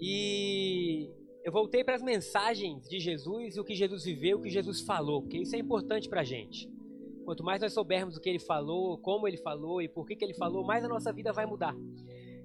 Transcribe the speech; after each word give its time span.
E 0.00 1.10
eu 1.44 1.52
voltei 1.52 1.84
para 1.84 1.94
as 1.94 2.02
mensagens 2.02 2.88
de 2.88 2.98
Jesus 2.98 3.56
e 3.56 3.60
o 3.60 3.64
que 3.64 3.74
Jesus 3.74 4.04
viveu, 4.04 4.38
o 4.38 4.42
que 4.42 4.50
Jesus 4.50 4.80
falou, 4.80 5.22
porque 5.22 5.38
isso 5.38 5.54
é 5.54 5.58
importante 5.58 6.08
para 6.08 6.22
a 6.22 6.24
gente. 6.24 6.68
Quanto 7.24 7.44
mais 7.44 7.60
nós 7.60 7.72
soubermos 7.72 8.16
o 8.16 8.20
que 8.20 8.28
ele 8.28 8.38
falou, 8.38 8.98
como 8.98 9.26
ele 9.26 9.36
falou 9.36 9.82
e 9.82 9.88
por 9.88 10.06
que, 10.06 10.16
que 10.16 10.24
ele 10.24 10.34
falou, 10.34 10.64
mais 10.64 10.84
a 10.84 10.88
nossa 10.88 11.12
vida 11.12 11.32
vai 11.32 11.46
mudar. 11.46 11.74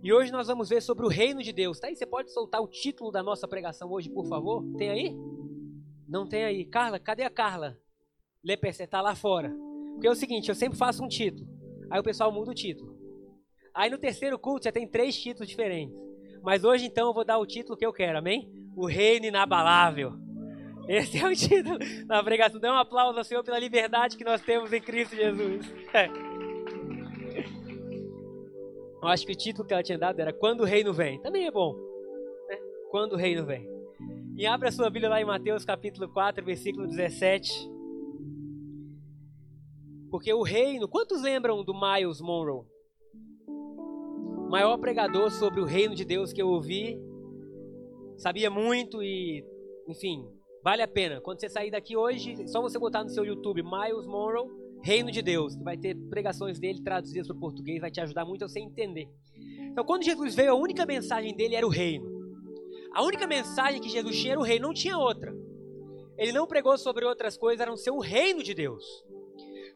E 0.04 0.12
hoje 0.12 0.32
nós 0.32 0.48
vamos 0.48 0.70
ver 0.70 0.82
sobre 0.82 1.06
o 1.06 1.10
reino 1.10 1.44
de 1.44 1.54
Deus. 1.54 1.79
Tá 1.79 1.88
aí? 1.88 1.96
Você 1.96 2.06
pode 2.06 2.31
soltar 2.31 2.62
o 2.62 2.67
título 2.67 3.12
da 3.12 3.22
nossa 3.22 3.47
pregação 3.47 3.92
hoje, 3.92 4.10
por 4.10 4.26
favor? 4.28 4.63
Tem 4.78 4.90
aí? 4.90 5.15
Não 6.08 6.28
tem 6.28 6.44
aí. 6.44 6.65
Carla, 6.65 6.99
cadê 6.99 7.24
a 7.24 7.29
Carla? 7.29 7.78
Leperce, 8.44 8.88
tá 8.88 9.02
lá 9.02 9.13
fora. 9.13 9.56
Porque 9.94 10.08
é 10.08 10.12
o 10.12 10.15
seguinte, 10.15 10.49
eu 10.49 10.56
sempre 10.56 10.78
faço 10.78 11.04
um 11.04 11.08
título. 11.08 11.47
Aí 11.92 11.99
o 11.99 12.04
pessoal 12.04 12.31
muda 12.31 12.49
o 12.49 12.56
título. 12.56 12.97
Aí 13.74 13.90
no 13.90 13.97
terceiro 13.97 14.40
culto 14.40 14.65
já 14.65 14.72
tem 14.72 14.88
três 14.88 15.15
títulos 15.15 15.47
diferentes. 15.47 15.96
Mas 16.44 16.63
hoje 16.63 16.85
então 16.85 17.08
eu 17.08 17.13
vou 17.13 17.23
dar 17.23 17.38
o 17.38 17.45
título 17.45 17.77
que 17.77 17.85
eu 17.85 17.94
quero, 17.94 18.17
amém? 18.17 18.52
O 18.75 18.85
reino 18.88 19.25
inabalável. 19.25 20.13
Esse 20.88 21.20
é 21.20 21.27
o 21.27 21.35
título 21.35 21.77
da 22.05 22.23
pregação. 22.23 22.59
Dê 22.59 22.67
um 22.67 22.77
aplauso 22.77 23.17
ao 23.17 23.23
Senhor 23.23 23.43
pela 23.43 23.59
liberdade 23.59 24.17
que 24.17 24.23
nós 24.23 24.41
temos 24.41 24.73
em 24.73 24.81
Cristo 24.81 25.16
Jesus. 25.16 25.71
É. 25.93 26.07
Eu 29.02 29.07
acho 29.07 29.25
que 29.25 29.31
o 29.31 29.35
título 29.35 29.67
que 29.67 29.73
ela 29.73 29.83
tinha 29.83 29.97
dado 29.97 30.19
era 30.19 30.31
Quando 30.31 30.61
o 30.61 30.66
Reino 30.66 30.93
Vem. 30.93 31.19
Também 31.21 31.47
é 31.47 31.52
bom. 31.52 31.73
Né? 32.47 32.58
Quando 32.89 33.13
o 33.13 33.17
Reino 33.17 33.45
Vem. 33.45 33.67
E 34.35 34.45
abra 34.45 34.69
a 34.69 34.71
sua 34.71 34.89
Bíblia 34.89 35.09
lá 35.09 35.21
em 35.21 35.25
Mateus 35.25 35.66
capítulo 35.66 36.08
4, 36.09 36.44
versículo 36.44 36.88
17. 36.88 37.69
Porque 40.09 40.33
o 40.33 40.44
reino. 40.44 40.88
Quantos 40.88 41.21
lembram 41.21 41.63
do 41.63 41.73
Miles 41.73 42.19
Monroe? 42.19 42.66
Maior 44.51 44.77
pregador 44.77 45.31
sobre 45.31 45.61
o 45.61 45.65
reino 45.65 45.95
de 45.95 46.03
Deus 46.03 46.33
que 46.33 46.41
eu 46.41 46.49
ouvi. 46.49 46.99
Sabia 48.17 48.49
muito 48.49 49.01
e, 49.01 49.45
enfim, 49.87 50.27
vale 50.61 50.81
a 50.81 50.88
pena. 50.89 51.21
Quando 51.21 51.39
você 51.39 51.47
sair 51.47 51.71
daqui 51.71 51.95
hoje, 51.95 52.45
só 52.49 52.61
você 52.61 52.77
botar 52.77 53.02
no 53.02 53.09
seu 53.09 53.23
YouTube 53.23 53.63
Miles 53.63 54.05
Monroe 54.05 54.49
Reino 54.83 55.09
de 55.09 55.21
Deus, 55.21 55.55
que 55.55 55.63
vai 55.63 55.77
ter 55.77 55.95
pregações 56.09 56.59
dele 56.59 56.83
traduzidas 56.83 57.27
para 57.27 57.38
o 57.38 57.39
português, 57.39 57.80
vai 57.80 57.89
te 57.89 58.02
ajudar 58.02 58.25
muito 58.25 58.43
a 58.43 58.49
você 58.49 58.59
entender. 58.59 59.08
Então, 59.71 59.85
quando 59.85 60.03
Jesus 60.03 60.35
veio, 60.35 60.52
a 60.52 60.55
única 60.55 60.86
mensagem 60.86 61.33
dele 61.33 61.55
era 61.55 61.65
o 61.65 61.69
reino. 61.69 62.11
A 62.93 63.03
única 63.03 63.25
mensagem 63.25 63.80
que 63.80 63.88
Jesus 63.88 64.19
tinha 64.19 64.33
era 64.33 64.39
o 64.41 64.43
reino, 64.43 64.67
não 64.67 64.73
tinha 64.73 64.97
outra. 64.97 65.33
Ele 66.17 66.33
não 66.33 66.45
pregou 66.45 66.77
sobre 66.77 67.05
outras 67.05 67.38
coisas, 67.38 67.61
era 67.61 67.71
o 67.71 67.77
seu 67.77 67.99
reino 67.99 68.43
de 68.43 68.53
Deus. 68.53 68.83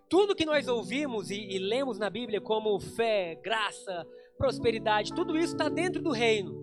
Tudo 0.09 0.35
que 0.35 0.45
nós 0.45 0.67
ouvimos 0.67 1.31
e, 1.31 1.35
e 1.35 1.59
lemos 1.59 1.97
na 1.97 2.09
Bíblia, 2.09 2.41
como 2.41 2.77
fé, 2.77 3.39
graça, 3.41 4.05
prosperidade, 4.37 5.13
tudo 5.13 5.37
isso 5.37 5.53
está 5.53 5.69
dentro 5.69 6.01
do 6.01 6.11
reino. 6.11 6.53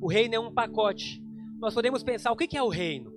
O 0.00 0.08
reino 0.08 0.34
é 0.34 0.38
um 0.38 0.52
pacote. 0.52 1.22
Nós 1.58 1.74
podemos 1.74 2.02
pensar: 2.02 2.32
o 2.32 2.36
que 2.36 2.56
é 2.56 2.62
o 2.62 2.68
reino? 2.68 3.12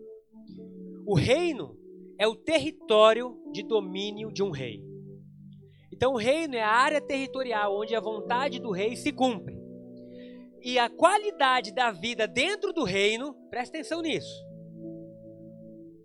O 1.06 1.16
reino 1.16 1.78
é 2.20 2.28
o 2.28 2.36
território 2.36 3.40
de 3.52 3.64
domínio 3.64 4.32
de 4.32 4.44
um 4.44 4.52
rei. 4.52 4.84
Então, 5.92 6.14
o 6.14 6.18
reino 6.18 6.56
é 6.56 6.62
a 6.62 6.70
área 6.70 7.02
territorial 7.02 7.76
onde 7.76 7.96
a 7.96 8.00
vontade 8.00 8.60
do 8.60 8.72
rei 8.72 8.96
se 8.96 9.12
cumpre. 9.12 9.58
E 10.62 10.78
a 10.78 10.90
qualidade 10.90 11.74
da 11.74 11.92
vida 11.92 12.28
dentro 12.28 12.74
do 12.74 12.84
reino, 12.84 13.34
presta 13.50 13.78
atenção 13.78 14.02
nisso. 14.02 14.46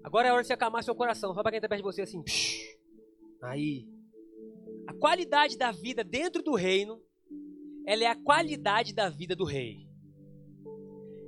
Agora 0.03 0.29
é 0.29 0.33
hora 0.33 0.43
de 0.43 0.47
você 0.47 0.53
acalmar 0.53 0.83
seu 0.83 0.95
coração. 0.95 1.31
Fala 1.31 1.43
para 1.43 1.53
quem 1.53 1.59
está 1.59 1.69
perto 1.69 1.81
de 1.81 1.85
você 1.85 2.03
assim. 2.03 2.23
Aí. 3.43 3.87
A 4.87 4.95
qualidade 4.95 5.57
da 5.57 5.71
vida 5.71 6.03
dentro 6.03 6.43
do 6.43 6.55
reino, 6.55 7.01
ela 7.87 8.05
é 8.05 8.07
a 8.07 8.17
qualidade 8.17 8.95
da 8.95 9.09
vida 9.09 9.35
do 9.35 9.45
rei. 9.45 9.87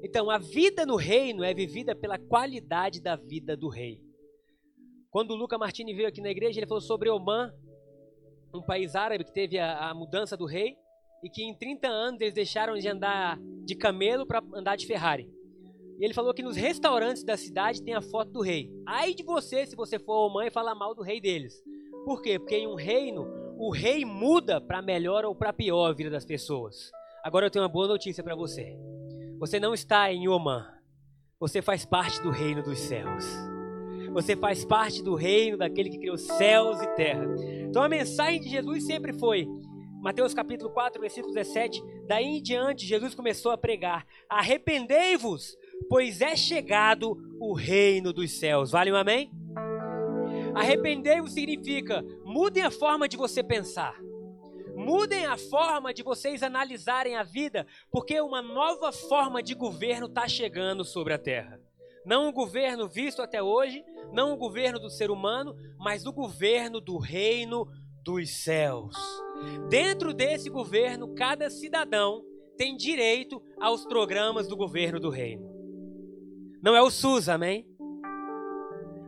Então, 0.02 0.30
a 0.30 0.38
vida 0.38 0.84
no 0.84 0.96
reino 0.96 1.42
é 1.42 1.54
vivida 1.54 1.94
pela 1.94 2.18
qualidade 2.18 3.00
da 3.00 3.16
vida 3.16 3.56
do 3.56 3.68
rei. 3.68 4.02
Quando 5.10 5.30
o 5.30 5.36
Luca 5.36 5.56
Martini 5.56 5.94
veio 5.94 6.08
aqui 6.08 6.20
na 6.20 6.30
igreja, 6.30 6.58
ele 6.58 6.66
falou 6.66 6.80
sobre 6.80 7.08
Oman, 7.08 7.52
um 8.52 8.62
país 8.62 8.94
árabe 8.94 9.24
que 9.24 9.32
teve 9.32 9.58
a, 9.58 9.90
a 9.90 9.94
mudança 9.94 10.36
do 10.36 10.44
rei 10.44 10.76
e 11.22 11.30
que 11.30 11.42
em 11.42 11.56
30 11.56 11.88
anos 11.88 12.20
eles 12.20 12.34
deixaram 12.34 12.74
de 12.74 12.86
andar 12.86 13.38
de 13.64 13.74
camelo 13.74 14.26
para 14.26 14.42
andar 14.54 14.76
de 14.76 14.86
Ferrari. 14.86 15.28
E 15.98 16.04
ele 16.04 16.12
falou 16.12 16.34
que 16.34 16.42
nos 16.42 16.56
restaurantes 16.56 17.24
da 17.24 17.36
cidade 17.36 17.82
tem 17.82 17.94
a 17.94 18.02
foto 18.02 18.30
do 18.30 18.42
rei. 18.42 18.70
Aí 18.86 19.14
de 19.14 19.22
você, 19.22 19.64
se 19.64 19.74
você 19.74 19.98
for 19.98 20.26
Oman 20.26 20.46
e 20.46 20.50
falar 20.50 20.74
mal 20.74 20.94
do 20.94 21.02
rei 21.02 21.20
deles. 21.20 21.54
Por 22.04 22.20
quê? 22.20 22.38
Porque 22.38 22.56
em 22.56 22.66
um 22.66 22.74
reino, 22.74 23.26
o 23.58 23.70
rei 23.70 24.04
muda 24.04 24.60
para 24.60 24.82
melhor 24.82 25.24
ou 25.24 25.34
para 25.34 25.52
pior 25.52 25.90
a 25.90 25.92
vida 25.92 26.10
das 26.10 26.24
pessoas. 26.24 26.90
Agora 27.22 27.46
eu 27.46 27.50
tenho 27.50 27.62
uma 27.62 27.68
boa 27.68 27.88
notícia 27.88 28.22
para 28.22 28.34
você. 28.34 28.76
Você 29.38 29.58
não 29.58 29.74
está 29.74 30.12
em 30.12 30.28
Oman. 30.28 30.66
Você 31.40 31.60
faz 31.60 31.84
parte 31.84 32.20
do 32.22 32.30
reino 32.30 32.62
dos 32.62 32.78
céus. 32.78 33.24
Você 34.12 34.36
faz 34.36 34.64
parte 34.64 35.02
do 35.02 35.14
reino 35.14 35.58
daquele 35.58 35.90
que 35.90 35.98
criou 35.98 36.16
céus 36.16 36.80
e 36.80 36.86
terra. 36.94 37.26
Então 37.68 37.82
a 37.82 37.88
mensagem 37.88 38.40
de 38.40 38.48
Jesus 38.48 38.86
sempre 38.86 39.12
foi 39.12 39.46
Mateus 40.04 40.34
capítulo 40.34 40.70
4, 40.70 41.00
versículo 41.00 41.32
17, 41.32 41.82
daí 42.06 42.26
em 42.26 42.42
diante 42.42 42.84
Jesus 42.84 43.14
começou 43.14 43.50
a 43.52 43.56
pregar: 43.56 44.06
Arrependei-vos, 44.28 45.56
pois 45.88 46.20
é 46.20 46.36
chegado 46.36 47.16
o 47.40 47.54
reino 47.54 48.12
dos 48.12 48.32
céus. 48.32 48.70
Vale 48.70 48.92
um 48.92 48.96
amém? 48.96 49.30
Arrependei-vos 50.54 51.32
significa 51.32 52.04
mudem 52.34 52.64
a 52.64 52.70
forma 52.70 53.08
de 53.08 53.16
você 53.16 53.44
pensar. 53.44 53.96
Mudem 54.74 55.24
a 55.24 55.38
forma 55.38 55.94
de 55.94 56.02
vocês 56.02 56.42
analisarem 56.42 57.14
a 57.14 57.22
vida, 57.22 57.64
porque 57.92 58.20
uma 58.20 58.42
nova 58.42 58.90
forma 58.90 59.40
de 59.40 59.54
governo 59.54 60.08
está 60.08 60.26
chegando 60.26 60.84
sobre 60.84 61.14
a 61.14 61.18
terra. 61.18 61.60
Não 62.04 62.28
o 62.28 62.32
governo 62.32 62.88
visto 62.88 63.22
até 63.22 63.40
hoje, 63.40 63.84
não 64.12 64.32
o 64.32 64.36
governo 64.36 64.80
do 64.80 64.90
ser 64.90 65.12
humano, 65.12 65.54
mas 65.78 66.06
o 66.06 66.12
governo 66.12 66.80
do 66.80 66.98
reino 66.98 67.68
dos 68.02 68.42
céus. 68.42 68.96
Dentro 69.70 70.12
desse 70.12 70.50
governo, 70.50 71.14
cada 71.14 71.48
cidadão 71.48 72.24
tem 72.56 72.76
direito 72.76 73.40
aos 73.60 73.86
programas 73.86 74.48
do 74.48 74.56
governo 74.56 74.98
do 74.98 75.08
reino. 75.08 75.48
Não 76.60 76.74
é 76.74 76.82
o 76.82 76.90
SUS, 76.90 77.28
amém? 77.28 77.64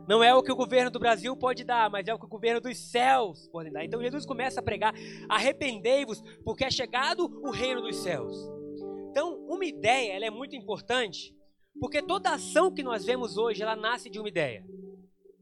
Não 0.07 0.23
é 0.23 0.33
o 0.33 0.41
que 0.41 0.51
o 0.51 0.55
governo 0.55 0.89
do 0.89 0.99
Brasil 0.99 1.35
pode 1.35 1.63
dar, 1.63 1.89
mas 1.89 2.07
é 2.07 2.13
o 2.13 2.19
que 2.19 2.25
o 2.25 2.29
governo 2.29 2.61
dos 2.61 2.77
céus 2.77 3.47
pode 3.49 3.69
dar. 3.69 3.83
Então 3.83 4.01
Jesus 4.01 4.25
começa 4.25 4.59
a 4.59 4.63
pregar: 4.63 4.93
arrependei-vos, 5.27 6.21
porque 6.45 6.63
é 6.63 6.71
chegado 6.71 7.25
o 7.43 7.51
reino 7.51 7.81
dos 7.81 7.97
céus. 7.97 8.35
Então, 9.09 9.35
uma 9.47 9.65
ideia 9.65 10.13
ela 10.13 10.25
é 10.25 10.29
muito 10.29 10.55
importante, 10.55 11.35
porque 11.79 12.01
toda 12.01 12.31
ação 12.31 12.71
que 12.71 12.83
nós 12.83 13.03
vemos 13.03 13.37
hoje, 13.37 13.61
ela 13.63 13.75
nasce 13.75 14.09
de 14.09 14.19
uma 14.19 14.29
ideia. 14.29 14.63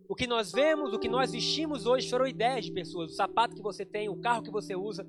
O 0.08 0.16
que 0.16 0.28
nós 0.28 0.52
vemos, 0.52 0.94
o 0.94 1.00
que 1.00 1.10
nós 1.10 1.32
vestimos 1.32 1.86
hoje 1.86 2.10
foram 2.10 2.26
ideias 2.26 2.66
de 2.66 2.72
pessoas. 2.72 3.12
O 3.12 3.16
sapato 3.16 3.56
que 3.56 3.62
você 3.62 3.86
tem, 3.86 4.08
o 4.08 4.20
carro 4.20 4.44
que 4.44 4.52
você 4.52 4.76
usa, 4.76 5.06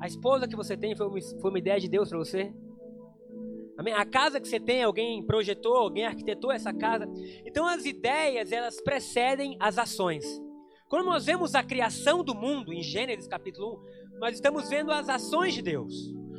a 0.00 0.06
esposa 0.06 0.48
que 0.48 0.56
você 0.56 0.76
tem 0.76 0.96
foi 0.96 1.06
uma, 1.06 1.20
foi 1.40 1.50
uma 1.50 1.58
ideia 1.58 1.78
de 1.78 1.88
Deus 1.88 2.08
para 2.08 2.18
você. 2.18 2.54
Amém? 3.80 3.94
A 3.94 4.04
casa 4.04 4.38
que 4.38 4.46
você 4.46 4.60
tem, 4.60 4.82
alguém 4.82 5.24
projetou, 5.24 5.74
alguém 5.74 6.04
arquitetou 6.04 6.52
essa 6.52 6.70
casa. 6.70 7.08
Então 7.46 7.66
as 7.66 7.86
ideias, 7.86 8.52
elas 8.52 8.78
precedem 8.78 9.56
as 9.58 9.78
ações. 9.78 10.22
Quando 10.86 11.06
nós 11.06 11.24
vemos 11.24 11.54
a 11.54 11.62
criação 11.62 12.22
do 12.22 12.34
mundo, 12.34 12.74
em 12.74 12.82
Gênesis 12.82 13.26
capítulo 13.26 13.80
1, 14.16 14.18
nós 14.18 14.34
estamos 14.34 14.68
vendo 14.68 14.92
as 14.92 15.08
ações 15.08 15.54
de 15.54 15.62
Deus. 15.62 15.94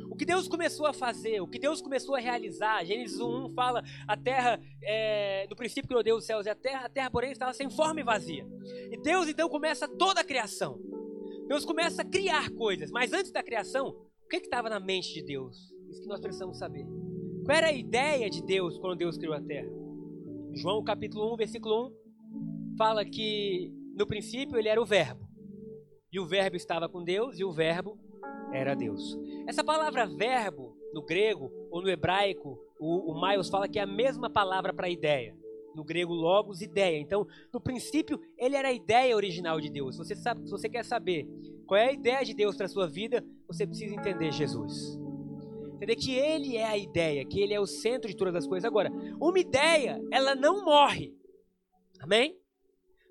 O 0.08 0.14
que 0.14 0.24
Deus 0.24 0.46
começou 0.46 0.86
a 0.86 0.92
fazer, 0.92 1.40
o 1.40 1.48
que 1.48 1.58
Deus 1.58 1.82
começou 1.82 2.14
a 2.14 2.20
realizar. 2.20 2.84
Gênesis 2.84 3.18
1 3.18 3.52
fala: 3.56 3.82
a 4.06 4.16
terra, 4.16 4.60
é, 4.80 5.44
no 5.50 5.56
princípio 5.56 5.88
criou 5.88 6.04
Deus 6.04 6.18
os 6.20 6.26
céus 6.26 6.46
e 6.46 6.48
a 6.48 6.54
terra, 6.54 6.86
a 6.86 6.88
terra, 6.88 7.10
porém, 7.10 7.32
estava 7.32 7.52
sem 7.52 7.68
forma 7.68 7.98
e 7.98 8.04
vazia. 8.04 8.46
E 8.88 8.96
Deus 9.02 9.26
então 9.26 9.48
começa 9.48 9.88
toda 9.88 10.20
a 10.20 10.24
criação. 10.24 10.78
Deus 11.48 11.64
começa 11.64 12.02
a 12.02 12.04
criar 12.04 12.50
coisas, 12.50 12.92
mas 12.92 13.12
antes 13.12 13.32
da 13.32 13.42
criação, 13.42 13.88
o 14.24 14.28
que 14.28 14.36
estava 14.36 14.70
na 14.70 14.78
mente 14.78 15.12
de 15.12 15.24
Deus? 15.24 15.72
Isso 15.90 16.02
que 16.02 16.08
nós 16.08 16.20
precisamos 16.20 16.56
saber. 16.56 16.86
Qual 17.44 17.56
era 17.56 17.68
a 17.68 17.72
ideia 17.72 18.30
de 18.30 18.40
Deus 18.40 18.78
quando 18.78 18.98
Deus 18.98 19.18
criou 19.18 19.34
a 19.34 19.40
terra? 19.40 19.68
João 20.54 20.82
capítulo 20.84 21.34
1, 21.34 21.36
versículo 21.36 21.88
1, 21.88 22.76
fala 22.78 23.04
que 23.04 23.72
no 23.96 24.06
princípio 24.06 24.56
ele 24.56 24.68
era 24.68 24.80
o 24.80 24.86
Verbo. 24.86 25.28
E 26.12 26.20
o 26.20 26.26
Verbo 26.26 26.54
estava 26.54 26.88
com 26.88 27.02
Deus, 27.02 27.40
e 27.40 27.44
o 27.44 27.50
Verbo 27.50 27.98
era 28.52 28.76
Deus. 28.76 29.18
Essa 29.48 29.64
palavra 29.64 30.06
verbo, 30.06 30.76
no 30.94 31.02
grego 31.02 31.50
ou 31.70 31.82
no 31.82 31.88
hebraico, 31.88 32.56
o, 32.78 33.10
o 33.12 33.20
Miles 33.20 33.48
fala 33.48 33.68
que 33.68 33.78
é 33.78 33.82
a 33.82 33.86
mesma 33.86 34.30
palavra 34.30 34.72
para 34.72 34.88
ideia. 34.88 35.36
No 35.74 35.82
grego, 35.82 36.12
logos, 36.12 36.60
ideia. 36.60 37.00
Então, 37.00 37.26
no 37.52 37.60
princípio, 37.60 38.20
ele 38.38 38.54
era 38.54 38.68
a 38.68 38.72
ideia 38.72 39.16
original 39.16 39.60
de 39.60 39.68
Deus. 39.68 39.96
Você 39.96 40.14
sabe, 40.14 40.44
se 40.44 40.50
você 40.50 40.68
quer 40.68 40.84
saber 40.84 41.26
qual 41.66 41.80
é 41.80 41.88
a 41.88 41.92
ideia 41.92 42.24
de 42.24 42.34
Deus 42.34 42.54
para 42.56 42.66
a 42.66 42.68
sua 42.68 42.86
vida, 42.86 43.24
você 43.48 43.66
precisa 43.66 43.94
entender 43.94 44.30
Jesus. 44.30 45.01
Entender 45.82 45.96
que 45.96 46.14
ele 46.14 46.56
é 46.56 46.64
a 46.64 46.78
ideia, 46.78 47.24
que 47.24 47.40
ele 47.40 47.52
é 47.52 47.58
o 47.58 47.66
centro 47.66 48.08
de 48.08 48.16
todas 48.16 48.36
as 48.36 48.46
coisas. 48.46 48.64
Agora, 48.64 48.88
uma 49.20 49.36
ideia, 49.36 50.00
ela 50.12 50.32
não 50.32 50.64
morre. 50.64 51.12
Amém? 51.98 52.38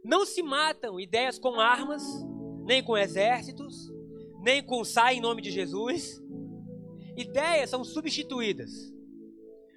Não 0.05 0.25
se 0.25 0.41
matam 0.41 0.97
ideias 0.97 1.37
com 1.37 1.59
armas, 1.59 2.01
nem 2.63 2.81
com 2.81 2.97
exércitos, 2.97 3.91
nem 4.41 4.63
com 4.63 4.85
sai 4.85 5.15
em 5.15 5.19
nome 5.19 5.41
de 5.41 5.51
Jesus. 5.51 6.21
Ideias 7.17 7.69
são 7.69 7.83
substituídas. 7.83 8.71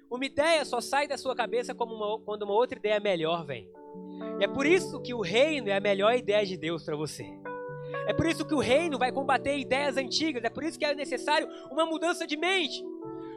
Uma 0.09 0.25
ideia 0.25 0.63
só 0.63 0.79
sai 0.79 1.05
da 1.05 1.17
sua 1.17 1.35
cabeça 1.35 1.73
uma, 1.73 2.21
quando 2.21 2.43
uma 2.43 2.53
outra 2.53 2.79
ideia 2.79 3.01
melhor 3.01 3.45
vem. 3.45 3.69
E 4.39 4.45
é 4.45 4.47
por 4.47 4.65
isso 4.65 5.01
que 5.01 5.13
o 5.13 5.19
reino 5.19 5.67
é 5.67 5.75
a 5.75 5.81
melhor 5.81 6.15
ideia 6.15 6.45
de 6.45 6.55
Deus 6.55 6.85
para 6.85 6.95
você. 6.95 7.25
É 8.07 8.13
por 8.13 8.25
isso 8.25 8.45
que 8.45 8.53
o 8.53 8.59
reino 8.59 8.97
vai 8.97 9.11
combater 9.11 9.57
ideias 9.57 9.97
antigas. 9.97 10.43
É 10.43 10.49
por 10.49 10.63
isso 10.63 10.77
que 10.77 10.85
é 10.85 10.93
necessário 10.93 11.47
uma 11.71 11.85
mudança 11.85 12.25
de 12.25 12.37
mente. 12.37 12.83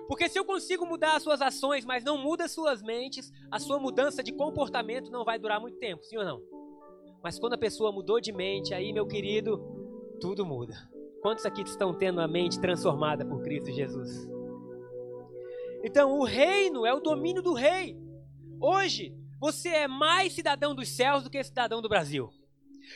Porque 0.07 0.29
se 0.29 0.39
eu 0.39 0.45
consigo 0.45 0.87
mudar 0.87 1.17
as 1.17 1.23
suas 1.23 1.43
ações, 1.43 1.85
mas 1.85 2.03
não 2.03 2.17
muda 2.17 2.45
as 2.45 2.53
suas 2.53 2.83
mentes, 2.83 3.31
a 3.51 3.59
sua 3.59 3.79
mudança 3.79 4.23
de 4.23 4.33
comportamento 4.33 5.11
não 5.11 5.25
vai 5.25 5.39
durar 5.39 5.61
muito 5.61 5.79
tempo, 5.79 6.03
sim 6.03 6.17
ou 6.17 6.25
não? 6.25 6.43
Mas 7.23 7.39
quando 7.39 7.55
a 7.55 7.59
pessoa 7.59 7.93
mudou 7.93 8.21
de 8.21 8.33
mente, 8.33 8.73
aí, 8.73 8.93
meu 8.93 9.07
querido, 9.07 9.61
tudo 10.21 10.47
muda. 10.47 10.75
Quantos 11.21 11.45
aqui 11.45 11.63
estão 11.63 11.93
tendo 11.93 12.21
a 12.21 12.29
mente 12.29 12.61
transformada 12.61 13.25
por 13.27 13.43
Cristo 13.43 13.71
Jesus? 13.71 14.29
Então, 15.85 16.19
o 16.19 16.25
reino 16.25 16.87
é 16.87 16.95
o 16.95 17.01
domínio 17.01 17.43
do 17.43 17.53
rei. 17.53 17.97
Hoje, 18.61 19.15
você 19.39 19.69
é 19.69 19.89
mais 19.89 20.33
cidadão 20.33 20.75
dos 20.75 20.89
céus 20.89 21.23
do 21.23 21.31
que 21.31 21.43
cidadão 21.43 21.83
do 21.83 21.89
Brasil. 21.89 22.31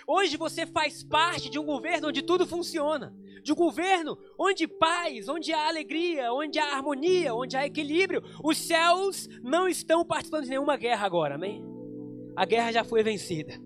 Hoje 0.07 0.37
você 0.37 0.67
faz 0.67 1.03
parte 1.03 1.51
de 1.51 1.59
um 1.59 1.65
governo 1.65 2.09
onde 2.09 2.23
tudo 2.23 2.47
funciona, 2.47 3.15
de 3.43 3.53
um 3.53 3.57
governo 3.57 4.19
onde 4.39 4.67
paz, 4.67 5.29
onde 5.29 5.53
há 5.53 5.69
alegria, 5.69 6.33
onde 6.33 6.59
há 6.59 6.75
harmonia, 6.75 7.35
onde 7.35 7.57
há 7.57 7.67
equilíbrio. 7.67 8.23
Os 8.43 8.59
céus 8.59 9.29
não 9.43 9.69
estão 9.69 10.05
participando 10.05 10.45
de 10.45 10.51
nenhuma 10.51 10.77
guerra 10.77 11.07
agora, 11.07 11.35
amém? 11.35 11.65
A 12.37 12.45
guerra 12.45 12.73
já 12.73 12.85
foi 12.85 13.03
vencida. 13.03 13.61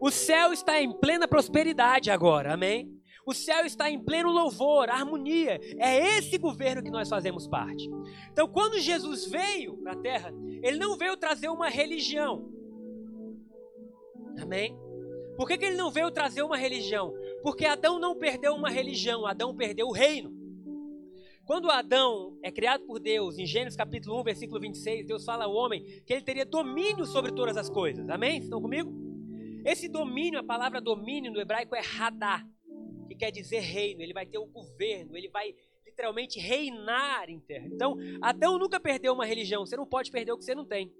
O 0.00 0.10
céu 0.10 0.52
está 0.52 0.80
em 0.80 0.92
plena 0.92 1.26
prosperidade 1.26 2.10
agora, 2.10 2.54
amém? 2.54 2.96
O 3.26 3.34
céu 3.34 3.66
está 3.66 3.90
em 3.90 3.98
pleno 3.98 4.30
louvor, 4.30 4.88
harmonia. 4.88 5.58
É 5.78 6.16
esse 6.16 6.38
governo 6.38 6.80
que 6.80 6.90
nós 6.90 7.08
fazemos 7.08 7.48
parte. 7.48 7.90
Então, 8.30 8.46
quando 8.46 8.78
Jesus 8.78 9.26
veio 9.26 9.76
para 9.78 9.92
a 9.92 9.96
terra, 9.96 10.32
ele 10.62 10.78
não 10.78 10.96
veio 10.96 11.16
trazer 11.16 11.48
uma 11.48 11.68
religião. 11.68 12.48
Amém? 14.40 14.78
Por 15.36 15.46
que, 15.46 15.58
que 15.58 15.64
ele 15.66 15.76
não 15.76 15.90
veio 15.90 16.10
trazer 16.10 16.42
uma 16.42 16.56
religião? 16.56 17.14
Porque 17.42 17.66
Adão 17.66 17.98
não 17.98 18.16
perdeu 18.16 18.54
uma 18.54 18.70
religião, 18.70 19.26
Adão 19.26 19.54
perdeu 19.54 19.86
o 19.86 19.92
reino. 19.92 20.34
Quando 21.44 21.70
Adão 21.70 22.36
é 22.42 22.50
criado 22.50 22.84
por 22.84 22.98
Deus, 22.98 23.38
em 23.38 23.46
Gênesis 23.46 23.76
capítulo 23.76 24.20
1, 24.20 24.24
versículo 24.24 24.60
26, 24.60 25.06
Deus 25.06 25.24
fala 25.24 25.44
ao 25.44 25.54
homem 25.54 26.02
que 26.04 26.12
ele 26.12 26.22
teria 26.22 26.44
domínio 26.44 27.06
sobre 27.06 27.32
todas 27.32 27.56
as 27.56 27.70
coisas. 27.70 28.08
Amém? 28.08 28.38
Estão 28.38 28.60
comigo? 28.60 28.92
Esse 29.64 29.88
domínio, 29.88 30.40
a 30.40 30.44
palavra 30.44 30.80
domínio 30.80 31.30
no 31.30 31.40
hebraico 31.40 31.76
é 31.76 31.80
radar 31.80 32.44
que 33.06 33.14
quer 33.14 33.30
dizer 33.30 33.60
reino. 33.60 34.02
Ele 34.02 34.12
vai 34.12 34.26
ter 34.26 34.38
o 34.38 34.46
governo, 34.46 35.16
ele 35.16 35.28
vai 35.28 35.54
literalmente 35.84 36.38
reinar 36.38 37.30
em 37.30 37.40
terra. 37.40 37.66
Então, 37.66 37.96
Adão 38.20 38.58
nunca 38.58 38.78
perdeu 38.78 39.14
uma 39.14 39.24
religião. 39.24 39.64
Você 39.64 39.76
não 39.76 39.86
pode 39.86 40.10
perder 40.10 40.32
o 40.32 40.38
que 40.38 40.44
você 40.44 40.54
não 40.54 40.64
tem. 40.64 40.92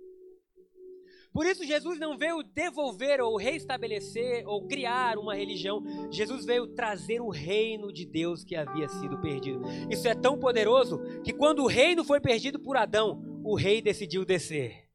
Por 1.36 1.44
isso, 1.44 1.66
Jesus 1.66 1.98
não 1.98 2.16
veio 2.16 2.42
devolver 2.42 3.20
ou 3.20 3.36
restabelecer 3.36 4.42
ou 4.48 4.66
criar 4.66 5.18
uma 5.18 5.34
religião. 5.34 5.84
Jesus 6.10 6.46
veio 6.46 6.66
trazer 6.68 7.20
o 7.20 7.28
reino 7.28 7.92
de 7.92 8.06
Deus 8.06 8.42
que 8.42 8.56
havia 8.56 8.88
sido 8.88 9.20
perdido. 9.20 9.60
Isso 9.90 10.08
é 10.08 10.14
tão 10.14 10.38
poderoso 10.38 10.98
que 11.22 11.34
quando 11.34 11.62
o 11.62 11.66
reino 11.66 12.02
foi 12.04 12.22
perdido 12.22 12.58
por 12.58 12.74
Adão, 12.74 13.22
o 13.44 13.54
rei 13.54 13.82
decidiu 13.82 14.24
descer. 14.24 14.88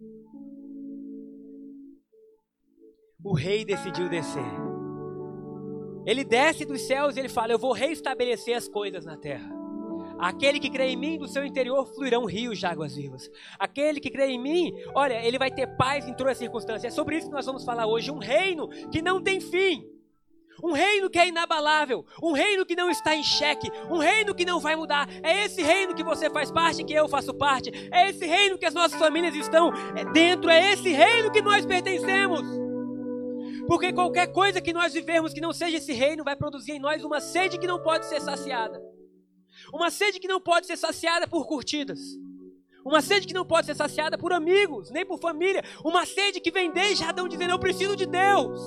O 3.24 3.36
rei 3.36 3.64
decidiu 3.64 4.10
descer. 4.10 4.42
Ele 6.08 6.24
desce 6.24 6.66
dos 6.66 6.82
céus 6.82 7.16
e 7.16 7.20
ele 7.20 7.30
fala: 7.30 7.52
Eu 7.52 7.60
vou 7.60 7.72
reestabelecer 7.72 8.58
as 8.58 8.68
coisas 8.68 9.06
na 9.06 9.16
terra. 9.16 9.61
Aquele 10.22 10.60
que 10.60 10.70
crê 10.70 10.90
em 10.90 10.96
mim, 10.96 11.18
do 11.18 11.28
seu 11.28 11.44
interior 11.44 11.84
fluirão 11.96 12.26
rios 12.26 12.60
de 12.60 12.66
águas 12.68 12.96
vivas. 12.96 13.28
Aquele 13.58 14.00
que 14.00 14.12
crê 14.12 14.28
em 14.28 14.40
mim, 14.40 14.72
olha, 14.94 15.26
ele 15.26 15.40
vai 15.40 15.50
ter 15.50 15.66
paz 15.76 16.08
em 16.08 16.14
todas 16.14 16.34
as 16.34 16.38
circunstâncias. 16.38 16.94
É 16.94 16.96
sobre 16.96 17.18
isso 17.18 17.28
que 17.28 17.34
nós 17.34 17.46
vamos 17.46 17.66
falar 17.66 17.88
hoje. 17.88 18.12
Um 18.12 18.20
reino 18.20 18.70
que 18.92 19.02
não 19.02 19.20
tem 19.20 19.42
fim. 19.42 19.84
Um 20.64 20.74
reino 20.74 21.10
que 21.10 21.18
é 21.18 21.28
inabalável, 21.28 22.06
um 22.22 22.34
reino 22.34 22.64
que 22.68 22.76
não 22.76 22.92
está 22.92 23.16
em 23.16 23.24
xeque, 23.24 23.68
um 23.90 23.98
reino 23.98 24.36
que 24.36 24.46
não 24.46 24.60
vai 24.60 24.76
mudar. 24.76 25.10
É 25.24 25.46
esse 25.46 25.64
reino 25.64 25.96
que 25.96 26.04
você 26.04 26.30
faz 26.30 26.52
parte, 26.52 26.84
que 26.84 26.94
eu 26.94 27.10
faço 27.10 27.34
parte. 27.34 27.72
É 27.92 28.10
esse 28.10 28.28
reino 28.28 28.60
que 28.60 28.66
as 28.66 28.76
nossas 28.76 29.00
famílias 29.00 29.34
estão 29.34 29.72
dentro. 30.14 30.52
É 30.52 30.74
esse 30.74 30.90
reino 30.90 31.32
que 31.32 31.42
nós 31.42 31.66
pertencemos. 31.66 32.42
Porque 33.68 33.92
qualquer 33.92 34.28
coisa 34.28 34.62
que 34.62 34.72
nós 34.72 34.94
vivermos 34.94 35.34
que 35.34 35.42
não 35.42 35.52
seja 35.52 35.78
esse 35.78 35.94
reino 35.94 36.24
vai 36.24 36.36
produzir 36.36 36.74
em 36.74 36.80
nós 36.80 37.04
uma 37.04 37.20
sede 37.20 37.58
que 37.58 37.66
não 37.66 37.82
pode 37.82 38.06
ser 38.06 38.22
saciada. 38.22 38.91
Uma 39.74 39.90
sede 39.90 40.20
que 40.20 40.28
não 40.28 40.40
pode 40.40 40.68
ser 40.68 40.78
saciada 40.78 41.28
por 41.28 41.48
curtidas. 41.48 42.00
Uma 42.86 43.02
sede 43.02 43.28
que 43.28 43.34
não 43.34 43.46
pode 43.46 43.68
ser 43.68 43.76
saciada 43.76 44.18
por 44.18 44.34
amigos, 44.34 44.90
nem 44.90 45.06
por 45.06 45.20
família. 45.20 45.64
Uma 45.86 46.06
sede 46.06 46.40
que 46.40 46.52
vem 46.52 46.72
desde 46.72 47.04
Adão 47.04 47.28
dizendo: 47.28 47.52
Eu 47.52 47.60
preciso 47.60 47.96
de 47.96 48.06
Deus. 48.06 48.60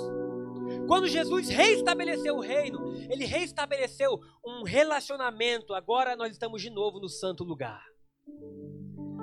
Quando 0.87 1.09
Jesus 1.09 1.49
reestabeleceu 1.49 2.37
o 2.37 2.41
reino, 2.41 2.95
ele 3.11 3.25
reestabeleceu 3.25 4.21
um 4.45 4.63
relacionamento. 4.63 5.75
Agora 5.75 6.17
nós 6.17 6.33
estamos 6.33 6.63
de 6.63 6.71
novo 6.71 7.01
no 7.01 7.09
santo 7.09 7.43
lugar. 7.43 7.83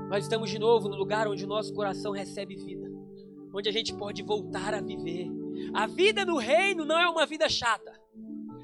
Nós 0.09 0.25
estamos 0.25 0.49
de 0.49 0.59
novo 0.59 0.89
no 0.89 0.97
lugar 0.97 1.27
onde 1.27 1.45
o 1.45 1.47
nosso 1.47 1.73
coração 1.73 2.11
recebe 2.11 2.55
vida, 2.55 2.87
onde 3.53 3.69
a 3.69 3.71
gente 3.71 3.93
pode 3.93 4.21
voltar 4.21 4.73
a 4.73 4.81
viver. 4.81 5.27
A 5.73 5.87
vida 5.87 6.25
no 6.25 6.37
reino 6.37 6.83
não 6.83 6.99
é 6.99 7.07
uma 7.07 7.25
vida 7.25 7.47
chata. 7.47 7.97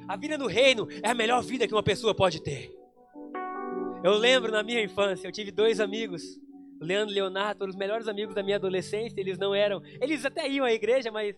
A 0.07 0.17
vida 0.17 0.37
no 0.37 0.47
reino 0.47 0.87
é 1.01 1.09
a 1.09 1.13
melhor 1.13 1.41
vida 1.41 1.67
que 1.67 1.73
uma 1.73 1.83
pessoa 1.83 2.13
pode 2.13 2.41
ter. 2.41 2.76
Eu 4.03 4.13
lembro 4.13 4.51
na 4.51 4.61
minha 4.61 4.83
infância, 4.83 5.27
eu 5.27 5.31
tive 5.31 5.51
dois 5.51 5.79
amigos, 5.79 6.39
Leandro 6.79 7.11
e 7.11 7.15
Leonardo, 7.15 7.57
foram 7.57 7.71
os 7.71 7.75
melhores 7.75 8.07
amigos 8.07 8.35
da 8.35 8.44
minha 8.44 8.57
adolescência. 8.57 9.19
Eles 9.19 9.38
não 9.38 9.55
eram, 9.55 9.81
eles 9.99 10.23
até 10.23 10.47
iam 10.47 10.65
à 10.65 10.71
igreja, 10.71 11.11
mas 11.11 11.35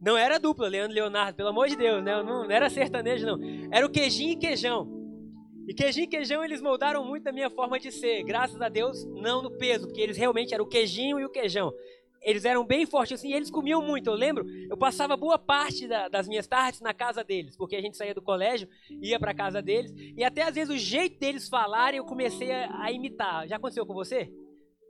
não 0.00 0.16
era 0.16 0.38
dupla, 0.38 0.68
Leandro 0.68 0.92
e 0.92 1.00
Leonardo, 1.00 1.36
pelo 1.36 1.50
amor 1.50 1.68
de 1.68 1.76
Deus, 1.76 2.02
né? 2.02 2.22
Não, 2.22 2.44
não 2.44 2.50
era 2.50 2.70
sertanejo, 2.70 3.26
não. 3.26 3.38
Era 3.70 3.86
o 3.86 3.90
queijinho 3.90 4.32
e 4.32 4.36
queijão. 4.36 4.88
E 5.68 5.74
queijinho 5.74 6.04
e 6.04 6.08
queijão 6.08 6.42
eles 6.42 6.62
moldaram 6.62 7.04
muito 7.04 7.28
a 7.28 7.32
minha 7.32 7.50
forma 7.50 7.78
de 7.78 7.92
ser. 7.92 8.22
Graças 8.22 8.60
a 8.62 8.70
Deus, 8.70 9.04
não 9.04 9.42
no 9.42 9.50
peso, 9.50 9.86
porque 9.86 10.00
eles 10.00 10.16
realmente 10.16 10.54
eram 10.54 10.64
o 10.64 10.68
queijinho 10.68 11.20
e 11.20 11.24
o 11.26 11.30
queijão 11.30 11.72
eles 12.22 12.44
eram 12.44 12.64
bem 12.64 12.86
fortes 12.86 13.18
assim, 13.18 13.30
e 13.30 13.34
eles 13.34 13.50
comiam 13.50 13.82
muito. 13.82 14.08
Eu 14.08 14.14
lembro, 14.14 14.46
eu 14.68 14.76
passava 14.76 15.16
boa 15.16 15.38
parte 15.38 15.86
da, 15.86 16.08
das 16.08 16.28
minhas 16.28 16.46
tardes 16.46 16.80
na 16.80 16.92
casa 16.92 17.22
deles, 17.22 17.56
porque 17.56 17.76
a 17.76 17.80
gente 17.80 17.96
saía 17.96 18.14
do 18.14 18.22
colégio, 18.22 18.68
ia 19.02 19.18
para 19.18 19.34
casa 19.34 19.62
deles, 19.62 19.92
e 20.16 20.24
até 20.24 20.42
às 20.42 20.54
vezes 20.54 20.74
o 20.74 20.78
jeito 20.78 21.18
deles 21.18 21.48
falarem 21.48 21.98
eu 21.98 22.04
comecei 22.04 22.52
a, 22.52 22.82
a, 22.82 22.92
imitar. 22.92 23.46
Já 23.48 23.56
aconteceu 23.56 23.86
com 23.86 23.94
você? 23.94 24.32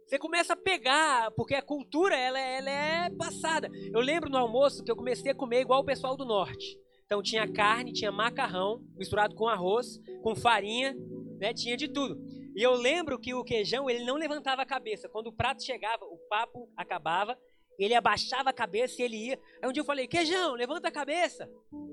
Você 0.07 0.19
começa 0.19 0.55
a 0.55 0.57
pegar, 0.57 1.31
porque 1.33 1.55
a 1.55 1.63
cultura 1.63 2.17
ela, 2.17 2.39
ela 2.39 2.71
é 2.71 3.11
passada. 3.11 3.71
Eu 3.93 4.01
lembro 4.01 4.31
no 4.31 4.39
almoço 4.39 4.83
que 4.83 4.91
eu 4.91 4.97
comecei 4.97 5.31
a 5.31 5.35
comer 5.35 5.61
igual 5.61 5.81
o 5.81 5.85
pessoal 5.85 6.17
do 6.17 6.25
norte. 6.25 6.79
Então 7.05 7.23
tinha 7.23 7.51
carne, 7.51 7.93
tinha 7.93 8.13
macarrão 8.13 8.83
misturado 8.97 9.35
com 9.35 9.49
arroz, 9.49 9.99
com 10.23 10.35
farinha, 10.35 10.95
né? 11.39 11.53
Tinha 11.55 11.77
de 11.77 11.89
tudo. 11.89 12.19
E 12.59 12.63
eu 12.65 12.73
lembro 12.73 13.21
que 13.21 13.33
o 13.33 13.45
queijão, 13.45 13.89
ele 13.89 14.05
não 14.05 14.17
levantava 14.17 14.63
a 14.63 14.67
cabeça. 14.67 15.09
Quando 15.09 15.29
o 15.29 15.33
prato 15.33 15.63
chegava, 15.63 16.05
o 16.05 16.19
papo 16.29 16.69
acabava, 16.77 17.39
ele 17.79 17.95
abaixava 17.95 18.51
a 18.51 18.53
cabeça 18.53 19.01
e 19.01 19.05
ele 19.05 19.17
ia. 19.29 19.41
Aí 19.63 19.69
um 19.69 19.73
dia 19.73 19.81
eu 19.81 19.87
falei, 19.87 20.09
queijão, 20.09 20.55
levanta 20.55 20.89
a 20.89 20.91
cabeça. 20.91 21.49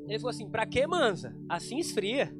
Ele 0.08 0.18
falou 0.18 0.32
assim, 0.32 0.50
pra 0.50 0.66
que 0.66 0.88
mansa? 0.88 1.36
Assim 1.48 1.78
esfria. 1.78 2.36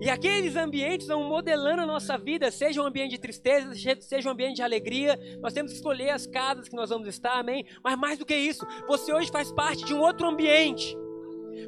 E 0.00 0.08
aqueles 0.08 0.54
ambientes 0.54 1.08
vão 1.08 1.24
modelando 1.24 1.82
a 1.82 1.86
nossa 1.86 2.16
vida, 2.16 2.52
seja 2.52 2.80
um 2.80 2.86
ambiente 2.86 3.10
de 3.10 3.18
tristeza, 3.18 3.74
seja 4.00 4.28
um 4.28 4.32
ambiente 4.34 4.54
de 4.54 4.62
alegria. 4.62 5.18
Nós 5.40 5.52
temos 5.52 5.72
que 5.72 5.78
escolher 5.78 6.10
as 6.10 6.24
casas 6.24 6.68
que 6.68 6.76
nós 6.76 6.90
vamos 6.90 7.08
estar, 7.08 7.36
amém? 7.36 7.66
Mas 7.82 7.98
mais 7.98 8.16
do 8.16 8.24
que 8.24 8.36
isso, 8.36 8.64
você 8.86 9.12
hoje 9.12 9.28
faz 9.28 9.50
parte 9.50 9.84
de 9.84 9.92
um 9.92 9.98
outro 9.98 10.24
ambiente. 10.24 10.96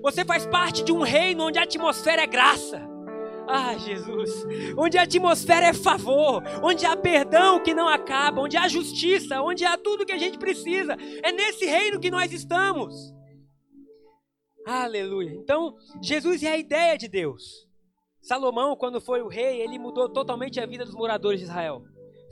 Você 0.01 0.25
faz 0.25 0.47
parte 0.47 0.85
de 0.85 0.93
um 0.93 1.01
reino 1.01 1.49
onde 1.49 1.59
a 1.59 1.65
atmosfera 1.65 2.23
é 2.23 2.27
graça. 2.29 2.89
Ah, 3.53 3.77
Jesus, 3.77 4.47
onde 4.79 4.97
a 4.97 5.03
atmosfera 5.03 5.67
é 5.67 5.73
favor, 5.73 6.41
onde 6.63 6.87
há 6.87 6.97
perdão 6.97 7.61
que 7.61 7.75
não 7.75 7.89
acaba, 7.89 8.41
onde 8.41 8.57
há 8.57 8.69
justiça, 8.69 9.43
onde 9.43 9.65
há 9.65 9.77
tudo 9.77 10.07
que 10.07 10.13
a 10.13 10.19
gente 10.19 10.39
precisa. 10.39 10.97
É 11.21 11.33
nesse 11.33 11.67
reino 11.67 11.99
que 11.99 12.13
nós 12.13 12.33
estamos. 12.33 13.13
Aleluia. 14.65 15.33
Então, 15.35 15.75
Jesus 16.01 16.45
é 16.45 16.53
a 16.53 16.57
ideia 16.57 16.97
de 16.97 17.09
Deus. 17.09 17.67
Salomão, 18.23 18.77
quando 18.77 19.01
foi 19.01 19.21
o 19.21 19.27
rei, 19.27 19.61
ele 19.61 19.81
mudou 19.81 20.09
totalmente 20.09 20.61
a 20.61 20.67
vida 20.67 20.85
dos 20.85 20.95
moradores 20.95 21.41
de 21.41 21.47
Israel. 21.47 21.83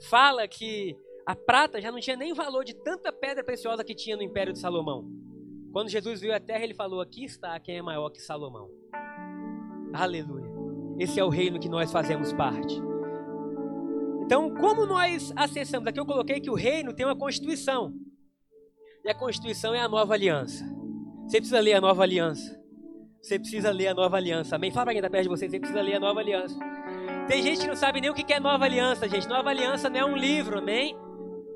Fala 0.09 0.47
que 0.47 0.95
a 1.25 1.35
prata 1.35 1.81
já 1.81 1.91
não 1.91 1.99
tinha 1.99 2.15
nem 2.15 2.33
valor 2.33 2.63
de 2.63 2.73
tanta 2.73 3.11
pedra 3.11 3.43
preciosa 3.43 3.83
que 3.83 3.93
tinha 3.93 4.15
no 4.15 4.23
império 4.23 4.53
de 4.53 4.59
Salomão. 4.59 5.05
Quando 5.73 5.89
Jesus 5.89 6.21
viu 6.21 6.33
a 6.33 6.39
terra, 6.39 6.63
ele 6.63 6.73
falou: 6.73 7.01
Aqui 7.01 7.25
está 7.25 7.59
quem 7.59 7.77
é 7.77 7.81
maior 7.81 8.09
que 8.09 8.21
Salomão. 8.21 8.69
Aleluia. 9.93 10.48
Esse 10.99 11.19
é 11.19 11.23
o 11.23 11.29
reino 11.29 11.59
que 11.59 11.69
nós 11.69 11.91
fazemos 11.91 12.33
parte. 12.33 12.79
Então, 14.21 14.53
como 14.53 14.85
nós 14.85 15.31
acessamos? 15.35 15.87
Aqui 15.87 15.99
eu 15.99 16.05
coloquei 16.05 16.41
que 16.41 16.49
o 16.49 16.55
reino 16.55 16.93
tem 16.93 17.05
uma 17.05 17.15
constituição. 17.15 17.93
E 19.03 19.09
a 19.09 19.15
constituição 19.15 19.73
é 19.73 19.79
a 19.79 19.87
nova 19.87 20.13
aliança. 20.13 20.63
Você 21.25 21.37
precisa 21.37 21.59
ler 21.61 21.75
a 21.75 21.81
nova 21.81 22.03
aliança. 22.03 22.59
Você 23.21 23.39
precisa 23.39 23.71
ler 23.71 23.87
a 23.87 23.93
nova 23.93 24.17
aliança. 24.17 24.57
Amém? 24.57 24.71
Fala 24.71 24.87
para 24.87 24.93
quem 24.93 24.99
está 24.99 25.09
perto 25.09 25.23
de 25.23 25.29
você, 25.29 25.49
você 25.49 25.57
precisa 25.57 25.81
ler 25.81 25.95
a 25.95 25.99
nova 25.99 26.19
aliança. 26.19 26.59
Tem 27.27 27.41
gente 27.41 27.61
que 27.61 27.67
não 27.67 27.75
sabe 27.75 28.01
nem 28.01 28.09
o 28.09 28.13
que 28.13 28.31
é 28.33 28.39
nova 28.39 28.65
aliança, 28.65 29.07
gente. 29.07 29.27
Nova 29.27 29.49
aliança 29.49 29.89
não 29.89 29.99
é 29.99 30.05
um 30.05 30.17
livro, 30.17 30.59
amém? 30.59 30.97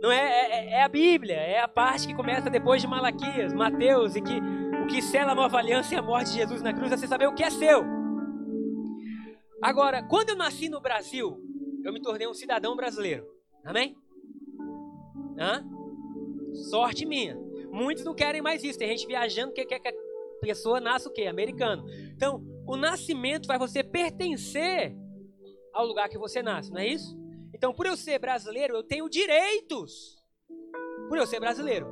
Não 0.02 0.12
é, 0.12 0.20
é, 0.20 0.70
é 0.72 0.84
a 0.84 0.88
Bíblia, 0.88 1.36
é 1.36 1.60
a 1.60 1.68
parte 1.68 2.08
que 2.08 2.14
começa 2.14 2.50
depois 2.50 2.82
de 2.82 2.88
Malaquias, 2.88 3.54
Mateus, 3.54 4.16
e 4.16 4.22
que 4.22 4.40
o 4.84 4.88
que 4.88 5.02
sela 5.02 5.32
a 5.32 5.36
nova 5.36 5.58
aliança 5.58 5.96
é 5.96 5.98
a 5.98 6.02
morte 6.02 6.32
de 6.32 6.38
Jesus 6.38 6.62
na 6.62 6.74
cruz, 6.74 6.92
é 6.92 6.98
você 6.98 7.08
saber 7.08 7.28
o 7.28 7.34
que 7.34 7.44
é 7.44 7.50
seu. 7.50 8.03
Agora, 9.64 10.04
quando 10.04 10.30
eu 10.30 10.36
nasci 10.36 10.68
no 10.68 10.82
Brasil, 10.82 11.40
eu 11.86 11.94
me 11.94 12.02
tornei 12.02 12.28
um 12.28 12.34
cidadão 12.34 12.76
brasileiro. 12.76 13.26
Amém? 13.64 13.96
Hã? 15.40 15.66
Sorte 16.70 17.06
minha. 17.06 17.38
Muitos 17.72 18.04
não 18.04 18.14
querem 18.14 18.42
mais 18.42 18.62
isso. 18.62 18.78
Tem 18.78 18.90
gente 18.90 19.08
viajando 19.08 19.54
que 19.54 19.64
quer 19.64 19.80
que 19.80 19.88
a 19.88 19.94
pessoa 20.42 20.82
nasça 20.82 21.08
o 21.08 21.14
quê? 21.14 21.28
Americano. 21.28 21.86
Então, 22.14 22.44
o 22.68 22.76
nascimento 22.76 23.48
faz 23.48 23.58
você 23.58 23.82
pertencer 23.82 24.94
ao 25.74 25.86
lugar 25.86 26.10
que 26.10 26.18
você 26.18 26.44
nasce, 26.44 26.70
não 26.70 26.82
é 26.82 26.88
isso? 26.88 27.18
Então, 27.54 27.74
por 27.74 27.86
eu 27.86 27.96
ser 27.96 28.20
brasileiro, 28.20 28.76
eu 28.76 28.84
tenho 28.84 29.10
direitos. 29.10 30.22
Por 31.08 31.18
eu 31.18 31.26
ser 31.26 31.40
brasileiro. 31.40 31.88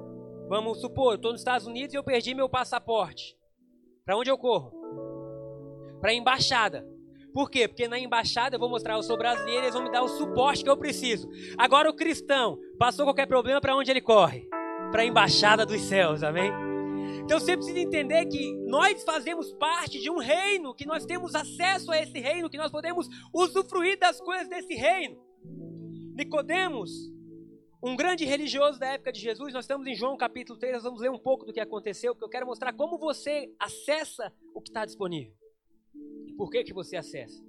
Vamos 0.49 0.81
supor, 0.81 1.13
eu 1.13 1.15
estou 1.15 1.31
nos 1.31 1.39
Estados 1.39 1.65
Unidos 1.65 1.93
e 1.93 1.97
eu 1.97 2.03
perdi 2.03 2.35
meu 2.35 2.49
passaporte. 2.49 3.37
Para 4.03 4.17
onde 4.17 4.29
eu 4.29 4.37
corro? 4.37 4.73
Para 6.01 6.11
a 6.11 6.13
embaixada. 6.13 6.85
Por 7.33 7.49
quê? 7.49 7.67
Porque 7.67 7.87
na 7.87 7.97
embaixada 7.97 8.55
eu 8.55 8.59
vou 8.59 8.69
mostrar 8.69 8.95
eu 8.95 9.03
sou 9.03 9.17
brasileiro 9.17 9.61
e 9.61 9.63
eles 9.65 9.73
vão 9.73 9.83
me 9.83 9.91
dar 9.91 10.03
o 10.03 10.09
suporte 10.09 10.63
que 10.63 10.69
eu 10.69 10.77
preciso. 10.77 11.29
Agora 11.57 11.89
o 11.89 11.95
cristão 11.95 12.59
passou 12.77 13.05
qualquer 13.05 13.27
problema 13.27 13.61
para 13.61 13.75
onde 13.75 13.89
ele 13.89 14.01
corre? 14.01 14.47
Para 14.91 15.03
a 15.03 15.05
embaixada 15.05 15.65
dos 15.65 15.81
céus, 15.81 16.23
amém? 16.23 16.51
Então 17.23 17.39
você 17.39 17.55
precisa 17.55 17.79
entender 17.79 18.25
que 18.25 18.53
nós 18.67 19.03
fazemos 19.03 19.53
parte 19.53 19.99
de 19.99 20.09
um 20.09 20.17
reino, 20.17 20.75
que 20.75 20.85
nós 20.85 21.05
temos 21.05 21.33
acesso 21.33 21.91
a 21.91 21.97
esse 21.97 22.19
reino, 22.19 22.49
que 22.49 22.57
nós 22.57 22.71
podemos 22.71 23.07
usufruir 23.33 23.97
das 23.97 24.19
coisas 24.19 24.49
desse 24.49 24.73
reino. 24.73 25.17
Nicodemos, 26.13 26.91
um 27.81 27.95
grande 27.95 28.25
religioso 28.25 28.77
da 28.77 28.87
época 28.87 29.13
de 29.13 29.21
Jesus, 29.21 29.53
nós 29.53 29.63
estamos 29.63 29.87
em 29.87 29.95
João 29.95 30.17
capítulo 30.17 30.59
3, 30.59 30.73
nós 30.73 30.83
vamos 30.83 31.01
ler 31.01 31.09
um 31.09 31.17
pouco 31.17 31.45
do 31.45 31.53
que 31.53 31.59
aconteceu, 31.59 32.13
porque 32.13 32.25
eu 32.25 32.29
quero 32.29 32.45
mostrar 32.45 32.73
como 32.73 32.97
você 32.97 33.53
acessa 33.57 34.33
o 34.53 34.61
que 34.61 34.69
está 34.69 34.85
disponível. 34.85 35.40
Por 36.37 36.49
que, 36.49 36.63
que 36.63 36.73
você 36.73 36.97
acessa? 36.97 37.41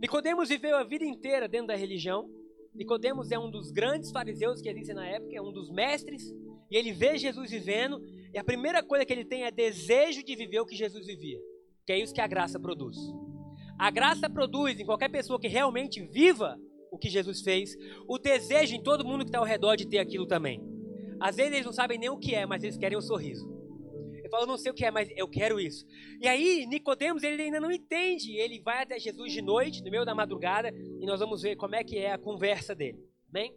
Nicodemos 0.00 0.48
viveu 0.48 0.76
a 0.76 0.84
vida 0.84 1.04
inteira 1.04 1.48
dentro 1.48 1.68
da 1.68 1.76
religião. 1.76 2.28
Nicodemos 2.74 3.30
é 3.30 3.38
um 3.38 3.50
dos 3.50 3.70
grandes 3.70 4.10
fariseus 4.10 4.60
que 4.60 4.68
existem 4.68 4.94
na 4.94 5.06
época, 5.06 5.36
é 5.36 5.40
um 5.42 5.52
dos 5.52 5.70
mestres, 5.70 6.32
e 6.70 6.76
ele 6.76 6.92
vê 6.92 7.18
Jesus 7.18 7.50
vivendo, 7.50 8.00
e 8.32 8.38
a 8.38 8.44
primeira 8.44 8.82
coisa 8.82 9.04
que 9.04 9.12
ele 9.12 9.24
tem 9.24 9.44
é 9.44 9.50
desejo 9.50 10.24
de 10.24 10.34
viver 10.34 10.60
o 10.60 10.66
que 10.66 10.74
Jesus 10.74 11.06
vivia. 11.06 11.38
Que 11.86 11.92
é 11.92 11.98
isso 11.98 12.14
que 12.14 12.20
a 12.20 12.26
graça 12.26 12.58
produz. 12.58 12.96
A 13.78 13.90
graça 13.90 14.28
produz 14.30 14.80
em 14.80 14.86
qualquer 14.86 15.10
pessoa 15.10 15.38
que 15.38 15.48
realmente 15.48 16.02
viva 16.02 16.58
o 16.90 16.98
que 16.98 17.08
Jesus 17.08 17.42
fez, 17.42 17.76
o 18.08 18.18
desejo 18.18 18.74
em 18.74 18.82
todo 18.82 19.04
mundo 19.04 19.24
que 19.24 19.28
está 19.28 19.38
ao 19.38 19.44
redor 19.44 19.76
de 19.76 19.86
ter 19.86 19.98
aquilo 19.98 20.26
também. 20.26 20.62
Às 21.20 21.36
vezes 21.36 21.52
eles 21.52 21.66
não 21.66 21.72
sabem 21.72 21.98
nem 21.98 22.08
o 22.08 22.18
que 22.18 22.34
é, 22.34 22.46
mas 22.46 22.62
eles 22.62 22.76
querem 22.76 22.96
o 22.96 23.00
um 23.00 23.02
sorriso 23.02 23.61
fala, 24.32 24.46
não 24.46 24.56
sei 24.56 24.72
o 24.72 24.74
que 24.74 24.84
é, 24.84 24.90
mas 24.90 25.08
eu 25.14 25.28
quero 25.28 25.60
isso. 25.60 25.86
E 26.20 26.26
aí, 26.26 26.66
Nicodemos, 26.66 27.22
ele 27.22 27.42
ainda 27.42 27.60
não 27.60 27.70
entende. 27.70 28.32
Ele 28.36 28.60
vai 28.60 28.82
até 28.82 28.98
Jesus 28.98 29.32
de 29.32 29.42
noite, 29.42 29.84
no 29.84 29.90
meio 29.90 30.04
da 30.04 30.14
madrugada, 30.14 30.72
e 31.00 31.06
nós 31.06 31.20
vamos 31.20 31.42
ver 31.42 31.56
como 31.56 31.74
é 31.74 31.84
que 31.84 31.98
é 31.98 32.12
a 32.12 32.18
conversa 32.18 32.74
dele. 32.74 32.98
Amém? 33.28 33.54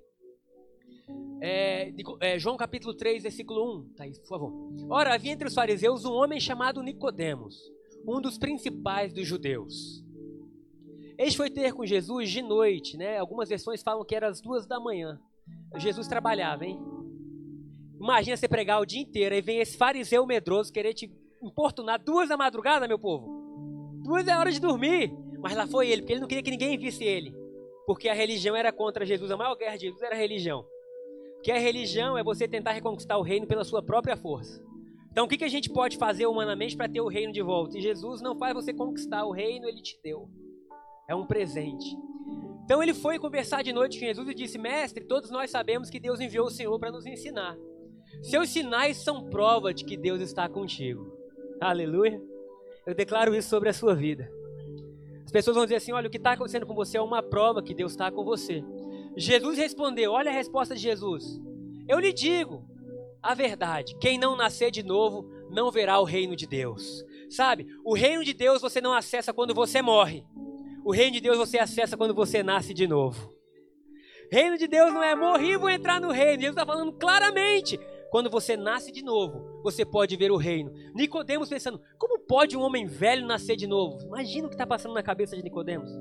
É, 1.41 1.93
é, 2.21 2.39
João 2.39 2.57
capítulo 2.57 2.93
3, 2.93 3.23
versículo 3.23 3.79
1, 3.79 3.93
Thaís, 3.95 4.19
por 4.19 4.27
favor. 4.27 4.53
Ora, 4.89 5.13
havia 5.13 5.31
entre 5.31 5.47
os 5.47 5.53
fariseus 5.53 6.03
um 6.03 6.13
homem 6.13 6.39
chamado 6.39 6.83
Nicodemos, 6.83 7.55
um 8.07 8.19
dos 8.19 8.37
principais 8.37 9.13
dos 9.13 9.25
judeus. 9.25 10.03
Este 11.17 11.37
foi 11.37 11.49
ter 11.49 11.73
com 11.73 11.85
Jesus 11.85 12.29
de 12.29 12.41
noite, 12.41 12.97
né? 12.97 13.17
Algumas 13.17 13.47
versões 13.47 13.81
falam 13.81 14.03
que 14.03 14.15
era 14.15 14.27
às 14.27 14.41
duas 14.41 14.67
da 14.67 14.79
manhã. 14.79 15.19
Jesus 15.77 16.07
trabalhava, 16.07 16.65
hein? 16.65 16.77
Imagina 18.05 18.37
você 18.37 18.47
pregar 18.47 18.79
o 18.79 18.85
dia 18.85 19.01
inteiro 19.01 19.33
e 19.33 19.41
vem 19.41 19.57
esse 19.57 19.75
fariseu 19.75 20.27
medroso 20.27 20.71
querer 20.71 20.93
te 20.93 21.11
importunar 21.41 21.99
duas 21.99 22.29
da 22.29 22.37
madrugada, 22.37 22.87
meu 22.87 22.99
povo. 22.99 23.27
Duas 24.03 24.27
é 24.27 24.37
hora 24.37 24.51
de 24.51 24.61
dormir. 24.61 25.11
Mas 25.39 25.57
lá 25.57 25.65
foi 25.65 25.89
ele, 25.89 26.03
porque 26.03 26.13
ele 26.13 26.21
não 26.21 26.27
queria 26.27 26.43
que 26.43 26.51
ninguém 26.51 26.77
visse 26.77 27.03
ele. 27.03 27.35
Porque 27.87 28.07
a 28.07 28.13
religião 28.13 28.55
era 28.55 28.71
contra 28.71 29.07
Jesus. 29.07 29.31
A 29.31 29.37
maior 29.37 29.55
guerra 29.55 29.75
de 29.75 29.87
Jesus 29.87 30.03
era 30.03 30.13
a 30.13 30.17
religião. 30.19 30.63
Porque 31.33 31.51
a 31.51 31.57
religião 31.57 32.15
é 32.15 32.23
você 32.23 32.47
tentar 32.47 32.73
reconquistar 32.73 33.17
o 33.17 33.23
reino 33.23 33.47
pela 33.47 33.63
sua 33.63 33.81
própria 33.81 34.15
força. 34.15 34.63
Então 35.11 35.25
o 35.25 35.27
que, 35.27 35.37
que 35.37 35.43
a 35.43 35.49
gente 35.49 35.71
pode 35.71 35.97
fazer 35.97 36.27
humanamente 36.27 36.77
para 36.77 36.87
ter 36.87 37.01
o 37.01 37.07
reino 37.07 37.33
de 37.33 37.41
volta? 37.41 37.75
E 37.75 37.81
Jesus 37.81 38.21
não 38.21 38.37
faz 38.37 38.53
você 38.53 38.71
conquistar 38.71 39.25
o 39.25 39.31
reino, 39.31 39.67
ele 39.67 39.81
te 39.81 39.99
deu. 40.03 40.29
É 41.09 41.15
um 41.15 41.25
presente. 41.25 41.97
Então 42.65 42.83
ele 42.83 42.93
foi 42.93 43.17
conversar 43.17 43.63
de 43.63 43.73
noite 43.73 43.97
com 43.97 44.05
Jesus 44.05 44.29
e 44.29 44.35
disse: 44.35 44.59
Mestre, 44.59 45.03
todos 45.05 45.31
nós 45.31 45.49
sabemos 45.49 45.89
que 45.89 45.99
Deus 45.99 46.19
enviou 46.19 46.45
o 46.45 46.51
Senhor 46.51 46.77
para 46.79 46.91
nos 46.91 47.07
ensinar. 47.07 47.57
Seus 48.21 48.49
sinais 48.49 48.97
são 48.97 49.29
prova 49.29 49.73
de 49.73 49.85
que 49.85 49.97
Deus 49.97 50.21
está 50.21 50.47
contigo. 50.49 51.15
Aleluia. 51.59 52.21
Eu 52.85 52.93
declaro 52.93 53.35
isso 53.35 53.49
sobre 53.49 53.69
a 53.69 53.73
sua 53.73 53.95
vida. 53.95 54.31
As 55.23 55.31
pessoas 55.31 55.55
vão 55.55 55.65
dizer 55.65 55.77
assim: 55.77 55.91
olha, 55.91 56.07
o 56.07 56.11
que 56.11 56.17
está 56.17 56.33
acontecendo 56.33 56.65
com 56.65 56.75
você 56.75 56.97
é 56.97 57.01
uma 57.01 57.23
prova 57.23 57.63
que 57.63 57.73
Deus 57.73 57.91
está 57.91 58.11
com 58.11 58.23
você. 58.23 58.63
Jesus 59.17 59.57
respondeu: 59.57 60.11
olha 60.11 60.29
a 60.29 60.33
resposta 60.33 60.75
de 60.75 60.81
Jesus. 60.81 61.39
Eu 61.87 61.99
lhe 61.99 62.13
digo 62.13 62.63
a 63.21 63.33
verdade: 63.33 63.95
quem 63.99 64.17
não 64.17 64.35
nascer 64.35 64.69
de 64.69 64.83
novo 64.83 65.29
não 65.49 65.71
verá 65.71 65.99
o 65.99 66.03
reino 66.03 66.35
de 66.35 66.45
Deus. 66.45 67.03
Sabe, 67.29 67.67
o 67.83 67.95
reino 67.95 68.23
de 68.23 68.33
Deus 68.33 68.61
você 68.61 68.79
não 68.79 68.93
acessa 68.93 69.33
quando 69.33 69.53
você 69.53 69.81
morre. 69.81 70.23
O 70.83 70.91
reino 70.91 71.13
de 71.13 71.21
Deus 71.21 71.37
você 71.37 71.57
acessa 71.57 71.97
quando 71.97 72.13
você 72.13 72.43
nasce 72.43 72.73
de 72.73 72.87
novo. 72.87 73.33
Reino 74.31 74.57
de 74.57 74.67
Deus 74.67 74.93
não 74.93 75.03
é 75.03 75.15
morrer 75.15 75.53
e 75.53 75.57
vou 75.57 75.69
entrar 75.69 75.99
no 75.99 76.11
reino. 76.11 76.41
Jesus 76.41 76.55
está 76.55 76.65
falando 76.65 76.93
claramente. 76.93 77.79
Quando 78.15 78.29
você 78.29 78.55
nasce 78.55 78.93
de 78.93 79.03
novo, 79.03 79.59
você 79.61 79.83
pode 79.83 80.15
ver 80.15 80.31
o 80.31 80.37
reino. 80.37 80.71
Nicodemos 80.95 81.49
pensando, 81.49 81.81
como 81.97 82.17
pode 82.17 82.55
um 82.55 82.61
homem 82.61 82.85
velho 82.85 83.27
nascer 83.27 83.57
de 83.57 83.67
novo? 83.67 84.01
Imagina 84.05 84.47
o 84.47 84.49
que 84.49 84.55
está 84.55 84.65
passando 84.65 84.93
na 84.93 85.03
cabeça 85.03 85.35
de 85.35 85.43
Nicodemos. 85.43 85.91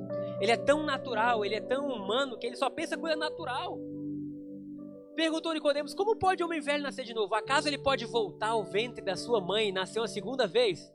Ele 0.41 0.53
é 0.53 0.57
tão 0.57 0.85
natural, 0.85 1.45
ele 1.45 1.57
é 1.57 1.61
tão 1.61 1.89
humano 1.89 2.39
que 2.39 2.47
ele 2.47 2.55
só 2.55 2.71
pensa 2.71 2.97
coisa 2.97 3.17
natural. 3.17 3.77
Perguntou 5.17 5.53
Nicodemos, 5.53 5.93
como 5.93 6.15
pode 6.15 6.41
um 6.41 6.47
homem 6.47 6.61
velho 6.61 6.85
nascer 6.85 7.05
de 7.05 7.13
novo? 7.13 7.35
Acaso 7.35 7.67
ele 7.67 7.79
pode 7.79 8.05
voltar 8.05 8.51
ao 8.51 8.63
ventre 8.63 9.05
da 9.05 9.17
sua 9.17 9.41
mãe 9.41 9.71
e 9.71 9.73
nascer 9.73 9.99
uma 9.99 10.07
segunda 10.07 10.47
vez? 10.47 10.89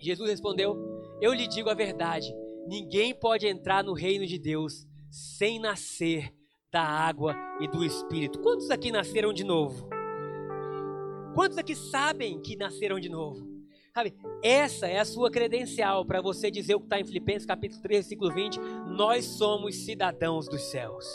Jesus 0.00 0.30
respondeu: 0.30 0.78
Eu 1.20 1.34
lhe 1.34 1.46
digo 1.46 1.68
a 1.68 1.74
verdade. 1.74 2.34
Ninguém 2.66 3.14
pode 3.14 3.46
entrar 3.46 3.84
no 3.84 3.92
reino 3.92 4.24
de 4.24 4.38
Deus 4.38 4.86
sem 5.10 5.60
nascer 5.60 6.34
da 6.72 6.80
água 6.82 7.36
e 7.60 7.68
do 7.68 7.84
Espírito. 7.84 8.40
Quantos 8.40 8.70
aqui 8.70 8.90
nasceram 8.90 9.30
de 9.30 9.44
novo? 9.44 9.97
Quantos 11.38 11.56
aqui 11.56 11.76
sabem 11.76 12.42
que 12.42 12.56
nasceram 12.56 12.98
de 12.98 13.08
novo? 13.08 13.46
Sabe, 13.94 14.12
essa 14.42 14.88
é 14.88 14.98
a 14.98 15.04
sua 15.04 15.30
credencial 15.30 16.04
para 16.04 16.20
você 16.20 16.50
dizer 16.50 16.74
o 16.74 16.80
que 16.80 16.86
está 16.86 16.98
em 16.98 17.04
Filipenses 17.04 17.46
capítulo 17.46 17.80
3, 17.80 18.00
versículo 18.00 18.34
20. 18.34 18.58
Nós 18.88 19.24
somos 19.24 19.84
cidadãos 19.84 20.48
dos 20.48 20.60
céus. 20.62 21.06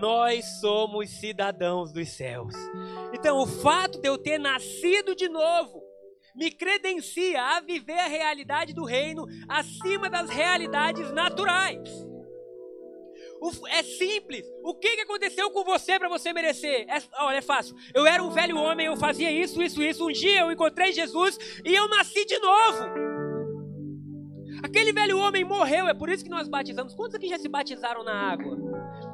Nós 0.00 0.46
somos 0.62 1.10
cidadãos 1.10 1.92
dos 1.92 2.08
céus. 2.08 2.54
Então, 3.12 3.36
o 3.36 3.46
fato 3.46 4.00
de 4.00 4.08
eu 4.08 4.16
ter 4.16 4.38
nascido 4.38 5.14
de 5.14 5.28
novo 5.28 5.82
me 6.34 6.50
credencia 6.50 7.42
a 7.42 7.60
viver 7.60 7.98
a 7.98 8.08
realidade 8.08 8.72
do 8.72 8.86
reino 8.86 9.26
acima 9.46 10.08
das 10.08 10.30
realidades 10.30 11.12
naturais. 11.12 12.15
É 13.68 13.82
simples. 13.82 14.46
O 14.62 14.74
que, 14.74 14.96
que 14.96 15.02
aconteceu 15.02 15.50
com 15.50 15.64
você 15.64 15.98
para 15.98 16.08
você 16.08 16.32
merecer? 16.32 16.86
É, 16.88 17.02
olha, 17.20 17.36
é 17.36 17.42
fácil. 17.42 17.76
Eu 17.94 18.06
era 18.06 18.22
um 18.22 18.30
velho 18.30 18.56
homem, 18.56 18.86
eu 18.86 18.96
fazia 18.96 19.30
isso, 19.30 19.62
isso, 19.62 19.82
isso. 19.82 20.06
Um 20.06 20.12
dia 20.12 20.40
eu 20.40 20.52
encontrei 20.52 20.92
Jesus 20.92 21.38
e 21.64 21.74
eu 21.74 21.88
nasci 21.88 22.24
de 22.24 22.38
novo. 22.38 23.06
Aquele 24.62 24.92
velho 24.92 25.18
homem 25.18 25.44
morreu, 25.44 25.86
é 25.86 25.94
por 25.94 26.08
isso 26.08 26.24
que 26.24 26.30
nós 26.30 26.48
batizamos. 26.48 26.94
Quantos 26.94 27.14
aqui 27.14 27.28
já 27.28 27.38
se 27.38 27.48
batizaram 27.48 28.02
na 28.02 28.32
água? 28.32 28.56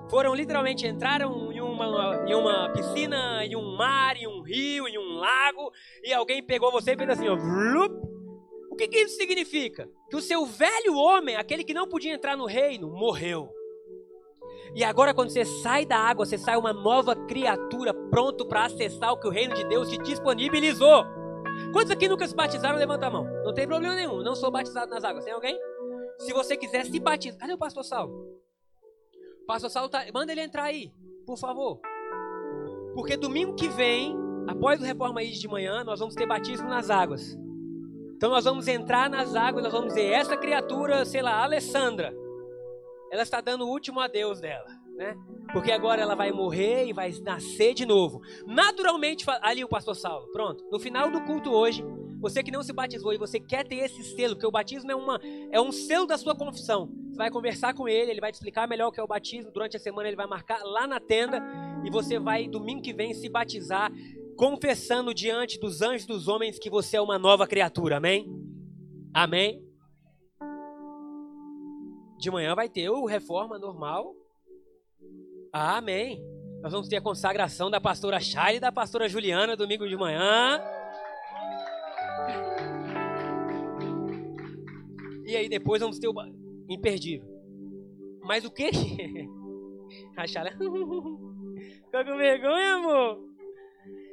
Foram 0.08 0.34
literalmente, 0.34 0.86
entraram 0.86 1.52
em 1.52 1.60
uma, 1.60 2.24
em 2.28 2.34
uma 2.34 2.72
piscina, 2.72 3.44
em 3.44 3.56
um 3.56 3.76
mar, 3.76 4.16
em 4.16 4.26
um 4.26 4.42
rio, 4.42 4.86
em 4.86 4.98
um 4.98 5.14
lago, 5.16 5.72
e 6.04 6.12
alguém 6.12 6.42
pegou 6.42 6.70
você 6.70 6.92
e 6.92 6.96
fez 6.96 7.10
assim, 7.10 7.28
ó. 7.28 7.36
O 8.70 8.76
que, 8.76 8.88
que 8.88 8.98
isso 8.98 9.16
significa? 9.16 9.88
Que 10.08 10.16
o 10.16 10.20
seu 10.20 10.46
velho 10.46 10.94
homem, 10.94 11.36
aquele 11.36 11.64
que 11.64 11.74
não 11.74 11.88
podia 11.88 12.14
entrar 12.14 12.36
no 12.36 12.46
reino, 12.46 12.88
morreu. 12.88 13.50
E 14.74 14.82
agora, 14.82 15.12
quando 15.12 15.30
você 15.30 15.44
sai 15.44 15.84
da 15.84 15.98
água, 15.98 16.24
você 16.24 16.38
sai 16.38 16.56
uma 16.56 16.72
nova 16.72 17.14
criatura, 17.14 17.92
pronto 17.92 18.46
para 18.46 18.64
acessar 18.64 19.12
o 19.12 19.18
que 19.18 19.28
o 19.28 19.30
reino 19.30 19.54
de 19.54 19.64
Deus 19.68 19.88
te 19.88 19.98
disponibilizou. 19.98 21.04
Quantos 21.72 21.90
aqui 21.90 22.08
nunca 22.08 22.26
se 22.26 22.34
batizaram? 22.34 22.78
Levanta 22.78 23.06
a 23.06 23.10
mão. 23.10 23.24
Não 23.44 23.52
tem 23.52 23.66
problema 23.66 23.94
nenhum. 23.94 24.22
Não 24.22 24.34
sou 24.34 24.50
batizado 24.50 24.90
nas 24.90 25.04
águas. 25.04 25.24
Tem 25.24 25.34
alguém? 25.34 25.58
Se 26.18 26.32
você 26.32 26.56
quiser 26.56 26.86
se 26.86 26.98
batizar. 26.98 27.38
Cadê 27.38 27.52
o 27.52 27.58
pastor 27.58 27.84
Saulo? 27.84 28.14
O 29.42 29.46
pastor 29.46 29.68
Saulo 29.68 29.90
tá. 29.90 30.04
Manda 30.14 30.32
ele 30.32 30.40
entrar 30.40 30.64
aí, 30.64 30.90
por 31.26 31.36
favor. 31.36 31.78
Porque 32.94 33.16
domingo 33.16 33.54
que 33.54 33.68
vem, 33.68 34.16
após 34.48 34.80
o 34.80 34.84
Reforma 34.84 35.20
aí 35.20 35.32
de 35.32 35.48
manhã, 35.48 35.84
nós 35.84 36.00
vamos 36.00 36.14
ter 36.14 36.26
batismo 36.26 36.68
nas 36.68 36.88
águas. 36.88 37.38
Então 38.16 38.30
nós 38.30 38.44
vamos 38.44 38.68
entrar 38.68 39.10
nas 39.10 39.34
águas, 39.34 39.64
nós 39.64 39.72
vamos 39.72 39.92
ver 39.92 40.10
essa 40.12 40.36
criatura, 40.36 41.04
sei 41.04 41.20
lá, 41.20 41.42
Alessandra 41.42 42.21
ela 43.12 43.22
está 43.22 43.42
dando 43.42 43.66
o 43.66 43.68
último 43.68 44.00
adeus 44.00 44.40
dela, 44.40 44.66
né? 44.96 45.14
Porque 45.52 45.70
agora 45.70 46.00
ela 46.00 46.14
vai 46.14 46.32
morrer 46.32 46.86
e 46.86 46.94
vai 46.94 47.12
nascer 47.20 47.74
de 47.74 47.84
novo. 47.84 48.22
Naturalmente, 48.46 49.26
ali 49.42 49.62
o 49.62 49.68
pastor 49.68 49.94
Saulo, 49.94 50.32
pronto. 50.32 50.64
No 50.72 50.80
final 50.80 51.10
do 51.10 51.20
culto 51.20 51.50
hoje, 51.50 51.84
você 52.18 52.42
que 52.42 52.50
não 52.50 52.62
se 52.62 52.72
batizou 52.72 53.12
e 53.12 53.18
você 53.18 53.38
quer 53.38 53.68
ter 53.68 53.76
esse 53.76 54.02
selo, 54.02 54.34
que 54.34 54.46
o 54.46 54.50
batismo 54.50 54.90
é, 54.90 54.94
uma, 54.96 55.20
é 55.50 55.60
um 55.60 55.70
selo 55.70 56.06
da 56.06 56.16
sua 56.16 56.34
confissão. 56.34 56.88
Você 57.10 57.18
vai 57.18 57.30
conversar 57.30 57.74
com 57.74 57.86
ele, 57.86 58.12
ele 58.12 58.20
vai 58.20 58.32
te 58.32 58.36
explicar 58.36 58.66
melhor 58.66 58.88
o 58.88 58.92
que 58.92 58.98
é 58.98 59.02
o 59.02 59.06
batismo. 59.06 59.52
Durante 59.52 59.76
a 59.76 59.80
semana 59.80 60.08
ele 60.08 60.16
vai 60.16 60.26
marcar 60.26 60.62
lá 60.62 60.86
na 60.86 60.98
tenda 60.98 61.42
e 61.84 61.90
você 61.90 62.18
vai 62.18 62.48
domingo 62.48 62.80
que 62.80 62.94
vem 62.94 63.12
se 63.12 63.28
batizar, 63.28 63.92
confessando 64.36 65.12
diante 65.12 65.60
dos 65.60 65.82
anjos 65.82 66.06
dos 66.06 66.28
homens 66.28 66.58
que 66.58 66.70
você 66.70 66.96
é 66.96 67.00
uma 67.00 67.18
nova 67.18 67.46
criatura. 67.46 67.98
Amém? 67.98 68.26
Amém? 69.12 69.71
De 72.22 72.30
manhã 72.30 72.54
vai 72.54 72.68
ter 72.68 72.88
o 72.88 73.04
reforma 73.04 73.58
normal. 73.58 74.14
Ah, 75.52 75.78
amém. 75.78 76.24
Nós 76.62 76.70
vamos 76.70 76.86
ter 76.86 76.98
a 76.98 77.00
consagração 77.00 77.68
da 77.68 77.80
pastora 77.80 78.20
Chay 78.20 78.58
e 78.58 78.60
da 78.60 78.70
pastora 78.70 79.08
Juliana 79.08 79.56
domingo 79.56 79.88
de 79.88 79.96
manhã. 79.96 80.62
E 85.26 85.34
aí 85.34 85.48
depois 85.48 85.80
vamos 85.80 85.98
ter 85.98 86.06
o 86.06 86.14
imperdível. 86.68 87.28
Mas 88.22 88.44
o 88.44 88.52
que? 88.52 88.70
A 90.16 90.24
Chay 90.24 90.52
ficou 90.54 92.04
com 92.04 92.16
vergonha, 92.16 92.74
amor. 92.74 93.18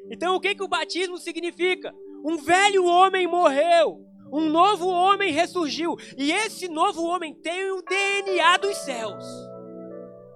Então 0.10 0.36
o 0.36 0.40
que 0.40 0.56
que 0.56 0.64
o 0.64 0.68
batismo 0.68 1.20
significa? 1.20 1.94
Um 2.26 2.38
velho 2.38 2.86
homem 2.86 3.28
morreu 3.28 4.04
um 4.32 4.50
novo 4.50 4.88
homem 4.88 5.32
ressurgiu. 5.32 5.96
E 6.18 6.32
esse 6.32 6.68
novo 6.68 7.04
homem 7.04 7.34
tem 7.34 7.72
o 7.72 7.82
DNA 7.82 8.58
dos 8.58 8.78
céus. 8.78 9.26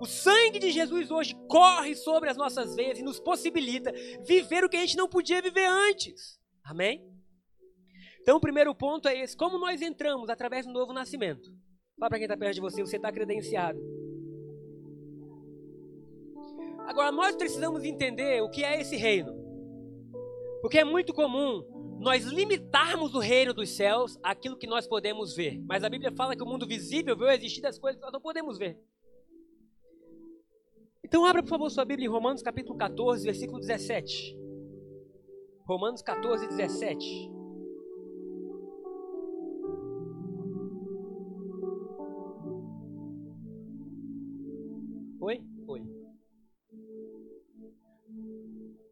O 0.02 0.06
sangue 0.06 0.60
de 0.60 0.70
Jesus 0.72 1.10
hoje 1.12 1.34
corre 1.48 1.96
sobre 1.96 2.30
as 2.30 2.36
nossas 2.36 2.76
veias 2.76 3.00
e 3.00 3.04
nos 3.04 3.20
possibilita 3.20 3.94
viver 4.26 4.64
o 4.64 4.70
que 4.70 4.76
a 4.76 4.82
gente 4.82 4.98
não 4.98 5.08
podia 5.08 5.42
viver 5.42 5.66
antes. 5.66 6.38
Amém? 6.64 7.02
Então, 8.22 8.38
o 8.38 8.42
primeiro 8.42 8.74
ponto 8.76 9.08
é 9.08 9.18
esse: 9.18 9.36
como 9.36 9.58
nós 9.58 9.82
entramos 9.82 10.30
através 10.30 10.66
do 10.66 10.74
novo 10.74 10.92
nascimento. 10.92 11.50
Fala 11.98 12.10
para 12.10 12.18
quem 12.18 12.26
está 12.26 12.36
perto 12.36 12.56
de 12.56 12.62
você, 12.62 12.82
você 12.82 12.98
está 12.98 13.12
credenciado. 13.12 13.80
Agora, 16.86 17.12
nós 17.12 17.36
precisamos 17.36 17.84
entender 17.84 18.42
o 18.42 18.50
que 18.50 18.64
é 18.64 18.82
esse 18.82 18.96
reino. 18.98 19.34
Porque 20.62 20.80
é 20.80 20.84
muito 20.84 21.14
comum 21.14 21.64
nós 22.04 22.26
limitarmos 22.26 23.16
o 23.16 23.20
reino 23.20 23.54
dos 23.54 23.70
céus 23.70 24.20
àquilo 24.22 24.58
que 24.58 24.68
nós 24.68 24.86
podemos 24.86 25.36
ver. 25.36 25.60
Mas 25.66 25.84
a 25.84 25.90
Bíblia 25.90 26.12
fala 26.12 26.36
que 26.36 26.44
o 26.44 26.46
mundo 26.46 26.68
visível 26.68 27.18
vê 27.18 27.34
existir 27.34 27.62
das 27.62 27.80
coisas 27.80 27.98
que 27.98 28.04
nós 28.06 28.12
não 28.12 28.22
podemos 28.22 28.58
ver. 28.58 28.78
Então 31.04 31.26
abra, 31.26 31.42
por 31.42 31.50
favor, 31.50 31.70
sua 31.70 31.86
Bíblia 31.86 32.08
em 32.08 32.12
Romanos 32.12 32.42
capítulo 32.42 32.78
14, 32.78 33.24
versículo 33.24 33.60
17. 33.60 34.38
Romanos 35.66 36.02
14, 36.02 36.48
17. 36.48 37.32
Oi? 45.22 45.42
Oi. 45.68 45.82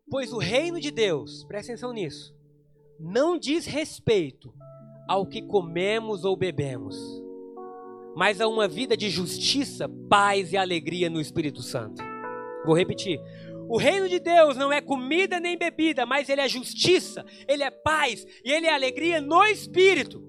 Pois 0.09 0.31
o 0.31 0.37
reino 0.37 0.79
de 0.79 0.91
Deus, 0.91 1.43
presta 1.43 1.73
atenção 1.73 1.91
nisso, 1.91 2.33
não 3.01 3.37
diz 3.37 3.65
respeito 3.65 4.53
ao 5.07 5.25
que 5.25 5.41
comemos 5.41 6.23
ou 6.23 6.37
bebemos, 6.37 6.95
mas 8.15 8.39
a 8.39 8.47
uma 8.47 8.67
vida 8.67 8.95
de 8.95 9.09
justiça, 9.09 9.89
paz 10.07 10.53
e 10.53 10.57
alegria 10.57 11.09
no 11.09 11.19
Espírito 11.19 11.63
Santo. 11.63 12.03
Vou 12.63 12.75
repetir. 12.75 13.19
O 13.67 13.77
reino 13.77 14.07
de 14.07 14.19
Deus 14.19 14.55
não 14.55 14.71
é 14.71 14.81
comida 14.81 15.39
nem 15.39 15.57
bebida, 15.57 16.05
mas 16.05 16.29
ele 16.29 16.41
é 16.41 16.47
justiça, 16.47 17.25
ele 17.47 17.63
é 17.63 17.71
paz 17.71 18.25
e 18.43 18.51
ele 18.51 18.67
é 18.67 18.73
alegria 18.73 19.19
no 19.19 19.43
Espírito. 19.45 20.21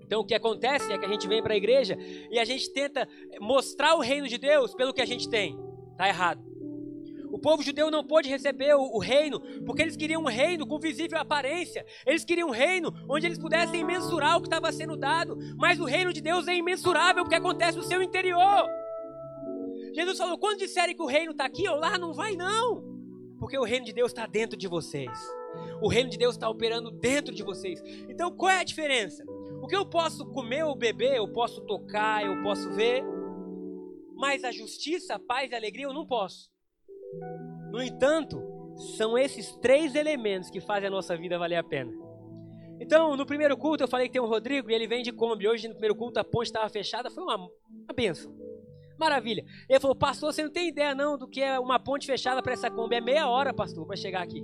Então 0.00 0.22
o 0.22 0.24
que 0.24 0.34
acontece 0.34 0.92
é 0.92 0.98
que 0.98 1.04
a 1.04 1.08
gente 1.08 1.28
vem 1.28 1.40
para 1.40 1.54
a 1.54 1.56
igreja 1.56 1.96
e 2.30 2.38
a 2.38 2.44
gente 2.44 2.72
tenta 2.72 3.06
mostrar 3.40 3.94
o 3.94 4.00
reino 4.00 4.26
de 4.26 4.38
Deus 4.38 4.74
pelo 4.74 4.92
que 4.92 5.00
a 5.00 5.06
gente 5.06 5.28
tem. 5.28 5.56
Tá 5.96 6.08
errado. 6.08 6.49
Povo 7.40 7.62
judeu 7.62 7.90
não 7.90 8.04
pôde 8.04 8.28
receber 8.28 8.74
o, 8.74 8.96
o, 8.96 8.98
reino, 8.98 9.40
porque 9.64 9.82
eles 9.82 9.96
queriam 9.96 10.22
um 10.22 10.28
reino 10.28 10.66
com 10.66 10.78
visível 10.78 11.18
aparência. 11.18 11.84
Eles 12.06 12.24
queriam 12.24 12.48
um 12.48 12.52
reino 12.52 12.92
onde 13.08 13.26
eles 13.26 13.38
pudessem 13.38 13.84
mensurar 13.84 14.36
o 14.36 14.40
que 14.40 14.46
estava 14.46 14.70
sendo 14.72 14.96
dado. 14.96 15.36
Mas 15.56 15.80
o 15.80 15.84
reino 15.84 16.12
de 16.12 16.20
Deus 16.20 16.46
é 16.48 16.54
imensurável, 16.54 17.22
porque 17.24 17.36
acontece 17.36 17.76
no 17.76 17.84
seu 17.84 18.02
interior. 18.02 18.68
Jesus 19.92 20.18
falou: 20.18 20.38
quando 20.38 20.58
disserem 20.58 20.94
que 20.94 21.02
o 21.02 21.06
reino 21.06 21.32
está 21.32 21.44
aqui 21.44 21.68
ou 21.68 21.76
lá, 21.76 21.98
não 21.98 22.12
vai 22.12 22.36
não. 22.36 22.88
Porque 23.38 23.58
o 23.58 23.64
reino 23.64 23.86
de 23.86 23.92
Deus 23.92 24.10
está 24.10 24.26
dentro 24.26 24.56
de 24.56 24.68
vocês. 24.68 25.10
O 25.82 25.88
reino 25.88 26.10
de 26.10 26.18
Deus 26.18 26.34
está 26.34 26.48
operando 26.48 26.90
dentro 26.90 27.34
de 27.34 27.42
vocês. 27.42 27.82
Então 28.08 28.30
qual 28.30 28.50
é 28.50 28.60
a 28.60 28.64
diferença? 28.64 29.24
O 29.62 29.66
que 29.66 29.74
eu 29.74 29.86
posso 29.86 30.26
comer 30.26 30.64
ou 30.64 30.76
beber, 30.76 31.16
eu 31.16 31.32
posso 31.32 31.60
tocar, 31.62 32.24
eu 32.24 32.42
posso 32.42 32.70
ver. 32.70 33.02
Mas 34.14 34.44
a 34.44 34.52
justiça, 34.52 35.14
a 35.14 35.18
paz 35.18 35.50
e 35.50 35.54
a 35.54 35.58
alegria 35.58 35.86
eu 35.86 35.94
não 35.94 36.06
posso. 36.06 36.49
No 37.70 37.82
entanto, 37.82 38.42
são 38.96 39.16
esses 39.16 39.54
três 39.56 39.94
elementos 39.94 40.50
que 40.50 40.60
fazem 40.60 40.88
a 40.88 40.90
nossa 40.90 41.16
vida 41.16 41.38
valer 41.38 41.56
a 41.56 41.64
pena. 41.64 41.92
Então, 42.80 43.14
no 43.14 43.26
primeiro 43.26 43.56
culto 43.56 43.84
eu 43.84 43.88
falei 43.88 44.06
que 44.06 44.14
tem 44.14 44.22
um 44.22 44.26
Rodrigo 44.26 44.70
e 44.70 44.74
ele 44.74 44.86
vem 44.86 45.02
de 45.02 45.12
Kombi. 45.12 45.46
Hoje 45.46 45.68
no 45.68 45.74
primeiro 45.74 45.94
culto 45.94 46.18
a 46.18 46.24
ponte 46.24 46.46
estava 46.46 46.68
fechada, 46.68 47.10
foi 47.10 47.22
uma, 47.22 47.36
uma 47.36 47.94
benção. 47.94 48.34
Maravilha. 48.98 49.44
Ele 49.68 49.80
falou, 49.80 49.96
pastor, 49.96 50.32
você 50.32 50.42
não 50.42 50.50
tem 50.50 50.68
ideia 50.68 50.94
não 50.94 51.16
do 51.16 51.28
que 51.28 51.40
é 51.40 51.58
uma 51.58 51.78
ponte 51.78 52.06
fechada 52.06 52.42
para 52.42 52.52
essa 52.52 52.70
Kombi. 52.70 52.96
É 52.96 53.00
meia 53.00 53.28
hora, 53.28 53.52
pastor, 53.52 53.86
para 53.86 53.96
chegar 53.96 54.22
aqui. 54.22 54.42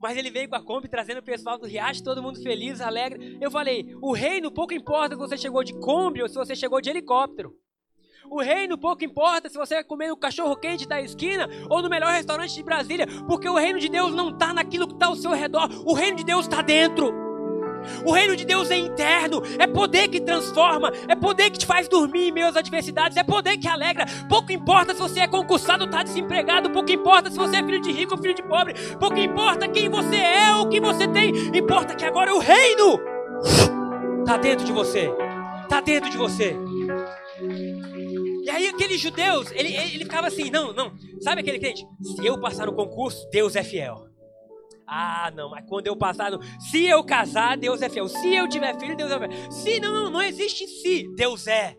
Mas 0.00 0.18
ele 0.18 0.30
veio 0.30 0.48
com 0.48 0.56
a 0.56 0.62
Kombi 0.62 0.88
trazendo 0.88 1.18
o 1.18 1.22
pessoal 1.22 1.58
do 1.58 1.66
Riacho, 1.66 2.04
todo 2.04 2.22
mundo 2.22 2.42
feliz, 2.42 2.80
alegre. 2.80 3.38
Eu 3.40 3.50
falei, 3.50 3.94
o 4.02 4.12
reino 4.12 4.50
pouco 4.50 4.74
importa 4.74 5.14
se 5.14 5.20
você 5.20 5.36
chegou 5.36 5.64
de 5.64 5.72
Kombi 5.80 6.22
ou 6.22 6.28
se 6.28 6.34
você 6.34 6.54
chegou 6.54 6.80
de 6.80 6.90
helicóptero. 6.90 7.54
O 8.30 8.40
reino 8.40 8.78
pouco 8.78 9.04
importa 9.04 9.48
se 9.48 9.56
você 9.56 9.74
vai 9.74 9.84
comer 9.84 10.08
no 10.08 10.16
cachorro 10.16 10.56
quente 10.56 10.88
da 10.88 11.00
esquina 11.00 11.48
ou 11.68 11.82
no 11.82 11.90
melhor 11.90 12.10
restaurante 12.10 12.54
de 12.54 12.62
Brasília, 12.62 13.06
porque 13.26 13.48
o 13.48 13.56
reino 13.56 13.78
de 13.78 13.88
Deus 13.88 14.14
não 14.14 14.30
está 14.30 14.52
naquilo 14.52 14.86
que 14.86 14.94
está 14.94 15.06
ao 15.06 15.16
seu 15.16 15.32
redor, 15.32 15.68
o 15.84 15.92
reino 15.92 16.16
de 16.16 16.24
Deus 16.24 16.46
está 16.46 16.62
dentro. 16.62 17.12
O 18.06 18.12
reino 18.12 18.34
de 18.34 18.46
Deus 18.46 18.70
é 18.70 18.78
interno, 18.78 19.42
é 19.58 19.66
poder 19.66 20.08
que 20.08 20.18
transforma, 20.18 20.90
é 21.06 21.14
poder 21.14 21.50
que 21.50 21.58
te 21.58 21.66
faz 21.66 21.86
dormir 21.86 22.28
em 22.28 22.32
meio 22.32 22.46
às 22.46 22.56
adversidades, 22.56 23.16
é 23.16 23.22
poder 23.22 23.58
que 23.58 23.68
alegra. 23.68 24.06
Pouco 24.26 24.52
importa 24.52 24.94
se 24.94 25.00
você 25.00 25.20
é 25.20 25.28
concursado 25.28 25.84
ou 25.84 25.90
está 25.90 26.02
desempregado, 26.02 26.70
pouco 26.70 26.90
importa 26.90 27.30
se 27.30 27.36
você 27.36 27.56
é 27.56 27.62
filho 27.62 27.82
de 27.82 27.92
rico 27.92 28.14
ou 28.14 28.22
filho 28.22 28.34
de 28.34 28.42
pobre, 28.42 28.74
pouco 28.98 29.18
importa 29.18 29.68
quem 29.68 29.90
você 29.90 30.16
é 30.16 30.54
ou 30.54 30.62
o 30.62 30.68
que 30.70 30.80
você 30.80 31.06
tem, 31.08 31.30
importa 31.54 31.94
que 31.94 32.06
agora 32.06 32.34
o 32.34 32.38
reino 32.38 32.98
está 34.20 34.38
dentro 34.38 34.64
de 34.64 34.72
você, 34.72 35.12
está 35.64 35.82
dentro 35.82 36.10
de 36.10 36.16
você. 36.16 36.58
E 38.44 38.50
aí 38.50 38.68
aqueles 38.68 39.00
judeus, 39.00 39.50
ele, 39.52 39.74
ele 39.74 40.04
ficava 40.04 40.26
assim, 40.26 40.50
não, 40.50 40.70
não, 40.74 40.92
sabe 41.22 41.40
aquele 41.40 41.58
crente? 41.58 41.86
Se 42.02 42.26
eu 42.26 42.38
passar 42.38 42.66
no 42.66 42.74
concurso, 42.74 43.26
Deus 43.30 43.56
é 43.56 43.64
fiel. 43.64 44.06
Ah, 44.86 45.32
não, 45.34 45.48
mas 45.48 45.64
quando 45.66 45.86
eu 45.86 45.96
passar 45.96 46.30
no... 46.30 46.42
Se 46.60 46.84
eu 46.84 47.02
casar, 47.02 47.56
Deus 47.56 47.80
é 47.80 47.88
fiel. 47.88 48.06
Se 48.06 48.34
eu 48.34 48.46
tiver 48.46 48.78
filho, 48.78 48.94
Deus 48.94 49.10
é 49.10 49.18
fiel. 49.18 49.50
Se 49.50 49.80
não, 49.80 49.94
não, 49.94 50.10
não 50.10 50.22
existe 50.22 50.66
se, 50.66 51.08
Deus 51.16 51.46
é. 51.46 51.74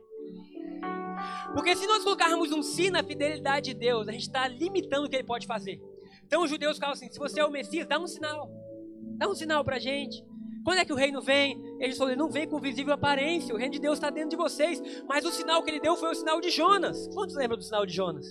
Porque 1.54 1.76
se 1.76 1.86
nós 1.86 2.04
colocarmos 2.04 2.52
um 2.52 2.64
si 2.64 2.90
na 2.90 3.04
fidelidade 3.04 3.72
de 3.72 3.80
Deus, 3.80 4.08
a 4.08 4.12
gente 4.12 4.24
está 4.24 4.48
limitando 4.48 5.06
o 5.06 5.10
que 5.10 5.16
ele 5.16 5.24
pode 5.24 5.46
fazer. 5.46 5.80
Então 6.26 6.42
os 6.42 6.50
judeus 6.50 6.78
ficavam 6.78 6.94
assim, 6.94 7.12
se 7.12 7.20
você 7.20 7.42
é 7.42 7.46
o 7.46 7.52
Messias, 7.52 7.88
dá 7.88 8.00
um 8.00 8.08
sinal. 8.08 8.50
Dá 9.18 9.30
um 9.30 9.36
sinal 9.36 9.64
pra 9.64 9.78
gente. 9.78 10.26
Quando 10.66 10.80
é 10.80 10.86
que 10.86 10.92
o 10.92 10.96
reino 10.96 11.22
vem? 11.22 11.62
Ele 11.80 11.94
falou: 11.94 12.16
não 12.16 12.30
vem 12.30 12.48
com 12.48 12.60
visível 12.60 12.92
aparência, 12.92 13.54
o 13.54 13.58
reino 13.58 13.74
de 13.74 13.80
Deus 13.80 13.94
está 13.94 14.10
dentro 14.10 14.32
de 14.32 14.36
vocês. 14.36 14.82
Mas 15.08 15.24
o 15.24 15.32
sinal 15.32 15.62
que 15.62 15.70
ele 15.70 15.80
deu 15.80 15.96
foi 15.96 16.10
o 16.10 16.16
sinal 16.16 16.42
de 16.42 16.50
Jonas. 16.50 17.08
Quantos 17.14 17.36
lembram 17.36 17.58
do 17.58 17.64
sinal 17.64 17.86
de 17.86 17.94
Jonas? 17.94 18.26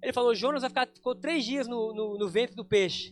Ele 0.00 0.12
falou: 0.12 0.32
Jonas 0.36 0.62
vai 0.62 0.70
ficar, 0.70 0.86
ficou 0.86 1.16
três 1.16 1.44
dias 1.44 1.66
no, 1.66 1.92
no, 1.92 2.16
no 2.16 2.28
ventre 2.28 2.54
do 2.54 2.64
peixe. 2.64 3.10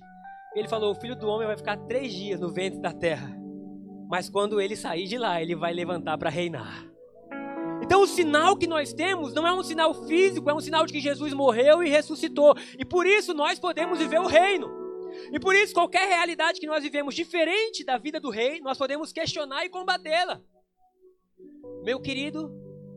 Ele 0.55 0.69
falou: 0.69 0.93
o 0.93 0.95
filho 0.95 1.17
do 1.17 1.27
homem 1.27 1.49
vai 1.49 1.57
ficar 1.57 1.77
três 1.89 2.15
dias 2.15 2.39
no 2.39 2.53
ventre 2.53 2.81
da 2.81 2.93
terra. 2.93 3.37
Mas 4.09 4.31
quando 4.31 4.61
ele 4.61 4.77
sair 4.77 5.09
de 5.09 5.19
lá, 5.19 5.43
ele 5.43 5.57
vai 5.57 5.75
levantar 5.75 6.17
para 6.17 6.31
reinar. 6.31 6.87
Então 7.83 8.01
o 8.03 8.07
sinal 8.07 8.57
que 8.57 8.69
nós 8.69 8.93
temos 8.93 9.35
não 9.35 9.45
é 9.45 9.53
um 9.53 9.63
sinal 9.65 9.93
físico, 10.07 10.49
é 10.49 10.55
um 10.55 10.61
sinal 10.61 10.87
de 10.87 10.93
que 10.93 11.01
Jesus 11.01 11.33
morreu 11.33 11.83
e 11.83 11.89
ressuscitou. 11.89 12.55
E 12.79 12.85
por 12.85 13.07
isso 13.07 13.35
nós 13.35 13.59
podemos 13.59 13.99
viver 13.99 14.21
o 14.21 14.27
reino. 14.29 14.76
E 15.33 15.41
por 15.41 15.55
isso, 15.55 15.75
qualquer 15.75 16.09
realidade 16.09 16.61
que 16.61 16.67
nós 16.67 16.83
vivemos 16.83 17.15
diferente 17.15 17.85
da 17.85 17.99
vida 17.99 18.21
do 18.21 18.31
rei, 18.31 18.61
nós 18.61 18.79
podemos 18.79 19.13
questionar 19.13 19.65
e 19.65 19.69
combatê-la. 19.69 20.41
Meu 21.83 22.01
querido, 22.01 22.51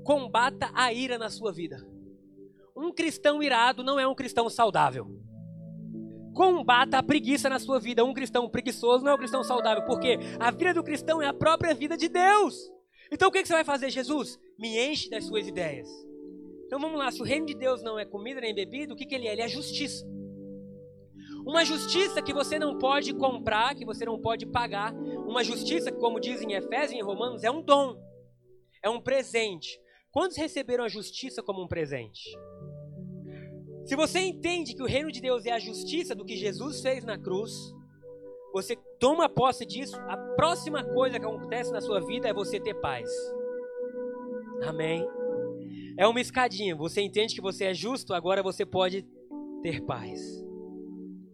combata 0.04 0.72
a 0.74 0.92
ira 0.92 1.18
na 1.18 1.30
sua 1.30 1.52
vida. 1.52 1.86
Um 2.76 2.92
cristão 2.92 3.44
irado 3.44 3.84
não 3.84 4.00
é 4.00 4.08
um 4.08 4.16
cristão 4.16 4.50
saudável. 4.50 5.08
Combata 6.34 6.98
a 6.98 7.04
preguiça 7.04 7.50
na 7.50 7.60
sua 7.60 7.80
vida. 7.80 8.06
Um 8.06 8.14
cristão 8.14 8.50
preguiçoso 8.50 9.04
não 9.04 9.12
é 9.12 9.16
um 9.16 9.18
cristão 9.18 9.44
saudável, 9.44 9.84
porque 9.86 10.18
a 10.40 10.50
vida 10.52 10.74
do 10.74 10.84
cristão 10.84 11.22
é 11.22 11.28
a 11.28 11.34
própria 11.34 11.74
vida 11.74 11.98
de 11.98 12.08
Deus. 12.08 12.56
Então 13.12 13.30
o 13.30 13.32
que, 13.32 13.46
você 13.46 13.54
vai 13.54 13.64
fazer, 13.64 13.90
Jesus? 13.90 14.40
Me 14.58 14.80
enche 14.80 15.10
das 15.10 15.26
suas 15.26 15.48
ideias. 15.48 15.90
Então 16.66 16.80
vamos 16.80 17.00
lá, 17.00 17.12
se 17.12 17.22
o 17.22 17.26
reino 17.26 17.48
de 17.48 17.56
Deus 17.56 17.82
não 17.82 17.98
é 17.98 18.06
comida 18.06 18.40
nem 18.40 18.54
bebida, 18.54 18.94
o 18.94 18.96
que 18.96 19.14
ele 19.14 19.28
é? 19.28 19.34
Ele 19.34 19.42
é 19.42 19.48
justiça. 19.48 20.06
Uma 21.46 21.66
justiça 21.66 22.22
que 22.22 22.34
você 22.34 22.60
não 22.60 22.78
pode 22.78 23.14
comprar, 23.14 23.76
que 23.76 23.86
você 23.86 24.06
não 24.06 24.20
pode 24.20 24.46
pagar. 24.46 24.94
Uma 24.94 25.44
justiça 25.44 25.92
que, 25.92 25.98
como 25.98 26.20
dizem 26.20 26.52
em 26.52 26.56
Efésios 26.56 26.92
e 26.92 26.96
em 26.98 27.04
Romanos, 27.04 27.44
é 27.44 27.52
um 27.52 27.62
dom, 27.62 27.98
é 28.84 28.90
um 28.90 29.02
presente. 29.02 29.80
Quantos 30.12 30.38
receberam 30.38 30.84
a 30.84 30.90
justiça 30.90 31.42
como 31.42 31.64
um 31.64 31.68
presente? 31.68 32.22
Se 33.86 33.96
você 33.96 34.20
entende 34.20 34.76
que 34.76 34.84
o 34.84 34.88
reino 34.88 35.12
de 35.12 35.22
Deus 35.22 35.46
é 35.46 35.52
a 35.52 35.60
justiça 35.60 36.14
do 36.14 36.26
que 36.26 36.36
Jesus 36.36 36.82
fez 36.82 37.04
na 37.04 37.18
cruz, 37.18 37.52
você 38.54 38.76
toma 39.00 39.30
posse 39.30 39.66
disso, 39.66 39.96
a 40.08 40.18
próxima 40.36 40.84
coisa 40.84 41.20
que 41.20 41.26
acontece 41.26 41.72
na 41.72 41.82
sua 41.82 42.00
vida 42.00 42.28
é 42.28 42.34
você 42.34 42.60
ter 42.60 42.74
paz. 42.76 43.10
Amém? 44.64 45.08
É 45.98 46.08
uma 46.08 46.20
escadinha. 46.20 46.76
Você 46.76 47.02
entende 47.02 47.36
que 47.36 47.42
você 47.42 47.66
é 47.66 47.74
justo, 47.74 48.14
agora 48.14 48.42
você 48.42 48.66
pode 48.66 49.06
ter 49.62 49.82
paz. 49.82 50.20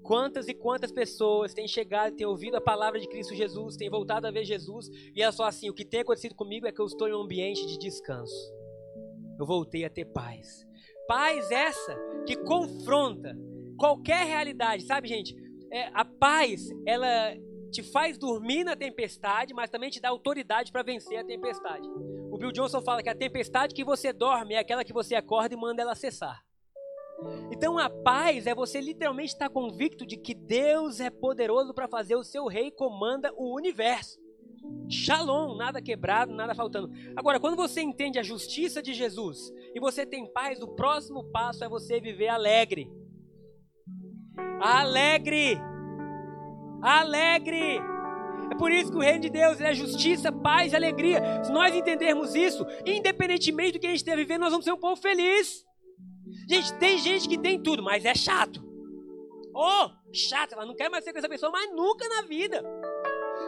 Quantas 0.06 0.48
e 0.48 0.54
quantas 0.54 0.92
pessoas 0.92 1.54
têm 1.54 1.68
chegado, 1.68 2.16
têm 2.16 2.28
ouvido 2.28 2.56
a 2.56 2.62
palavra 2.62 3.00
de 3.00 3.08
Cristo 3.08 3.34
Jesus, 3.34 3.76
têm 3.76 3.90
voltado 3.90 4.28
a 4.28 4.32
ver 4.32 4.46
Jesus, 4.46 4.88
e 5.16 5.22
é 5.22 5.32
só 5.32 5.46
assim: 5.46 5.70
o 5.70 5.74
que 5.74 5.84
tem 5.84 6.02
acontecido 6.02 6.36
comigo 6.36 6.68
é 6.68 6.72
que 6.72 6.80
eu 6.80 6.86
estou 6.86 7.08
em 7.08 7.14
um 7.14 7.22
ambiente 7.22 7.66
de 7.66 7.78
descanso. 7.80 8.54
Eu 9.40 9.46
voltei 9.46 9.84
a 9.84 9.90
ter 9.90 10.06
paz. 10.06 10.66
Paz 11.08 11.50
essa 11.50 11.98
que 12.26 12.36
confronta 12.36 13.36
qualquer 13.78 14.26
realidade, 14.26 14.84
sabe, 14.84 15.08
gente? 15.08 15.36
É, 15.72 15.90
a 15.94 16.06
paz, 16.06 16.70
ela 16.86 17.36
te 17.72 17.82
faz 17.82 18.18
dormir 18.18 18.64
na 18.64 18.76
tempestade, 18.76 19.54
mas 19.54 19.70
também 19.70 19.90
te 19.90 20.00
dá 20.00 20.10
autoridade 20.10 20.72
para 20.72 20.84
vencer 20.84 21.18
a 21.18 21.26
tempestade. 21.26 21.88
O 22.32 22.38
Bill 22.38 22.52
Johnson 22.52 22.82
fala 22.82 23.02
que 23.02 23.10
a 23.10 23.16
tempestade 23.16 23.74
que 23.74 23.84
você 23.84 24.14
dorme 24.14 24.54
é 24.54 24.60
aquela 24.60 24.84
que 24.84 24.94
você 24.94 25.16
acorda 25.16 25.56
e 25.56 25.58
manda 25.58 25.82
ela 25.82 25.96
cessar. 25.96 26.46
Então 27.52 27.78
a 27.78 27.90
paz 27.90 28.48
é 28.48 28.54
você 28.54 28.82
literalmente 28.82 29.34
estar 29.34 29.50
convicto 29.50 30.06
de 30.06 30.18
que 30.18 30.34
Deus 30.34 31.00
é 31.00 31.10
poderoso 31.10 31.74
para 31.74 31.88
fazer 31.88 32.16
o 32.16 32.24
seu 32.24 32.48
rei 32.48 32.72
comanda 32.72 33.34
o 33.36 33.56
universo. 33.56 34.20
Shalom, 34.90 35.56
nada 35.56 35.82
quebrado, 35.82 36.34
nada 36.34 36.54
faltando. 36.54 36.92
Agora, 37.16 37.40
quando 37.40 37.56
você 37.56 37.82
entende 37.82 38.20
a 38.20 38.24
justiça 38.24 38.82
de 38.82 38.94
Jesus 38.94 39.52
e 39.74 39.80
você 39.80 40.06
tem 40.06 40.32
paz, 40.32 40.62
o 40.62 40.68
próximo 40.68 41.24
passo 41.32 41.64
é 41.64 41.70
você 41.70 42.00
viver 42.00 42.28
alegre. 42.28 42.92
Alegre! 44.60 45.60
Alegre! 46.82 47.80
É 48.52 48.56
por 48.56 48.72
isso 48.72 48.92
que 48.92 48.98
o 48.98 49.02
reino 49.02 49.22
de 49.22 49.30
Deus 49.30 49.60
é 49.60 49.74
justiça, 49.74 50.32
paz 50.32 50.72
e 50.72 50.76
alegria. 50.76 51.44
Se 51.44 51.52
nós 51.52 51.76
entendermos 51.76 52.36
isso, 52.36 52.66
independentemente 52.86 53.74
do 53.74 53.80
que 53.80 53.88
a 53.88 53.90
gente 53.90 54.00
esteja 54.00 54.18
vivendo, 54.18 54.42
nós 54.42 54.52
vamos 54.52 54.66
ser 54.66 54.74
um 54.74 54.80
povo 54.80 55.02
feliz. 55.02 55.66
Gente, 56.48 56.74
tem 56.76 56.98
gente 57.00 57.28
que 57.28 57.38
tem 57.38 57.62
tudo, 57.62 57.82
mas 57.82 58.06
é 58.06 58.14
chato. 58.14 58.64
Oh, 59.54 59.90
chato, 60.14 60.54
ela 60.54 60.66
não 60.66 60.76
quer 60.76 60.90
mais 60.90 61.04
ser 61.04 61.12
com 61.12 61.20
essa 61.20 61.30
pessoa, 61.30 61.52
mas 61.52 61.74
nunca 61.74 62.08
na 62.10 62.24
vida. 62.24 62.64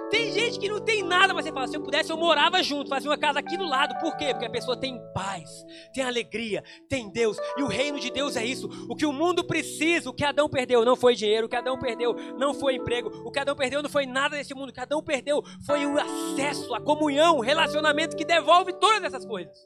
Tem 0.10 0.32
gente 0.32 0.58
que 0.58 0.70
não 0.70 0.80
tem 0.80 1.04
nada, 1.04 1.34
mas 1.34 1.46
você 1.46 1.52
fala, 1.52 1.68
se 1.68 1.76
eu 1.76 1.82
pudesse, 1.82 2.12
eu 2.12 2.18
morava 2.18 2.64
junto, 2.64 2.90
fazia 2.90 3.10
uma 3.10 3.18
casa 3.18 3.40
aqui 3.40 3.58
do 3.58 3.66
lado. 3.66 3.98
Por 4.00 4.16
quê? 4.16 4.28
Porque 4.32 4.46
a 4.46 4.50
pessoa 4.50 4.80
tem 4.80 5.02
paz, 5.14 5.50
tem 5.94 6.04
alegria, 6.04 6.64
tem 6.88 7.10
Deus. 7.10 7.38
E 7.58 7.64
o 7.64 7.68
reino 7.68 8.00
de 8.00 8.10
Deus 8.10 8.36
é 8.38 8.46
isso. 8.46 8.70
O 8.90 8.96
que 8.96 9.06
o 9.06 9.12
mundo 9.12 9.44
precisa, 9.44 10.10
o 10.10 10.14
que 10.14 10.24
Adão 10.24 10.50
perdeu 10.50 10.86
não 10.86 10.96
foi 10.96 11.14
dinheiro, 11.14 11.48
o 11.48 11.50
que 11.50 11.56
Adão 11.56 11.78
perdeu 11.78 12.14
não 12.38 12.54
foi 12.54 12.76
emprego, 12.76 13.10
o 13.26 13.32
que 13.32 13.40
Adão 13.40 13.56
perdeu 13.56 13.84
não 13.84 13.90
foi 13.90 14.06
nada 14.06 14.38
desse 14.38 14.54
mundo, 14.54 14.70
o 14.70 14.74
que 14.74 14.80
Adão 14.80 15.04
perdeu 15.04 15.44
foi 15.66 15.86
o 15.86 15.98
acesso, 16.00 16.74
a 16.74 16.82
comunhão, 16.82 17.38
o 17.38 17.42
relacionamento 17.42 18.16
que 18.16 18.26
devolve 18.26 18.74
todas 18.74 19.04
essas 19.04 19.26
coisas. 19.26 19.58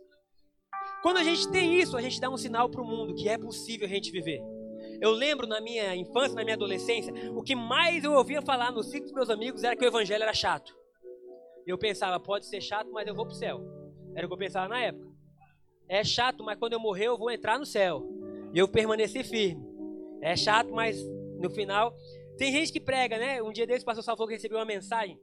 Quando 1.02 1.18
a 1.18 1.24
gente 1.24 1.50
tem 1.50 1.80
isso, 1.80 1.98
a 1.98 2.02
gente 2.02 2.20
dá 2.20 2.30
um 2.30 2.38
sinal 2.38 2.70
para 2.70 2.82
o 2.82 2.86
mundo 2.86 3.16
que 3.16 3.28
é 3.28 3.38
possível 3.38 3.88
a 3.88 3.90
gente 3.90 4.12
viver. 4.12 4.42
Eu 5.02 5.12
lembro 5.12 5.48
na 5.48 5.60
minha 5.60 5.96
infância, 5.96 6.36
na 6.36 6.44
minha 6.44 6.56
adolescência, 6.56 7.12
o 7.34 7.42
que 7.42 7.56
mais 7.56 8.04
eu 8.04 8.14
ouvia 8.14 8.42
falar 8.42 8.72
nos 8.72 8.88
ciclos 8.88 9.12
dos 9.12 9.14
meus 9.14 9.30
amigos 9.30 9.64
era 9.64 9.76
que 9.76 9.84
o 9.84 9.88
evangelho 9.88 10.22
era 10.22 10.34
chato. 10.34 10.76
Eu 11.66 11.78
pensava, 11.78 12.20
pode 12.20 12.46
ser 12.46 12.62
chato, 12.62 12.92
mas 12.92 13.08
eu 13.08 13.16
vou 13.16 13.26
para 13.26 13.34
o 13.34 13.38
céu. 13.38 13.62
Era 14.16 14.26
o 14.26 14.30
que 14.30 14.34
eu 14.34 14.38
pensava 14.38 14.68
na 14.68 14.80
época. 14.80 15.08
É 15.90 16.04
chato, 16.04 16.44
mas 16.44 16.58
quando 16.60 16.74
eu 16.74 16.80
morrer 16.80 17.08
eu 17.08 17.18
vou 17.18 17.32
entrar 17.32 17.58
no 17.58 17.66
céu. 17.66 18.08
E 18.54 18.60
eu 18.60 18.68
permaneci 18.68 19.24
firme. 19.24 19.62
É 20.22 20.36
chato, 20.36 20.72
mas 20.72 21.04
no 21.40 21.50
final. 21.50 21.96
Tem 22.38 22.52
gente 22.52 22.72
que 22.72 22.80
prega, 22.80 23.18
né? 23.18 23.42
Um 23.42 23.52
dia 23.52 23.66
desse 23.66 23.84
o 23.84 23.86
pastor 23.86 24.04
Salvador 24.04 24.30
recebeu 24.30 24.58
uma 24.60 24.66
mensagem 24.66 25.20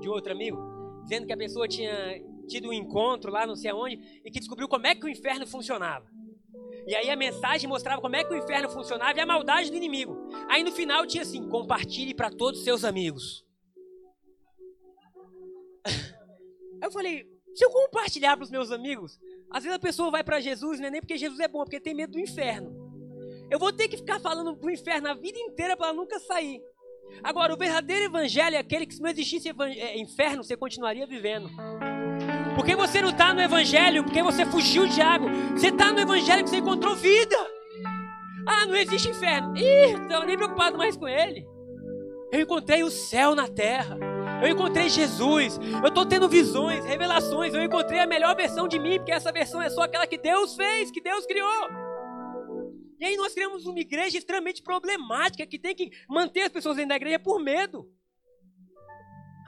de 0.00 0.08
outro 0.08 0.32
amigo, 0.32 0.58
dizendo 1.02 1.26
que 1.26 1.32
a 1.32 1.36
pessoa 1.36 1.68
tinha 1.68 2.20
tido 2.46 2.68
um 2.68 2.72
encontro 2.72 3.30
lá, 3.30 3.46
não 3.46 3.56
sei 3.56 3.70
aonde, 3.70 4.20
e 4.24 4.30
que 4.30 4.38
descobriu 4.38 4.68
como 4.68 4.86
é 4.86 4.94
que 4.94 5.04
o 5.04 5.08
inferno 5.08 5.46
funcionava. 5.46 6.06
E 6.86 6.94
aí 6.94 7.10
a 7.10 7.16
mensagem 7.16 7.68
mostrava 7.68 8.00
como 8.00 8.16
é 8.16 8.24
que 8.24 8.32
o 8.32 8.36
inferno 8.36 8.68
funcionava 8.68 9.18
e 9.18 9.22
a 9.22 9.26
maldade 9.26 9.70
do 9.70 9.76
inimigo. 9.76 10.28
Aí 10.48 10.62
no 10.62 10.72
final 10.72 11.06
tinha 11.06 11.22
assim: 11.22 11.48
compartilhe 11.48 12.14
para 12.14 12.30
todos 12.30 12.60
os 12.60 12.64
seus 12.64 12.84
amigos. 12.84 13.44
Aí 15.84 15.92
eu 16.82 16.90
falei: 16.90 17.26
se 17.54 17.64
eu 17.64 17.70
compartilhar 17.70 18.36
para 18.36 18.44
os 18.44 18.50
meus 18.50 18.70
amigos, 18.70 19.18
às 19.50 19.62
vezes 19.62 19.76
a 19.76 19.80
pessoa 19.80 20.10
vai 20.10 20.22
para 20.22 20.40
Jesus, 20.40 20.78
não 20.78 20.88
é 20.88 20.90
nem 20.90 21.00
porque 21.00 21.16
Jesus 21.16 21.40
é 21.40 21.48
bom, 21.48 21.62
é 21.62 21.64
porque 21.64 21.80
tem 21.80 21.94
medo 21.94 22.12
do 22.12 22.20
inferno. 22.20 22.84
Eu 23.50 23.58
vou 23.58 23.72
ter 23.72 23.88
que 23.88 23.96
ficar 23.96 24.20
falando 24.20 24.54
do 24.54 24.70
inferno 24.70 25.08
a 25.08 25.14
vida 25.14 25.38
inteira 25.38 25.76
para 25.76 25.92
nunca 25.92 26.18
sair. 26.18 26.60
Agora, 27.22 27.54
o 27.54 27.56
verdadeiro 27.56 28.06
evangelho 28.06 28.56
é 28.56 28.58
aquele 28.58 28.86
que 28.86 28.94
se 28.94 29.00
não 29.00 29.10
existisse 29.10 29.48
é, 29.48 29.98
inferno, 29.98 30.42
você 30.42 30.56
continuaria 30.56 31.06
vivendo. 31.06 31.48
Porque 32.54 32.76
você 32.76 33.02
não 33.02 33.10
está 33.10 33.34
no 33.34 33.40
Evangelho 33.40 34.04
porque 34.04 34.22
você 34.22 34.46
fugiu 34.46 34.86
de 34.86 35.00
água. 35.00 35.30
Você 35.56 35.68
está 35.68 35.92
no 35.92 36.00
Evangelho 36.00 36.44
que 36.44 36.50
você 36.50 36.58
encontrou 36.58 36.94
vida. 36.94 37.36
Ah, 38.46 38.66
não 38.66 38.76
existe 38.76 39.08
inferno. 39.08 39.56
Ih, 39.56 39.92
não 39.94 40.02
estou 40.02 40.26
nem 40.26 40.36
preocupado 40.36 40.78
mais 40.78 40.96
com 40.96 41.08
ele. 41.08 41.46
Eu 42.30 42.40
encontrei 42.40 42.82
o 42.82 42.90
céu 42.90 43.34
na 43.34 43.48
terra. 43.48 43.98
Eu 44.42 44.48
encontrei 44.48 44.88
Jesus. 44.88 45.58
Eu 45.82 45.88
estou 45.88 46.04
tendo 46.04 46.28
visões, 46.28 46.84
revelações. 46.84 47.54
Eu 47.54 47.62
encontrei 47.62 48.00
a 48.00 48.06
melhor 48.06 48.36
versão 48.36 48.68
de 48.68 48.78
mim, 48.78 48.98
porque 48.98 49.12
essa 49.12 49.32
versão 49.32 49.60
é 49.62 49.70
só 49.70 49.82
aquela 49.82 50.06
que 50.06 50.18
Deus 50.18 50.54
fez, 50.54 50.90
que 50.90 51.00
Deus 51.00 51.24
criou. 51.26 51.68
E 53.00 53.04
aí 53.04 53.16
nós 53.16 53.34
criamos 53.34 53.66
uma 53.66 53.80
igreja 53.80 54.18
extremamente 54.18 54.62
problemática 54.62 55.46
que 55.46 55.58
tem 55.58 55.74
que 55.74 55.90
manter 56.08 56.42
as 56.42 56.52
pessoas 56.52 56.76
dentro 56.76 56.90
da 56.90 56.96
igreja 56.96 57.18
por 57.18 57.40
medo. 57.40 57.88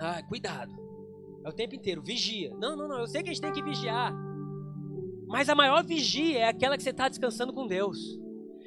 Ah, 0.00 0.22
cuidado. 0.28 0.95
É 1.46 1.48
o 1.48 1.52
tempo 1.52 1.76
inteiro, 1.76 2.02
vigia. 2.02 2.50
Não, 2.58 2.74
não, 2.74 2.88
não, 2.88 2.98
eu 2.98 3.06
sei 3.06 3.22
que 3.22 3.30
a 3.30 3.32
gente 3.32 3.40
tem 3.40 3.52
que 3.52 3.62
vigiar. 3.62 4.12
Mas 5.28 5.48
a 5.48 5.54
maior 5.54 5.84
vigia 5.84 6.40
é 6.40 6.48
aquela 6.48 6.76
que 6.76 6.82
você 6.82 6.90
está 6.90 7.08
descansando 7.08 7.52
com 7.52 7.68
Deus. 7.68 8.18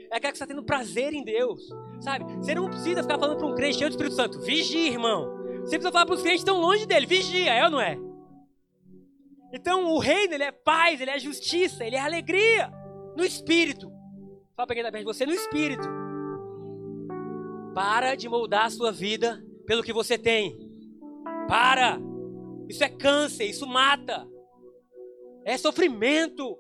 É 0.09 0.15
aquela 0.15 0.31
que 0.31 0.37
você 0.37 0.45
está 0.45 0.47
tendo 0.47 0.63
prazer 0.63 1.11
em 1.11 1.21
Deus. 1.21 1.61
Sabe? 1.99 2.23
Você 2.37 2.55
não 2.55 2.69
precisa 2.69 3.01
ficar 3.01 3.19
falando 3.19 3.37
para 3.37 3.47
um 3.47 3.53
crente 3.53 3.79
cheio 3.79 3.89
do 3.89 3.91
Espírito 3.91 4.15
Santo. 4.15 4.39
Vigia, 4.39 4.87
irmão. 4.87 5.27
Você 5.59 5.71
precisa 5.77 5.91
falar 5.91 6.05
para 6.05 6.15
os 6.15 6.21
crentes 6.21 6.41
que 6.41 6.49
estão 6.49 6.61
longe 6.61 6.85
dele. 6.85 7.05
Vigia, 7.05 7.53
é 7.53 7.65
ou 7.65 7.69
não 7.69 7.81
é? 7.81 7.99
Então 9.51 9.91
o 9.91 9.99
reino 9.99 10.35
ele 10.35 10.43
é 10.43 10.51
paz, 10.53 11.01
ele 11.01 11.11
é 11.11 11.19
justiça, 11.19 11.83
ele 11.83 11.97
é 11.97 11.99
alegria. 11.99 12.71
No 13.17 13.25
espírito. 13.25 13.91
Fala 14.55 14.67
para 14.67 14.75
quem 14.75 14.83
está 14.85 14.89
perto 14.89 15.05
de 15.05 15.13
você, 15.13 15.25
no 15.25 15.33
espírito. 15.33 15.85
Para 17.75 18.15
de 18.15 18.29
moldar 18.29 18.67
a 18.67 18.69
sua 18.69 18.89
vida 18.89 19.43
pelo 19.65 19.83
que 19.83 19.91
você 19.91 20.17
tem. 20.17 20.57
Para. 21.45 22.07
Isso 22.69 22.83
é 22.83 22.89
câncer, 22.89 23.45
isso 23.45 23.65
mata. 23.65 24.27
É 25.43 25.57
sofrimento. 25.57 26.55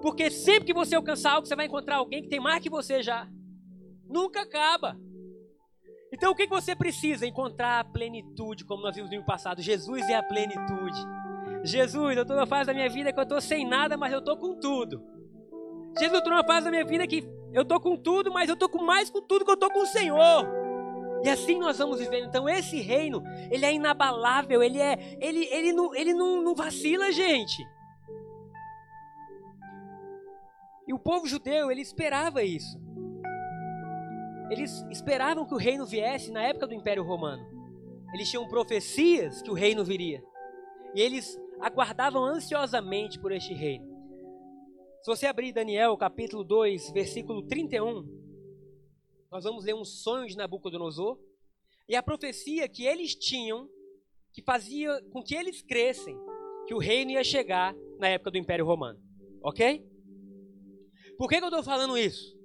Porque 0.00 0.30
sempre 0.30 0.66
que 0.66 0.72
você 0.72 0.94
alcançar 0.94 1.32
algo, 1.32 1.46
você 1.46 1.56
vai 1.56 1.66
encontrar 1.66 1.96
alguém 1.96 2.22
que 2.22 2.28
tem 2.28 2.38
mais 2.38 2.62
que 2.62 2.70
você 2.70 3.02
já. 3.02 3.28
Nunca 4.08 4.42
acaba. 4.42 4.96
Então 6.12 6.30
o 6.30 6.34
que 6.34 6.46
você 6.46 6.76
precisa? 6.76 7.26
Encontrar 7.26 7.80
a 7.80 7.84
plenitude, 7.84 8.64
como 8.64 8.82
nós 8.82 8.94
vimos 8.94 9.10
no 9.10 9.24
passado. 9.24 9.60
Jesus 9.60 10.08
é 10.08 10.14
a 10.14 10.22
plenitude. 10.22 11.00
Jesus, 11.64 12.16
eu 12.16 12.22
estou 12.22 12.36
numa 12.36 12.46
fase 12.46 12.68
da 12.68 12.74
minha 12.74 12.88
vida 12.88 13.12
que 13.12 13.18
eu 13.18 13.24
estou 13.24 13.40
sem 13.40 13.68
nada, 13.68 13.96
mas 13.96 14.12
eu 14.12 14.20
estou 14.20 14.36
com 14.36 14.58
tudo. 14.58 15.04
Jesus, 15.98 16.12
eu 16.12 16.18
estou 16.18 16.32
numa 16.32 16.44
fase 16.44 16.64
da 16.64 16.70
minha 16.70 16.84
vida 16.84 17.06
que 17.06 17.28
eu 17.52 17.62
estou 17.62 17.80
com 17.80 17.96
tudo, 17.96 18.32
mas 18.32 18.48
eu 18.48 18.54
estou 18.54 18.68
com 18.68 18.82
mais 18.82 19.10
com 19.10 19.20
tudo 19.20 19.44
que 19.44 19.50
eu 19.50 19.54
estou 19.54 19.70
com 19.70 19.80
o 19.80 19.86
Senhor. 19.86 20.59
E 21.22 21.28
assim 21.28 21.58
nós 21.58 21.78
vamos 21.78 21.98
viver. 21.98 22.24
Então 22.24 22.48
esse 22.48 22.80
reino, 22.80 23.22
ele 23.50 23.66
é 23.66 23.72
inabalável, 23.72 24.62
ele 24.62 24.80
é, 24.80 25.18
ele, 25.20 25.44
ele 25.46 25.72
não, 25.72 25.94
ele 25.94 26.14
não, 26.14 26.42
não 26.42 26.54
vacila, 26.54 27.12
gente. 27.12 27.62
E 30.86 30.92
o 30.92 30.98
povo 30.98 31.26
judeu, 31.26 31.70
ele 31.70 31.80
esperava 31.80 32.42
isso. 32.42 32.80
Eles 34.50 34.84
esperavam 34.90 35.46
que 35.46 35.54
o 35.54 35.58
reino 35.58 35.86
viesse 35.86 36.32
na 36.32 36.42
época 36.42 36.66
do 36.66 36.74
Império 36.74 37.04
Romano. 37.04 37.46
Eles 38.12 38.28
tinham 38.28 38.48
profecias 38.48 39.40
que 39.40 39.50
o 39.50 39.54
reino 39.54 39.84
viria. 39.84 40.20
E 40.94 41.00
eles 41.00 41.38
aguardavam 41.60 42.24
ansiosamente 42.24 43.20
por 43.20 43.30
este 43.30 43.54
reino. 43.54 43.88
Se 45.02 45.06
você 45.06 45.26
abrir 45.26 45.52
Daniel 45.52 45.96
capítulo 45.96 46.42
2, 46.42 46.90
versículo 46.90 47.46
31, 47.46 48.04
nós 49.30 49.44
vamos 49.44 49.64
ler 49.64 49.74
um 49.74 49.84
sonho 49.84 50.26
de 50.26 50.36
Nabucodonosor 50.36 51.18
e 51.88 51.94
a 51.94 52.02
profecia 52.02 52.68
que 52.68 52.84
eles 52.84 53.14
tinham, 53.14 53.68
que 54.32 54.42
fazia 54.42 55.00
com 55.12 55.22
que 55.22 55.34
eles 55.34 55.62
crescem, 55.62 56.16
que 56.66 56.74
o 56.74 56.78
reino 56.78 57.12
ia 57.12 57.22
chegar 57.22 57.74
na 57.98 58.08
época 58.08 58.32
do 58.32 58.38
Império 58.38 58.66
Romano. 58.66 59.00
Ok? 59.42 59.84
Por 61.16 61.28
que, 61.28 61.38
que 61.38 61.44
eu 61.44 61.48
estou 61.48 61.62
falando 61.62 61.96
isso? 61.96 62.36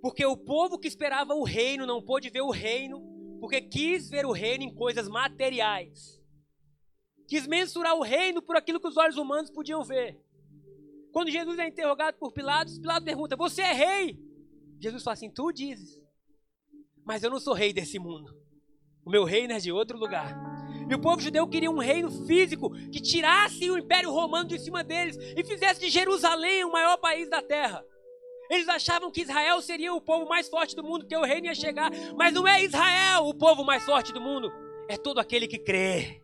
Porque 0.00 0.24
o 0.24 0.36
povo 0.36 0.78
que 0.78 0.88
esperava 0.88 1.34
o 1.34 1.44
reino 1.44 1.86
não 1.86 2.02
pôde 2.02 2.30
ver 2.30 2.42
o 2.42 2.50
reino, 2.50 3.00
porque 3.40 3.60
quis 3.60 4.08
ver 4.08 4.26
o 4.26 4.32
reino 4.32 4.64
em 4.64 4.74
coisas 4.74 5.08
materiais. 5.08 6.20
Quis 7.26 7.46
mensurar 7.46 7.94
o 7.94 8.02
reino 8.02 8.40
por 8.40 8.56
aquilo 8.56 8.80
que 8.80 8.88
os 8.88 8.96
olhos 8.96 9.16
humanos 9.16 9.50
podiam 9.50 9.84
ver. 9.84 10.20
Quando 11.12 11.30
Jesus 11.30 11.58
é 11.58 11.66
interrogado 11.66 12.16
por 12.18 12.32
Pilatos, 12.32 12.78
Pilatos 12.78 13.04
pergunta: 13.04 13.36
Você 13.36 13.62
é 13.62 13.72
rei? 13.72 14.27
Jesus 14.80 15.02
fala 15.02 15.14
assim: 15.14 15.30
Tu 15.30 15.52
dizes. 15.52 16.00
Mas 17.04 17.22
eu 17.22 17.30
não 17.30 17.40
sou 17.40 17.54
rei 17.54 17.72
desse 17.72 17.98
mundo. 17.98 18.36
O 19.04 19.10
meu 19.10 19.24
reino 19.24 19.54
é 19.54 19.58
de 19.58 19.72
outro 19.72 19.96
lugar. 19.98 20.36
E 20.88 20.94
o 20.94 21.00
povo 21.00 21.20
judeu 21.20 21.46
queria 21.48 21.70
um 21.70 21.78
reino 21.78 22.10
físico 22.26 22.70
que 22.90 23.00
tirasse 23.00 23.70
o 23.70 23.78
império 23.78 24.10
romano 24.10 24.48
de 24.48 24.58
cima 24.58 24.84
deles 24.84 25.16
e 25.36 25.42
fizesse 25.44 25.80
de 25.80 25.88
Jerusalém 25.88 26.64
o 26.64 26.72
maior 26.72 26.98
país 26.98 27.28
da 27.28 27.40
terra. 27.40 27.82
Eles 28.50 28.68
achavam 28.68 29.10
que 29.10 29.22
Israel 29.22 29.60
seria 29.60 29.92
o 29.92 30.00
povo 30.00 30.28
mais 30.28 30.48
forte 30.48 30.74
do 30.74 30.82
mundo, 30.82 31.06
que 31.06 31.16
o 31.16 31.24
reino 31.24 31.46
ia 31.46 31.54
chegar. 31.54 31.90
Mas 32.16 32.32
não 32.32 32.46
é 32.46 32.62
Israel 32.62 33.26
o 33.26 33.34
povo 33.34 33.64
mais 33.64 33.84
forte 33.84 34.12
do 34.12 34.20
mundo, 34.20 34.50
é 34.88 34.96
todo 34.96 35.18
aquele 35.18 35.46
que 35.46 35.58
crê. 35.58 36.22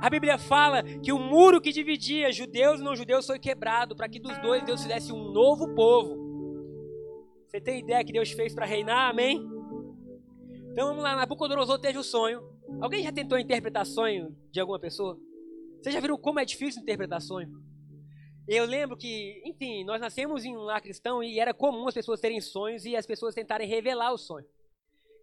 A 0.00 0.08
Bíblia 0.08 0.38
fala 0.38 0.82
que 0.82 1.12
o 1.12 1.18
muro 1.18 1.60
que 1.60 1.72
dividia 1.72 2.32
judeus 2.32 2.80
e 2.80 2.84
não 2.84 2.94
judeus 2.94 3.26
foi 3.26 3.38
quebrado 3.38 3.96
para 3.96 4.08
que 4.08 4.20
dos 4.20 4.36
dois 4.38 4.64
Deus 4.64 4.82
fizesse 4.82 5.12
um 5.12 5.32
novo 5.32 5.74
povo. 5.74 6.27
Você 7.48 7.62
tem 7.62 7.80
ideia 7.80 8.04
que 8.04 8.12
Deus 8.12 8.30
fez 8.30 8.54
para 8.54 8.66
reinar? 8.66 9.08
Amém? 9.08 9.38
Então 10.70 10.88
vamos 10.88 11.02
lá, 11.02 11.16
Nabucodonosor 11.16 11.78
teve 11.78 11.98
o 11.98 12.02
sonho. 12.04 12.42
Alguém 12.78 13.02
já 13.02 13.10
tentou 13.10 13.38
interpretar 13.38 13.86
sonho 13.86 14.36
de 14.52 14.60
alguma 14.60 14.78
pessoa? 14.78 15.18
Você 15.82 15.90
já 15.90 15.98
viram 15.98 16.18
como 16.18 16.38
é 16.38 16.44
difícil 16.44 16.82
interpretar 16.82 17.22
sonho? 17.22 17.50
Eu 18.46 18.66
lembro 18.66 18.98
que, 18.98 19.42
enfim, 19.46 19.82
nós 19.82 19.98
nascemos 19.98 20.44
em 20.44 20.54
um 20.54 20.60
lar 20.60 20.82
cristão 20.82 21.22
e 21.22 21.40
era 21.40 21.54
comum 21.54 21.88
as 21.88 21.94
pessoas 21.94 22.20
terem 22.20 22.38
sonhos 22.38 22.84
e 22.84 22.94
as 22.94 23.06
pessoas 23.06 23.34
tentarem 23.34 23.66
revelar 23.66 24.12
o 24.12 24.18
sonho. 24.18 24.46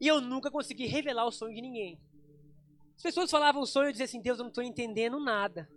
E 0.01 0.07
eu 0.07 0.19
nunca 0.19 0.49
consegui 0.49 0.88
revelar 0.88 1.27
o 1.27 1.31
sonho 1.31 1.53
de 1.53 1.61
ninguém. 1.61 2.01
As 2.97 3.03
pessoas 3.03 3.29
falavam 3.29 3.61
o 3.61 3.67
sonho 3.67 3.89
e 3.89 3.91
diziam 3.91 4.05
assim: 4.05 4.21
Deus, 4.21 4.39
eu 4.39 4.43
não 4.43 4.49
estou 4.49 4.63
entendendo 4.63 5.19
nada. 5.19 5.69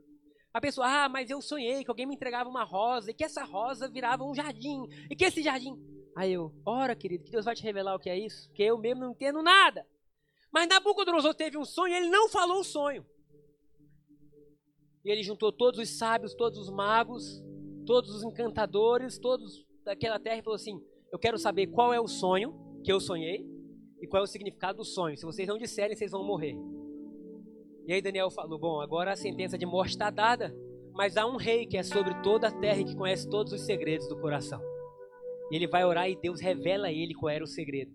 A 0.52 0.61
pessoa, 0.62 0.87
ah, 0.87 1.08
mas 1.11 1.28
eu 1.28 1.42
sonhei 1.42 1.84
que 1.84 1.90
alguém 1.90 2.06
me 2.06 2.14
entregava 2.14 2.48
uma 2.48 2.64
rosa 2.64 3.11
e 3.11 3.14
que 3.14 3.22
essa 3.22 3.44
rosa 3.44 3.87
virava 3.87 4.24
um 4.24 4.34
jardim 4.34 4.87
e 5.11 5.14
que 5.14 5.26
esse 5.26 5.42
jardim. 5.42 5.76
Aí 6.18 6.33
eu, 6.33 6.52
ora, 6.66 6.96
querido, 6.96 7.22
que 7.22 7.31
Deus 7.31 7.44
vai 7.44 7.54
te 7.54 7.62
revelar 7.62 7.94
o 7.94 7.98
que 8.00 8.11
é 8.11 8.18
isso, 8.18 8.48
porque 8.48 8.64
eu 8.64 8.76
mesmo 8.76 9.02
não 9.02 9.12
entendo 9.12 9.40
nada. 9.40 9.87
Mas 10.52 10.66
Nabucodonosor 10.66 11.33
teve 11.33 11.57
um 11.57 11.64
sonho 11.64 11.94
e 11.94 11.96
ele 11.96 12.11
não 12.11 12.28
falou 12.28 12.59
o 12.59 12.64
sonho. 12.64 13.07
E 15.04 15.11
ele 15.12 15.22
juntou 15.22 15.52
todos 15.52 15.78
os 15.78 15.96
sábios, 15.96 16.35
todos 16.35 16.59
os 16.59 16.70
magos, 16.70 17.40
todos 17.87 18.11
os 18.12 18.24
encantadores, 18.24 19.16
todos 19.16 19.64
daquela 19.85 20.18
terra 20.18 20.38
e 20.38 20.42
falou 20.42 20.57
assim: 20.57 20.83
Eu 21.12 21.20
quero 21.20 21.38
saber 21.38 21.68
qual 21.68 21.94
é 21.94 22.00
o 22.00 22.09
sonho 22.09 22.52
que 22.83 22.90
eu 22.92 22.98
sonhei 22.98 23.46
e 24.02 24.09
qual 24.09 24.20
é 24.20 24.24
o 24.24 24.26
significado 24.26 24.78
do 24.78 24.85
sonho. 24.85 25.16
Se 25.16 25.24
vocês 25.24 25.46
não 25.46 25.57
disserem, 25.57 25.96
vocês 25.96 26.11
vão 26.11 26.26
morrer. 26.26 26.57
E 27.87 27.92
aí 27.92 28.02
Daniel 28.02 28.28
falou: 28.28 28.59
Bom, 28.59 28.81
agora 28.81 29.12
a 29.12 29.16
sentença 29.16 29.57
de 29.57 29.64
morte 29.64 29.90
está 29.90 30.11
dada, 30.11 30.52
mas 30.94 31.16
há 31.16 31.24
um 31.24 31.37
rei 31.37 31.64
que 31.64 31.76
é 31.76 31.85
sobre 31.85 32.12
toda 32.24 32.48
a 32.48 32.59
terra 32.61 32.81
e 32.81 32.85
que 32.85 32.96
conhece 32.96 33.31
todos 33.31 33.52
os 33.52 33.61
segredos 33.61 34.09
do 34.09 34.20
coração. 34.20 34.61
E 35.50 35.56
ele 35.56 35.66
vai 35.66 35.84
orar 35.84 36.08
e 36.11 36.16
Deus 36.16 36.40
revela 36.40 36.88
a 36.88 36.92
ele 36.92 37.14
qual 37.14 37.30
era 37.30 37.42
o 37.42 37.46
segredo. 37.46 37.92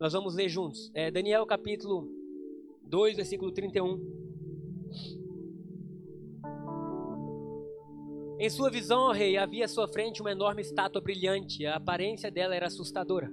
Nós 0.00 0.12
vamos 0.12 0.34
ler 0.34 0.48
juntos. 0.48 0.90
É, 0.94 1.10
Daniel 1.10 1.46
capítulo 1.46 2.08
2, 2.84 3.16
versículo 3.16 3.52
31. 3.52 4.22
Em 8.38 8.50
sua 8.50 8.70
visão, 8.70 9.02
ó 9.02 9.12
rei, 9.12 9.36
havia 9.36 9.66
à 9.66 9.68
sua 9.68 9.86
frente 9.86 10.20
uma 10.20 10.32
enorme 10.32 10.62
estátua 10.62 11.00
brilhante. 11.00 11.64
A 11.64 11.76
aparência 11.76 12.30
dela 12.30 12.56
era 12.56 12.66
assustadora. 12.66 13.32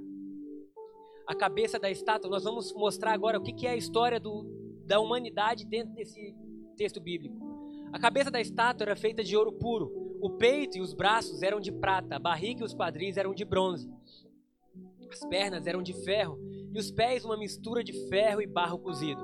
A 1.25 1.33
cabeça 1.33 1.79
da 1.79 1.89
estátua, 1.89 2.29
nós 2.29 2.43
vamos 2.43 2.73
mostrar 2.73 3.13
agora 3.13 3.39
o 3.39 3.43
que 3.43 3.65
é 3.65 3.71
a 3.71 3.75
história 3.75 4.19
do, 4.19 4.45
da 4.85 4.99
humanidade 4.99 5.65
dentro 5.65 5.93
desse 5.95 6.35
texto 6.77 7.01
bíblico. 7.01 7.35
A 7.91 7.99
cabeça 7.99 8.29
da 8.29 8.39
estátua 8.39 8.85
era 8.85 8.95
feita 8.95 9.23
de 9.23 9.35
ouro 9.35 9.51
puro, 9.53 10.08
o 10.21 10.29
peito 10.31 10.77
e 10.77 10.81
os 10.81 10.93
braços 10.93 11.41
eram 11.41 11.59
de 11.59 11.71
prata, 11.71 12.15
a 12.15 12.19
barriga 12.19 12.61
e 12.61 12.65
os 12.65 12.73
quadris 12.73 13.17
eram 13.17 13.33
de 13.33 13.45
bronze, 13.45 13.89
as 15.11 15.25
pernas 15.25 15.65
eram 15.65 15.81
de 15.81 15.93
ferro 16.03 16.37
e 16.73 16.77
os 16.77 16.91
pés 16.91 17.25
uma 17.25 17.37
mistura 17.37 17.83
de 17.83 17.93
ferro 18.09 18.41
e 18.41 18.47
barro 18.47 18.79
cozido. 18.79 19.21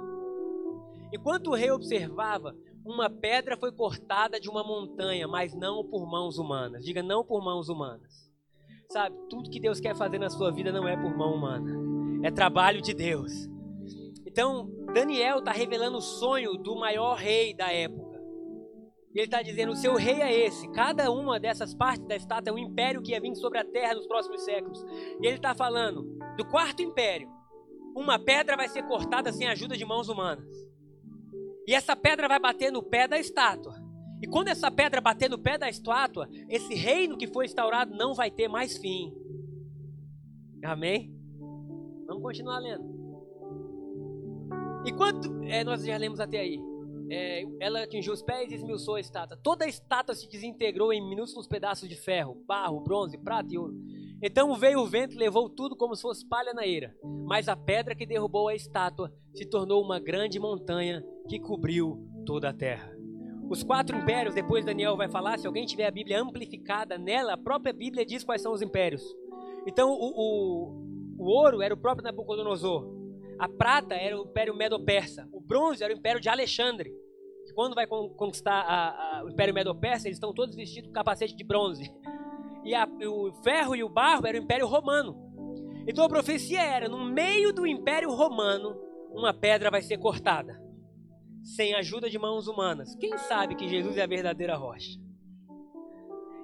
Enquanto 1.14 1.48
o 1.48 1.54
rei 1.54 1.72
observava, 1.72 2.56
uma 2.86 3.10
pedra 3.10 3.58
foi 3.58 3.72
cortada 3.72 4.40
de 4.40 4.50
uma 4.50 4.64
montanha, 4.64 5.28
mas 5.28 5.54
não 5.54 5.84
por 5.84 6.06
mãos 6.06 6.38
humanas. 6.38 6.84
Diga, 6.84 7.02
não 7.02 7.24
por 7.24 7.44
mãos 7.44 7.70
humanas. 7.70 8.32
Sabe, 8.90 9.16
tudo 9.30 9.50
que 9.50 9.60
Deus 9.60 9.80
quer 9.80 9.96
fazer 9.96 10.20
na 10.20 10.30
sua 10.30 10.52
vida 10.52 10.72
não 10.72 10.88
é 10.88 10.96
por 10.96 11.16
mão 11.16 11.34
humana, 11.34 11.72
é 12.24 12.32
trabalho 12.32 12.82
de 12.82 12.94
Deus. 12.94 13.50
Então, 14.26 14.70
Daniel 14.94 15.40
está 15.40 15.52
revelando 15.52 15.98
o 15.98 16.02
sonho 16.02 16.58
do 16.58 16.76
maior 16.76 17.16
rei 17.16 17.54
da 17.54 17.72
época. 17.72 18.05
E 19.16 19.20
ele 19.20 19.28
está 19.28 19.42
dizendo: 19.42 19.72
o 19.72 19.76
seu 19.76 19.96
rei 19.96 20.22
é 20.22 20.46
esse. 20.46 20.70
Cada 20.74 21.10
uma 21.10 21.40
dessas 21.40 21.74
partes 21.74 22.06
da 22.06 22.18
estátua 22.18 22.52
é 22.52 22.54
um 22.54 22.58
império 22.58 23.02
que 23.02 23.12
ia 23.12 23.22
vir 23.22 23.34
sobre 23.36 23.58
a 23.58 23.64
terra 23.64 23.96
nos 23.96 24.06
próximos 24.06 24.44
séculos. 24.44 24.84
E 25.22 25.26
ele 25.26 25.38
está 25.38 25.56
falando 25.56 26.20
do 26.36 26.46
quarto 26.46 26.82
império. 26.82 27.30
Uma 27.96 28.20
pedra 28.20 28.58
vai 28.58 28.68
ser 28.68 28.84
cortada 28.84 29.32
sem 29.32 29.48
ajuda 29.48 29.78
de 29.78 29.86
mãos 29.86 30.10
humanas. 30.10 30.46
E 31.66 31.74
essa 31.74 31.96
pedra 31.96 32.28
vai 32.28 32.40
bater 32.40 32.72
no 32.72 32.84
pé 32.84 33.08
da 33.08 33.18
estátua. 33.18 33.74
E 34.22 34.28
quando 34.28 34.50
essa 34.50 34.70
pedra 34.70 35.00
bater 35.00 35.30
no 35.30 35.40
pé 35.40 35.58
da 35.58 35.70
estátua, 35.70 36.28
esse 36.50 36.74
reino 36.74 37.18
que 37.18 37.28
foi 37.28 37.46
instaurado 37.46 37.96
não 37.96 38.14
vai 38.14 38.30
ter 38.30 38.50
mais 38.50 38.78
fim. 38.78 39.14
Amém? 40.64 41.16
Vamos 42.06 42.22
continuar 42.22 42.60
lendo. 42.60 42.84
Enquanto 44.86 45.42
é, 45.44 45.64
nós 45.64 45.84
já 45.84 45.98
lemos 45.98 46.20
até 46.20 46.40
aí, 46.40 46.60
é, 47.10 47.44
ela 47.60 47.84
atingiu 47.84 48.14
os 48.14 48.22
pés 48.22 48.52
e 48.52 48.56
esmiuçou 48.56 48.96
a 48.96 49.00
estátua. 49.00 49.38
Toda 49.42 49.66
a 49.66 49.68
estátua 49.68 50.16
se 50.16 50.30
desintegrou 50.30 50.92
em 50.92 51.08
minúsculos 51.08 51.48
pedaços 51.48 51.88
de 51.88 51.96
ferro, 51.96 52.44
barro, 52.48 52.80
bronze, 52.80 53.18
prata 53.18 53.54
e 53.54 53.58
ouro. 53.58 53.74
Então 54.22 54.56
veio 54.56 54.80
o 54.80 54.88
vento 54.88 55.14
e 55.14 55.18
levou 55.18 55.50
tudo 55.50 55.76
como 55.76 55.96
se 55.96 56.02
fosse 56.02 56.28
palha 56.28 56.54
na 56.54 56.66
eira. 56.66 56.96
Mas 57.26 57.48
a 57.48 57.56
pedra 57.56 57.96
que 57.96 58.06
derrubou 58.06 58.48
a 58.48 58.56
estátua 58.56 59.14
se 59.34 59.46
tornou 59.46 59.84
uma 59.84 60.00
grande 60.00 60.40
montanha 60.40 61.04
que 61.28 61.40
cobriu 61.40 62.08
toda 62.26 62.50
a 62.50 62.54
terra. 62.54 62.96
Os 63.50 63.62
quatro 63.62 63.96
impérios, 63.96 64.34
depois 64.34 64.66
Daniel 64.66 64.98
vai 64.98 65.08
falar, 65.08 65.38
se 65.38 65.46
alguém 65.46 65.66
tiver 65.66 65.86
a 65.86 65.92
Bíblia 65.92 66.20
amplificada 66.22 66.98
nela, 66.98 67.34
a 67.34 67.38
própria 67.38 67.72
Bíblia 67.72 68.06
diz 68.06 68.24
quais 68.24 68.42
são 68.42 68.54
os 68.54 68.62
impérios. 68.62 69.04
Então 69.68 69.92
o, 69.92 70.12
o, 70.16 71.16
o 71.20 71.26
ouro 71.26 71.62
era 71.62 71.74
o 71.74 71.78
próprio 71.78 72.04
Nabucodonosor. 72.04 72.95
A 73.38 73.50
prata 73.50 73.96
era 73.96 74.18
o 74.18 74.26
Império 74.26 74.56
Medo-Persa. 74.56 75.28
O 75.32 75.42
bronze 75.42 75.84
era 75.84 75.94
o 75.94 75.98
Império 75.98 76.22
de 76.22 76.30
Alexandre. 76.30 76.94
Quando 77.54 77.76
vai 77.76 77.88
conquistar 77.88 78.62
a, 78.62 79.20
a, 79.20 79.24
o 79.24 79.30
Império 79.30 79.54
Medo-Persa, 79.54 80.08
eles 80.08 80.18
estão 80.18 80.34
todos 80.34 80.56
vestidos 80.56 80.88
com 80.88 80.94
capacete 80.94 81.36
de 81.36 81.44
bronze. 81.44 81.90
E 82.66 82.74
a, 82.76 82.86
o 82.86 83.32
ferro 83.44 83.76
e 83.76 83.84
o 83.84 83.90
barro 83.90 84.28
era 84.28 84.38
o 84.38 84.42
Império 84.42 84.68
Romano. 84.68 85.16
Então 85.88 86.04
a 86.04 86.10
profecia 86.10 86.62
era: 86.62 86.90
no 86.90 87.06
meio 87.06 87.54
do 87.54 87.66
Império 87.66 88.10
Romano, 88.12 88.76
uma 89.12 89.34
pedra 89.34 89.72
vai 89.72 89.82
ser 89.82 89.98
cortada, 89.98 90.62
sem 91.44 91.74
ajuda 91.76 92.10
de 92.10 92.20
mãos 92.20 92.48
humanas. 92.48 92.96
Quem 92.96 93.18
sabe 93.18 93.56
que 93.56 93.70
Jesus 93.70 93.96
é 93.98 94.04
a 94.04 94.08
verdadeira 94.08 94.58
rocha? 94.58 95.00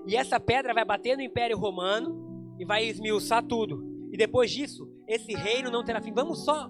E 0.08 0.16
essa 0.16 0.40
pedra 0.40 0.74
vai 0.74 0.86
bater 0.86 1.18
no 1.18 1.24
Império 1.24 1.58
Romano 1.58 2.56
e 2.58 2.66
vai 2.66 2.86
esmiuçar 2.86 3.46
tudo. 3.46 3.91
Depois 4.22 4.52
disso, 4.52 4.88
esse 5.08 5.34
reino 5.34 5.72
não 5.72 5.84
terá 5.84 6.00
fim. 6.00 6.14
Vamos 6.14 6.46
só 6.46 6.70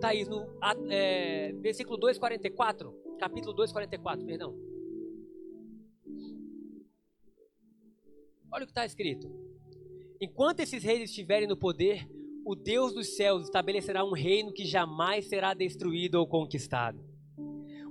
Thaís, 0.00 0.26
no 0.26 0.46
é, 0.90 1.52
versículo 1.60 1.98
2,44, 2.00 2.90
capítulo 3.18 3.54
2,44, 3.54 4.24
perdão. 4.24 4.58
Olha 8.50 8.62
o 8.62 8.66
que 8.66 8.70
está 8.70 8.86
escrito. 8.86 9.30
Enquanto 10.18 10.60
esses 10.60 10.82
reis 10.82 11.10
estiverem 11.10 11.46
no 11.46 11.54
poder, 11.54 12.08
o 12.46 12.54
Deus 12.54 12.94
dos 12.94 13.14
céus 13.14 13.42
estabelecerá 13.42 14.02
um 14.02 14.14
reino 14.14 14.50
que 14.50 14.64
jamais 14.64 15.28
será 15.28 15.52
destruído 15.52 16.14
ou 16.14 16.26
conquistado. 16.26 16.98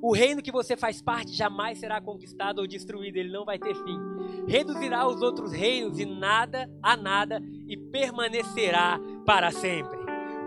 O 0.03 0.11
reino 0.11 0.41
que 0.41 0.51
você 0.51 0.75
faz 0.75 1.01
parte 1.01 1.31
jamais 1.31 1.79
será 1.79 2.01
conquistado 2.01 2.59
ou 2.59 2.67
destruído, 2.67 3.15
ele 3.15 3.31
não 3.31 3.45
vai 3.45 3.57
ter 3.57 3.73
fim. 3.73 3.97
Reduzirá 4.45 5.07
os 5.07 5.21
outros 5.21 5.53
reinos 5.53 5.97
e 5.97 6.05
nada 6.05 6.69
a 6.83 6.97
nada 6.97 7.41
e 7.69 7.77
permanecerá 7.77 8.99
para 9.25 9.49
sempre. 9.49 9.97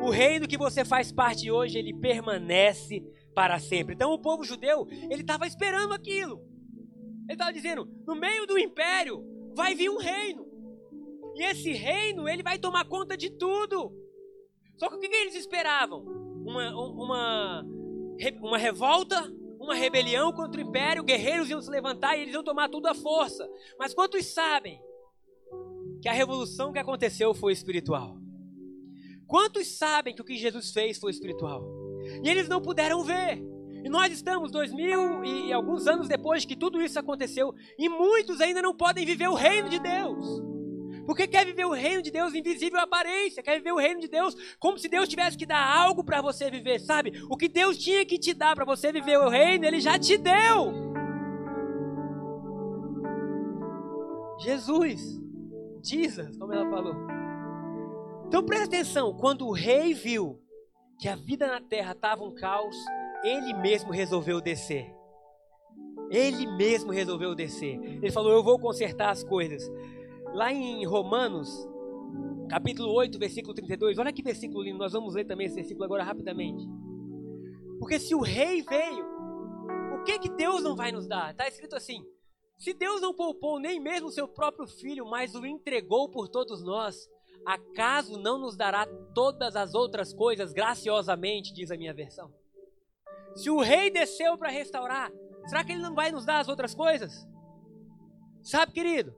O 0.02 0.10
reino 0.10 0.46
que 0.46 0.58
você 0.58 0.84
faz 0.84 1.10
parte 1.10 1.50
hoje, 1.50 1.78
ele 1.78 1.98
permanece 1.98 3.02
para 3.34 3.58
sempre. 3.58 3.94
Então 3.94 4.12
o 4.12 4.20
povo 4.20 4.44
judeu, 4.44 4.86
ele 5.10 5.22
estava 5.22 5.46
esperando 5.46 5.94
aquilo. 5.94 6.38
Ele 7.22 7.32
estava 7.32 7.50
dizendo: 7.50 7.88
no 8.06 8.14
meio 8.14 8.46
do 8.46 8.58
império 8.58 9.24
vai 9.56 9.74
vir 9.74 9.88
um 9.88 9.96
reino. 9.96 10.46
E 11.34 11.42
esse 11.42 11.72
reino, 11.72 12.28
ele 12.28 12.42
vai 12.42 12.58
tomar 12.58 12.84
conta 12.84 13.16
de 13.16 13.30
tudo. 13.30 13.90
Só 14.76 14.90
que 14.90 14.96
o 14.96 15.00
que, 15.00 15.08
que 15.08 15.16
eles 15.16 15.34
esperavam? 15.34 16.04
Uma, 16.44 16.76
uma, 16.76 17.66
uma 18.42 18.58
revolta, 18.58 19.34
uma 19.66 19.74
rebelião 19.74 20.32
contra 20.32 20.60
o 20.60 20.64
império, 20.64 21.02
guerreiros 21.02 21.50
iam 21.50 21.60
se 21.60 21.70
levantar 21.70 22.16
e 22.16 22.22
eles 22.22 22.34
iam 22.34 22.42
tomar 22.42 22.68
tudo 22.68 22.86
à 22.86 22.94
força. 22.94 23.48
Mas 23.78 23.92
quantos 23.92 24.26
sabem 24.26 24.80
que 26.00 26.08
a 26.08 26.12
revolução 26.12 26.72
que 26.72 26.78
aconteceu 26.78 27.34
foi 27.34 27.52
espiritual? 27.52 28.16
Quantos 29.26 29.66
sabem 29.76 30.14
que 30.14 30.22
o 30.22 30.24
que 30.24 30.36
Jesus 30.36 30.70
fez 30.70 30.98
foi 30.98 31.10
espiritual? 31.10 31.64
E 32.22 32.28
eles 32.28 32.48
não 32.48 32.62
puderam 32.62 33.02
ver. 33.02 33.42
E 33.84 33.88
nós 33.88 34.12
estamos 34.12 34.50
dois 34.50 34.72
mil 34.72 35.24
e 35.24 35.52
alguns 35.52 35.86
anos 35.86 36.08
depois 36.08 36.44
que 36.44 36.56
tudo 36.56 36.80
isso 36.80 36.98
aconteceu, 36.98 37.54
e 37.78 37.88
muitos 37.88 38.40
ainda 38.40 38.62
não 38.62 38.74
podem 38.74 39.04
viver 39.04 39.28
o 39.28 39.34
reino 39.34 39.68
de 39.68 39.78
Deus. 39.78 40.55
Porque 41.06 41.26
quer 41.28 41.46
viver 41.46 41.64
o 41.64 41.72
reino 41.72 42.02
de 42.02 42.10
Deus 42.10 42.34
invisível 42.34 42.80
aparência, 42.80 43.42
quer 43.42 43.58
viver 43.58 43.72
o 43.72 43.78
reino 43.78 44.00
de 44.00 44.08
Deus 44.08 44.34
como 44.58 44.76
se 44.76 44.88
Deus 44.88 45.08
tivesse 45.08 45.38
que 45.38 45.46
dar 45.46 45.64
algo 45.64 46.02
para 46.02 46.20
você 46.20 46.50
viver, 46.50 46.80
sabe? 46.80 47.12
O 47.30 47.36
que 47.36 47.48
Deus 47.48 47.78
tinha 47.78 48.04
que 48.04 48.18
te 48.18 48.34
dar 48.34 48.56
para 48.56 48.64
você 48.64 48.90
viver 48.90 49.18
o 49.18 49.28
reino, 49.28 49.64
ele 49.64 49.80
já 49.80 49.98
te 49.98 50.18
deu. 50.18 50.72
Jesus, 54.40 55.20
Jesus, 55.82 56.36
como 56.36 56.52
ela 56.52 56.68
falou. 56.68 56.94
Então 58.26 58.44
presta 58.44 58.66
atenção, 58.66 59.16
quando 59.16 59.46
o 59.46 59.52
rei 59.52 59.94
viu 59.94 60.42
que 60.98 61.08
a 61.08 61.14
vida 61.14 61.46
na 61.46 61.60
terra 61.60 61.92
estava 61.92 62.24
um 62.24 62.34
caos, 62.34 62.76
ele 63.22 63.54
mesmo 63.54 63.92
resolveu 63.92 64.40
descer. 64.40 64.92
Ele 66.10 66.46
mesmo 66.56 66.92
resolveu 66.92 67.34
descer. 67.34 67.80
Ele 67.80 68.10
falou: 68.10 68.32
Eu 68.32 68.42
vou 68.42 68.58
consertar 68.58 69.10
as 69.10 69.24
coisas. 69.24 69.68
Lá 70.36 70.52
em 70.52 70.84
Romanos, 70.84 71.66
capítulo 72.50 72.92
8, 72.92 73.18
versículo 73.18 73.54
32, 73.54 73.96
olha 73.96 74.12
que 74.12 74.22
versículo 74.22 74.62
lindo. 74.62 74.76
Nós 74.76 74.92
vamos 74.92 75.14
ler 75.14 75.24
também 75.24 75.46
esse 75.46 75.54
versículo 75.54 75.86
agora 75.86 76.04
rapidamente. 76.04 76.62
Porque 77.78 77.98
se 77.98 78.14
o 78.14 78.20
rei 78.20 78.60
veio, 78.60 79.06
o 79.94 80.04
que 80.04 80.18
que 80.18 80.28
Deus 80.28 80.62
não 80.62 80.76
vai 80.76 80.92
nos 80.92 81.08
dar? 81.08 81.30
Está 81.30 81.48
escrito 81.48 81.74
assim: 81.74 82.04
Se 82.58 82.74
Deus 82.74 83.00
não 83.00 83.14
poupou 83.14 83.58
nem 83.58 83.80
mesmo 83.80 84.08
o 84.08 84.12
seu 84.12 84.28
próprio 84.28 84.66
filho, 84.66 85.06
mas 85.06 85.34
o 85.34 85.46
entregou 85.46 86.10
por 86.10 86.28
todos 86.28 86.62
nós, 86.62 87.08
acaso 87.46 88.20
não 88.20 88.36
nos 88.36 88.58
dará 88.58 88.86
todas 89.14 89.56
as 89.56 89.72
outras 89.72 90.12
coisas 90.12 90.52
graciosamente, 90.52 91.54
diz 91.54 91.70
a 91.70 91.78
minha 91.78 91.94
versão? 91.94 92.30
Se 93.34 93.48
o 93.48 93.62
rei 93.62 93.90
desceu 93.90 94.36
para 94.36 94.50
restaurar, 94.50 95.10
será 95.46 95.64
que 95.64 95.72
ele 95.72 95.80
não 95.80 95.94
vai 95.94 96.12
nos 96.12 96.26
dar 96.26 96.40
as 96.40 96.48
outras 96.48 96.74
coisas? 96.74 97.26
Sabe, 98.42 98.72
querido, 98.72 99.14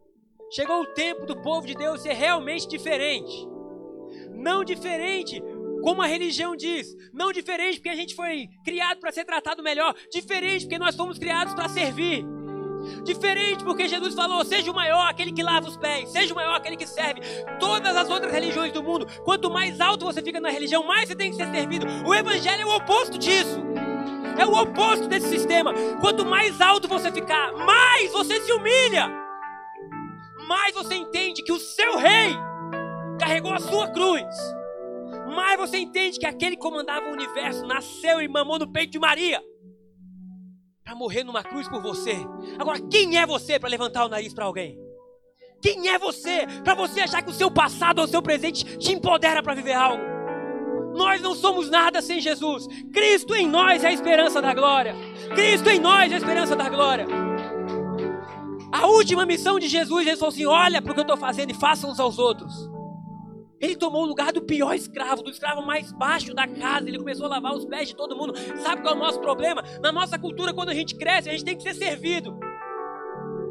chegou 0.50 0.82
o 0.82 0.86
tempo 0.94 1.26
do 1.26 1.40
povo 1.40 1.66
de 1.66 1.74
Deus 1.74 2.02
ser 2.02 2.12
realmente 2.12 2.68
diferente. 2.68 3.46
Não 4.32 4.64
diferente 4.64 5.42
como 5.82 6.02
a 6.02 6.06
religião 6.06 6.56
diz, 6.56 6.94
não 7.12 7.32
diferente 7.32 7.76
porque 7.76 7.88
a 7.88 7.94
gente 7.94 8.14
foi 8.14 8.48
criado 8.64 8.98
para 8.98 9.12
ser 9.12 9.24
tratado 9.24 9.62
melhor, 9.62 9.94
diferente 10.12 10.64
porque 10.64 10.78
nós 10.78 10.96
fomos 10.96 11.18
criados 11.18 11.54
para 11.54 11.68
servir. 11.68 12.24
Diferente 13.04 13.64
porque 13.64 13.88
Jesus 13.88 14.14
falou: 14.14 14.44
seja 14.44 14.70
o 14.70 14.74
maior 14.74 15.08
aquele 15.08 15.32
que 15.32 15.42
lava 15.42 15.68
os 15.68 15.76
pés, 15.76 16.10
seja 16.10 16.32
o 16.32 16.36
maior 16.36 16.54
aquele 16.54 16.76
que 16.76 16.86
serve. 16.86 17.20
Todas 17.58 17.96
as 17.96 18.08
outras 18.08 18.32
religiões 18.32 18.72
do 18.72 18.82
mundo, 18.82 19.06
quanto 19.24 19.50
mais 19.50 19.80
alto 19.80 20.04
você 20.04 20.22
fica 20.22 20.40
na 20.40 20.50
religião, 20.50 20.86
mais 20.86 21.08
você 21.08 21.16
tem 21.16 21.30
que 21.30 21.36
ser 21.36 21.50
servido. 21.50 21.86
O 22.06 22.14
Evangelho 22.14 22.62
é 22.62 22.66
o 22.66 22.76
oposto 22.76 23.18
disso. 23.18 23.60
É 24.38 24.46
o 24.46 24.54
oposto 24.54 25.08
desse 25.08 25.28
sistema. 25.28 25.74
Quanto 26.00 26.24
mais 26.24 26.60
alto 26.60 26.86
você 26.86 27.10
ficar, 27.10 27.52
mais 27.52 28.12
você 28.12 28.40
se 28.40 28.52
humilha. 28.52 29.27
Mais 30.48 30.74
você 30.74 30.94
entende 30.94 31.42
que 31.42 31.52
o 31.52 31.60
seu 31.60 31.98
rei 31.98 32.34
carregou 33.20 33.52
a 33.52 33.60
sua 33.60 33.88
cruz. 33.88 34.24
Mais 35.34 35.58
você 35.58 35.76
entende 35.76 36.18
que 36.18 36.24
aquele 36.24 36.56
que 36.56 36.62
comandava 36.62 37.06
o 37.06 37.12
universo 37.12 37.66
nasceu 37.66 38.22
e 38.22 38.26
mamou 38.26 38.58
no 38.58 38.72
peito 38.72 38.92
de 38.92 38.98
Maria 38.98 39.42
para 40.82 40.94
morrer 40.94 41.22
numa 41.22 41.44
cruz 41.44 41.68
por 41.68 41.82
você. 41.82 42.16
Agora, 42.58 42.80
quem 42.90 43.18
é 43.18 43.26
você 43.26 43.60
para 43.60 43.68
levantar 43.68 44.06
o 44.06 44.08
nariz 44.08 44.32
para 44.32 44.46
alguém? 44.46 44.78
Quem 45.60 45.90
é 45.90 45.98
você 45.98 46.46
para 46.64 46.74
você 46.74 47.02
achar 47.02 47.20
que 47.20 47.30
o 47.30 47.34
seu 47.34 47.50
passado 47.50 47.98
ou 47.98 48.06
o 48.06 48.08
seu 48.08 48.22
presente 48.22 48.78
te 48.78 48.92
empodera 48.92 49.42
para 49.42 49.52
viver 49.52 49.74
algo? 49.74 50.02
Nós 50.96 51.20
não 51.20 51.34
somos 51.34 51.68
nada 51.68 52.00
sem 52.00 52.22
Jesus. 52.22 52.66
Cristo 52.90 53.34
em 53.34 53.46
nós 53.46 53.84
é 53.84 53.88
a 53.88 53.92
esperança 53.92 54.40
da 54.40 54.54
glória. 54.54 54.94
Cristo 55.34 55.68
em 55.68 55.78
nós 55.78 56.10
é 56.10 56.14
a 56.14 56.18
esperança 56.18 56.56
da 56.56 56.70
glória. 56.70 57.27
A 58.72 58.86
última 58.86 59.24
missão 59.24 59.58
de 59.58 59.68
Jesus, 59.68 60.06
ele 60.06 60.16
falou 60.16 60.32
assim: 60.32 60.46
olha 60.46 60.82
para 60.82 60.92
o 60.92 60.94
que 60.94 61.00
eu 61.00 61.02
estou 61.02 61.16
fazendo 61.16 61.50
e 61.50 61.54
faça 61.54 61.86
uns 61.86 61.98
aos 61.98 62.18
outros. 62.18 62.68
Ele 63.60 63.74
tomou 63.74 64.04
o 64.04 64.06
lugar 64.06 64.32
do 64.32 64.42
pior 64.42 64.72
escravo, 64.74 65.22
do 65.22 65.30
escravo 65.30 65.62
mais 65.62 65.90
baixo 65.90 66.32
da 66.32 66.46
casa. 66.46 66.88
Ele 66.88 66.98
começou 66.98 67.26
a 67.26 67.30
lavar 67.30 67.54
os 67.54 67.64
pés 67.64 67.88
de 67.88 67.96
todo 67.96 68.16
mundo. 68.16 68.34
Sabe 68.62 68.82
qual 68.82 68.94
é 68.94 68.96
o 68.96 69.00
nosso 69.00 69.20
problema? 69.20 69.64
Na 69.82 69.90
nossa 69.90 70.18
cultura, 70.18 70.54
quando 70.54 70.68
a 70.68 70.74
gente 70.74 70.94
cresce, 70.96 71.28
a 71.28 71.32
gente 71.32 71.44
tem 71.44 71.56
que 71.56 71.62
ser 71.62 71.74
servido. 71.74 72.38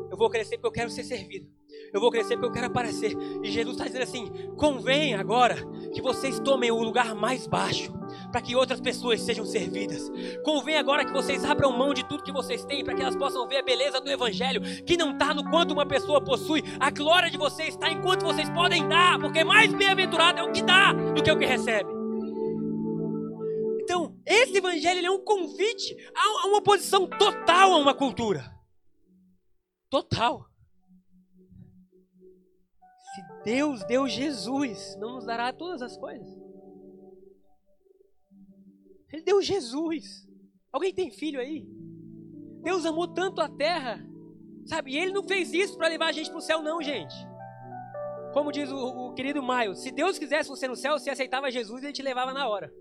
Eu 0.10 0.18
vou 0.18 0.30
crescer 0.30 0.58
porque 0.58 0.68
eu 0.68 0.72
quero 0.72 0.90
ser 0.90 1.04
servido. 1.04 1.48
Eu 1.94 2.00
vou 2.00 2.10
crescer 2.10 2.36
porque 2.36 2.48
eu 2.48 2.54
quero 2.54 2.68
aparecer. 2.68 3.16
E 3.44 3.52
Jesus 3.52 3.76
está 3.76 3.86
dizendo 3.86 4.04
assim: 4.04 4.32
convém 4.56 5.14
agora 5.14 5.56
que 5.94 6.02
vocês 6.02 6.40
tomem 6.40 6.72
o 6.72 6.82
lugar 6.82 7.14
mais 7.14 7.46
baixo, 7.46 7.94
para 8.32 8.42
que 8.42 8.56
outras 8.56 8.80
pessoas 8.80 9.22
sejam 9.22 9.46
servidas. 9.46 10.10
Convém 10.44 10.78
agora 10.78 11.06
que 11.06 11.12
vocês 11.12 11.44
abram 11.46 11.78
mão 11.78 11.94
de 11.94 12.08
tudo 12.08 12.24
que 12.24 12.32
vocês 12.32 12.64
têm, 12.66 12.84
para 12.84 12.96
que 12.96 13.02
elas 13.02 13.16
possam 13.16 13.48
ver 13.48 13.58
a 13.58 13.64
beleza 13.64 14.02
do 14.02 14.10
Evangelho, 14.10 14.62
que 14.86 14.98
não 14.98 15.12
está 15.12 15.34
no 15.34 15.50
quanto 15.50 15.74
uma 15.74 15.86
pessoa 15.86 16.24
possui. 16.24 16.64
A 16.80 16.90
glória 16.90 17.30
de 17.30 17.38
vocês 17.38 17.70
está 17.70 17.90
em 17.90 18.02
quanto 18.02 18.26
vocês 18.26 18.50
podem 18.50 18.88
dar, 18.88 19.20
porque 19.20 19.44
mais 19.44 19.74
bem-aventurado 19.74 20.40
é 20.40 20.44
o 20.44 20.52
que 20.52 20.62
dá 20.62 20.94
do 20.94 21.24
que 21.24 21.32
o 21.32 21.38
que 21.38 21.46
recebe. 21.46 21.90
Então, 23.82 24.18
esse 24.26 24.58
Evangelho 24.58 25.06
é 25.06 25.12
um 25.12 25.24
convite 25.24 25.96
a 26.16 26.48
uma 26.48 26.58
oposição 26.58 27.08
total 27.08 27.74
a 27.74 27.78
uma 27.78 27.94
cultura. 27.94 28.54
Total. 29.90 30.46
Deus 33.44 33.82
deu 33.86 34.08
Jesus, 34.08 34.98
não 34.98 35.16
nos 35.16 35.26
dará 35.26 35.54
todas 35.54 35.82
as 35.82 35.96
coisas. 35.98 36.37
Ele 39.12 39.22
deu 39.22 39.42
Jesus. 39.42 40.28
Alguém 40.72 40.94
tem 40.94 41.12
filho 41.12 41.40
aí? 41.40 41.66
Deus 42.62 42.86
amou 42.86 43.08
tanto 43.08 43.40
a 43.40 43.48
terra, 43.48 44.06
sabe? 44.66 44.92
E 44.92 44.98
Ele 44.98 45.14
não 45.14 45.24
fez 45.24 45.54
isso 45.54 45.78
para 45.78 45.88
levar 45.88 46.08
a 46.08 46.12
gente 46.12 46.30
para 46.30 46.40
o 46.40 46.42
céu, 46.42 46.62
não, 46.62 46.82
gente. 46.82 47.16
Como 48.34 48.52
diz 48.52 48.70
o, 48.72 48.78
o 48.78 49.14
querido 49.14 49.42
Maio, 49.42 49.76
se 49.76 49.92
Deus 49.92 50.20
quisesse 50.20 50.50
você 50.50 50.68
no 50.68 50.76
céu, 50.76 51.00
você 51.00 51.10
aceitava 51.10 51.50
Jesus 51.50 51.84
Ele 51.84 51.94
te 51.94 52.02
levava 52.02 52.34
na 52.34 52.48
hora. 52.48 52.74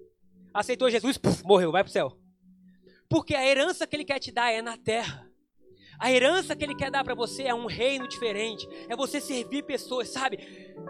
Aceitou 0.52 0.90
Jesus, 0.90 1.18
morreu, 1.44 1.70
vai 1.70 1.84
para 1.84 1.90
o 1.90 1.92
céu. 1.92 2.18
Porque 3.08 3.34
a 3.34 3.46
herança 3.46 3.86
que 3.86 3.94
Ele 3.94 4.04
quer 4.04 4.18
te 4.18 4.32
dar 4.32 4.50
é 4.50 4.60
na 4.60 4.76
terra. 4.76 5.30
A 5.98 6.12
herança 6.12 6.54
que 6.54 6.64
Ele 6.64 6.74
quer 6.74 6.90
dar 6.90 7.04
para 7.04 7.14
você 7.14 7.44
é 7.44 7.54
um 7.54 7.66
reino 7.66 8.06
diferente, 8.06 8.68
é 8.88 8.96
você 8.96 9.20
servir 9.20 9.62
pessoas, 9.62 10.08
sabe? 10.08 10.38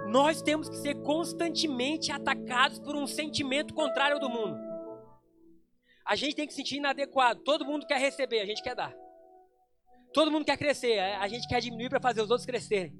Nós 0.08 0.42
temos 0.42 0.68
que 0.68 0.76
ser 0.76 0.94
constantemente 1.02 2.10
atacados 2.10 2.78
por 2.78 2.96
um 2.96 3.06
sentimento 3.06 3.74
contrário 3.74 4.18
do 4.18 4.28
mundo. 4.28 4.58
A 6.06 6.14
gente 6.14 6.36
tem 6.36 6.46
que 6.46 6.52
se 6.52 6.58
sentir 6.58 6.76
inadequado. 6.76 7.42
Todo 7.42 7.64
mundo 7.64 7.86
quer 7.86 7.98
receber, 7.98 8.40
a 8.40 8.46
gente 8.46 8.62
quer 8.62 8.74
dar. 8.74 8.94
Todo 10.12 10.30
mundo 10.30 10.44
quer 10.44 10.56
crescer, 10.56 10.98
a 10.98 11.28
gente 11.28 11.46
quer 11.48 11.60
diminuir 11.60 11.90
para 11.90 12.00
fazer 12.00 12.22
os 12.22 12.30
outros 12.30 12.46
crescerem. 12.46 12.94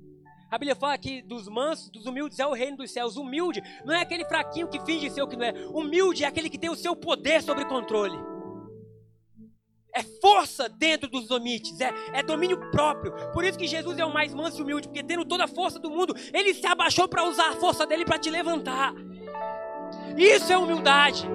A 0.51 0.59
Bíblia 0.59 0.77
fala 0.77 0.97
que 0.99 1.23
dos 1.23 1.49
mansos, 1.49 1.91
dos 1.91 2.07
humildes 2.07 2.39
é 2.39 2.47
o 2.47 2.53
reino 2.53 2.77
dos 2.77 2.91
céus. 2.91 3.17
Humilde 3.17 3.63
não 3.85 3.95
é 3.95 4.01
aquele 4.03 4.25
fraquinho 4.25 4.69
que 4.69 4.81
finge 4.85 5.11
ser 5.11 5.23
o 5.23 5.29
que 5.29 5.37
não 5.37 5.47
é. 5.47 5.53
Humilde 5.69 6.25
é 6.25 6.27
aquele 6.27 6.51
que 6.51 6.59
tem 6.59 6.71
o 6.71 6.77
seu 6.77 6.95
poder 6.95 7.43
sobre 7.43 7.65
controle 7.65 8.17
é 9.97 10.03
força 10.21 10.69
dentro 10.69 11.09
dos 11.09 11.31
limites, 11.31 11.81
é, 11.81 11.91
é 12.13 12.23
domínio 12.23 12.71
próprio. 12.71 13.13
Por 13.33 13.43
isso 13.45 13.59
que 13.59 13.67
Jesus 13.67 13.99
é 13.99 14.05
o 14.05 14.13
mais 14.13 14.35
manso 14.35 14.59
e 14.59 14.63
humilde, 14.63 14.89
porque 14.89 15.03
tendo 15.03 15.25
toda 15.25 15.45
a 15.45 15.49
força 15.49 15.79
do 15.79 15.91
mundo, 15.91 16.15
ele 16.35 16.53
se 16.53 16.67
abaixou 16.67 17.09
para 17.09 17.25
usar 17.25 17.49
a 17.49 17.57
força 17.57 17.87
dele 17.87 18.05
para 18.05 18.19
te 18.19 18.29
levantar. 18.29 18.93
Isso 20.19 20.53
é 20.53 20.59
humildade. 20.59 21.27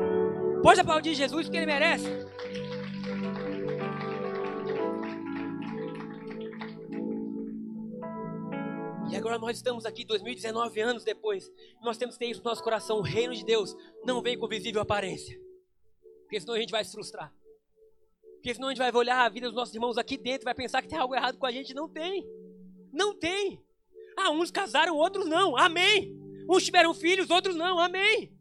Pode 0.62 0.80
aplaudir 0.80 1.16
Jesus 1.16 1.48
porque 1.48 1.58
ele 1.58 1.66
merece. 1.66 2.06
E 9.10 9.16
agora 9.16 9.40
nós 9.40 9.58
estamos 9.58 9.86
aqui 9.86 10.06
2019 10.06 10.80
anos 10.80 11.04
depois. 11.04 11.52
Nós 11.82 11.98
temos 11.98 12.16
que 12.16 12.20
ter 12.20 12.32
isso 12.32 12.44
no 12.44 12.50
nosso 12.50 12.64
coração. 12.64 13.00
O 13.00 13.02
reino 13.02 13.34
de 13.34 13.44
Deus 13.44 13.76
não 14.06 14.22
vem 14.22 14.38
com 14.38 14.48
visível 14.48 14.82
aparência. 14.82 15.38
Porque 16.22 16.40
senão 16.40 16.54
a 16.54 16.60
gente 16.60 16.72
vai 16.72 16.86
se 16.86 16.92
frustrar. 16.92 17.34
Porque 18.36 18.54
senão 18.54 18.68
a 18.68 18.72
gente 18.72 18.80
vai 18.80 18.94
olhar 18.94 19.26
a 19.26 19.30
vida 19.30 19.48
dos 19.48 19.56
nossos 19.56 19.74
irmãos 19.74 19.98
aqui 19.98 20.16
dentro 20.16 20.44
e 20.44 20.46
vai 20.46 20.56
pensar 20.56 20.82
que 20.82 20.88
tem 20.88 20.98
algo 20.98 21.16
errado 21.16 21.38
com 21.38 21.46
a 21.46 21.52
gente. 21.52 21.74
Não 21.74 21.90
tem. 21.90 22.26
Não 22.94 23.18
tem. 23.18 23.64
Ah, 24.16 24.30
uns 24.32 24.52
casaram, 24.52 24.96
outros 24.96 25.28
não. 25.28 25.58
Amém. 25.58 26.16
Uns 26.48 26.64
tiveram 26.64 26.94
filhos, 26.94 27.32
outros 27.32 27.56
não. 27.56 27.80
Amém. 27.80 28.32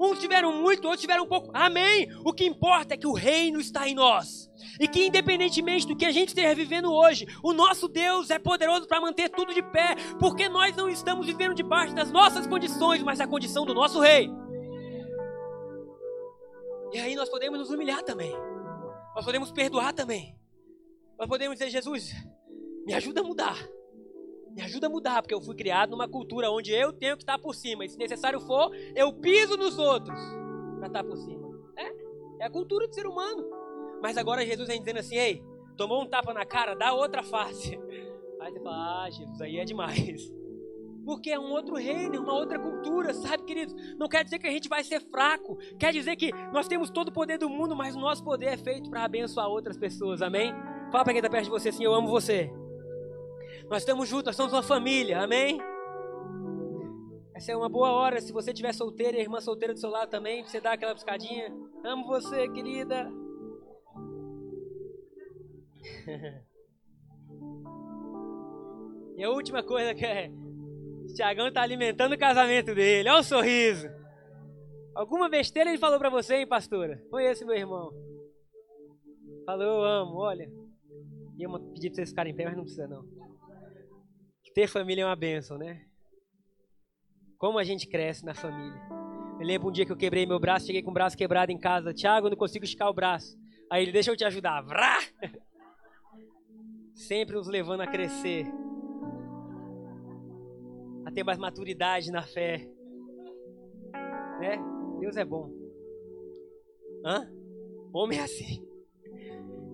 Uns 0.00 0.18
tiveram 0.18 0.50
muito, 0.50 0.84
outros 0.84 1.02
tiveram 1.02 1.26
pouco. 1.26 1.50
Amém. 1.52 2.08
O 2.24 2.32
que 2.32 2.46
importa 2.46 2.94
é 2.94 2.96
que 2.96 3.06
o 3.06 3.12
reino 3.12 3.60
está 3.60 3.86
em 3.86 3.94
nós. 3.94 4.50
E 4.80 4.88
que, 4.88 5.06
independentemente 5.06 5.86
do 5.86 5.94
que 5.94 6.06
a 6.06 6.10
gente 6.10 6.28
esteja 6.28 6.54
vivendo 6.54 6.90
hoje, 6.90 7.26
o 7.42 7.52
nosso 7.52 7.86
Deus 7.86 8.30
é 8.30 8.38
poderoso 8.38 8.88
para 8.88 8.98
manter 8.98 9.28
tudo 9.28 9.52
de 9.52 9.62
pé. 9.62 9.94
Porque 10.18 10.48
nós 10.48 10.74
não 10.74 10.88
estamos 10.88 11.26
vivendo 11.26 11.54
debaixo 11.54 11.94
das 11.94 12.10
nossas 12.10 12.46
condições, 12.46 13.02
mas 13.02 13.18
da 13.18 13.26
condição 13.26 13.66
do 13.66 13.74
nosso 13.74 14.00
rei. 14.00 14.30
E 16.92 16.98
aí 16.98 17.14
nós 17.14 17.28
podemos 17.28 17.58
nos 17.58 17.70
humilhar 17.70 18.02
também. 18.02 18.34
Nós 19.14 19.24
podemos 19.24 19.52
perdoar 19.52 19.92
também. 19.92 20.34
Nós 21.18 21.28
podemos 21.28 21.58
dizer, 21.58 21.70
Jesus, 21.70 22.14
me 22.86 22.94
ajuda 22.94 23.20
a 23.20 23.24
mudar. 23.24 23.58
Me 24.54 24.62
ajuda 24.62 24.88
a 24.88 24.90
mudar, 24.90 25.22
porque 25.22 25.34
eu 25.34 25.40
fui 25.40 25.54
criado 25.54 25.90
numa 25.90 26.08
cultura 26.08 26.50
onde 26.50 26.72
eu 26.72 26.92
tenho 26.92 27.16
que 27.16 27.22
estar 27.22 27.38
por 27.38 27.54
cima. 27.54 27.84
E 27.84 27.88
se 27.88 27.96
necessário 27.96 28.40
for, 28.40 28.74
eu 28.96 29.12
piso 29.12 29.56
nos 29.56 29.78
outros 29.78 30.18
para 30.78 30.88
estar 30.88 31.04
por 31.04 31.16
cima. 31.16 31.48
É, 31.76 32.42
é 32.42 32.46
a 32.46 32.50
cultura 32.50 32.88
do 32.88 32.94
ser 32.94 33.06
humano. 33.06 33.44
Mas 34.02 34.16
agora 34.16 34.44
Jesus 34.44 34.66
vem 34.66 34.80
dizendo 34.80 34.98
assim: 34.98 35.16
ei, 35.16 35.42
tomou 35.76 36.02
um 36.02 36.06
tapa 36.06 36.34
na 36.34 36.44
cara, 36.44 36.74
dá 36.74 36.92
outra 36.92 37.22
face. 37.22 37.78
Aí 38.40 38.52
você 38.52 38.60
fala: 38.60 39.04
ah, 39.04 39.10
Jesus, 39.10 39.40
aí 39.42 39.58
é 39.58 39.64
demais. 39.64 40.32
Porque 41.04 41.30
é 41.30 41.38
um 41.38 41.50
outro 41.50 41.76
reino, 41.76 42.14
é 42.14 42.20
uma 42.20 42.34
outra 42.34 42.58
cultura, 42.58 43.12
sabe, 43.14 43.44
queridos? 43.44 43.74
Não 43.98 44.08
quer 44.08 44.22
dizer 44.22 44.38
que 44.38 44.46
a 44.46 44.50
gente 44.50 44.68
vai 44.68 44.84
ser 44.84 45.00
fraco. 45.00 45.56
Quer 45.78 45.92
dizer 45.92 46.14
que 46.16 46.30
nós 46.52 46.68
temos 46.68 46.90
todo 46.90 47.08
o 47.08 47.12
poder 47.12 47.38
do 47.38 47.48
mundo, 47.48 47.74
mas 47.74 47.96
o 47.96 48.00
nosso 48.00 48.22
poder 48.22 48.46
é 48.46 48.56
feito 48.56 48.90
para 48.90 49.04
abençoar 49.04 49.48
outras 49.48 49.78
pessoas, 49.78 50.20
amém? 50.20 50.52
Fala 50.90 51.04
para 51.04 51.12
quem 51.12 51.20
está 51.20 51.30
perto 51.30 51.44
de 51.44 51.50
você 51.50 51.70
assim: 51.70 51.84
eu 51.84 51.94
amo 51.94 52.08
você. 52.08 52.50
Nós 53.70 53.82
estamos 53.82 54.08
juntos, 54.08 54.26
nós 54.26 54.34
somos 54.34 54.52
uma 54.52 54.64
família, 54.64 55.20
amém? 55.20 55.60
Essa 57.32 57.52
é 57.52 57.56
uma 57.56 57.68
boa 57.68 57.92
hora, 57.92 58.20
se 58.20 58.32
você 58.32 58.50
estiver 58.50 58.74
solteira 58.74 59.16
e 59.16 59.20
a 59.20 59.22
irmã 59.22 59.40
solteira 59.40 59.72
do 59.72 59.78
seu 59.78 59.88
lado 59.88 60.10
também, 60.10 60.42
você 60.42 60.60
dá 60.60 60.72
aquela 60.72 60.92
piscadinha. 60.92 61.54
Amo 61.84 62.04
você, 62.04 62.48
querida. 62.48 63.08
e 69.16 69.22
a 69.22 69.30
última 69.30 69.62
coisa 69.62 69.94
que 69.94 70.04
é. 70.04 70.32
O 71.04 71.14
Tiagão 71.14 71.46
está 71.46 71.62
alimentando 71.62 72.16
o 72.16 72.18
casamento 72.18 72.74
dele. 72.74 73.08
Olha 73.08 73.20
o 73.20 73.22
sorriso. 73.22 73.86
Alguma 74.96 75.28
besteira 75.28 75.70
ele 75.70 75.78
falou 75.78 76.00
para 76.00 76.10
você, 76.10 76.38
hein, 76.38 76.46
pastora? 76.48 77.00
Foi 77.08 77.24
esse 77.24 77.44
meu 77.44 77.54
irmão. 77.54 77.92
Falou, 79.46 79.64
eu 79.64 79.84
amo, 79.84 80.16
olha. 80.16 80.50
Ia 81.38 81.48
pedir 81.72 81.90
para 81.90 81.94
vocês 81.94 82.08
ficarem 82.10 82.32
em 82.32 82.36
pé, 82.36 82.46
mas 82.46 82.56
não 82.56 82.64
precisa 82.64 82.88
não. 82.88 83.19
Ter 84.54 84.66
família 84.66 85.02
é 85.02 85.06
uma 85.06 85.16
bênção, 85.16 85.56
né? 85.56 85.84
Como 87.38 87.58
a 87.58 87.64
gente 87.64 87.86
cresce 87.86 88.24
na 88.24 88.34
família. 88.34 88.80
Eu 89.38 89.46
lembro 89.46 89.68
um 89.68 89.72
dia 89.72 89.86
que 89.86 89.92
eu 89.92 89.96
quebrei 89.96 90.26
meu 90.26 90.38
braço, 90.38 90.66
cheguei 90.66 90.82
com 90.82 90.90
o 90.90 90.94
braço 90.94 91.16
quebrado 91.16 91.50
em 91.50 91.58
casa. 91.58 91.94
Tiago, 91.94 92.26
eu 92.26 92.30
não 92.30 92.36
consigo 92.36 92.64
esticar 92.64 92.88
o 92.90 92.94
braço. 92.94 93.38
Aí 93.70 93.82
ele, 93.82 93.92
deixa 93.92 94.10
eu 94.10 94.16
te 94.16 94.24
ajudar. 94.24 94.60
Vrá! 94.62 94.98
Sempre 96.92 97.36
nos 97.36 97.46
levando 97.46 97.80
a 97.80 97.86
crescer. 97.86 98.46
A 101.06 101.10
ter 101.10 101.24
mais 101.24 101.38
maturidade 101.38 102.10
na 102.10 102.22
fé. 102.22 102.68
Né? 104.40 104.58
Deus 104.98 105.16
é 105.16 105.24
bom. 105.24 105.50
Hã? 107.04 107.30
Homem 107.92 108.18
é 108.18 108.22
assim. 108.22 108.66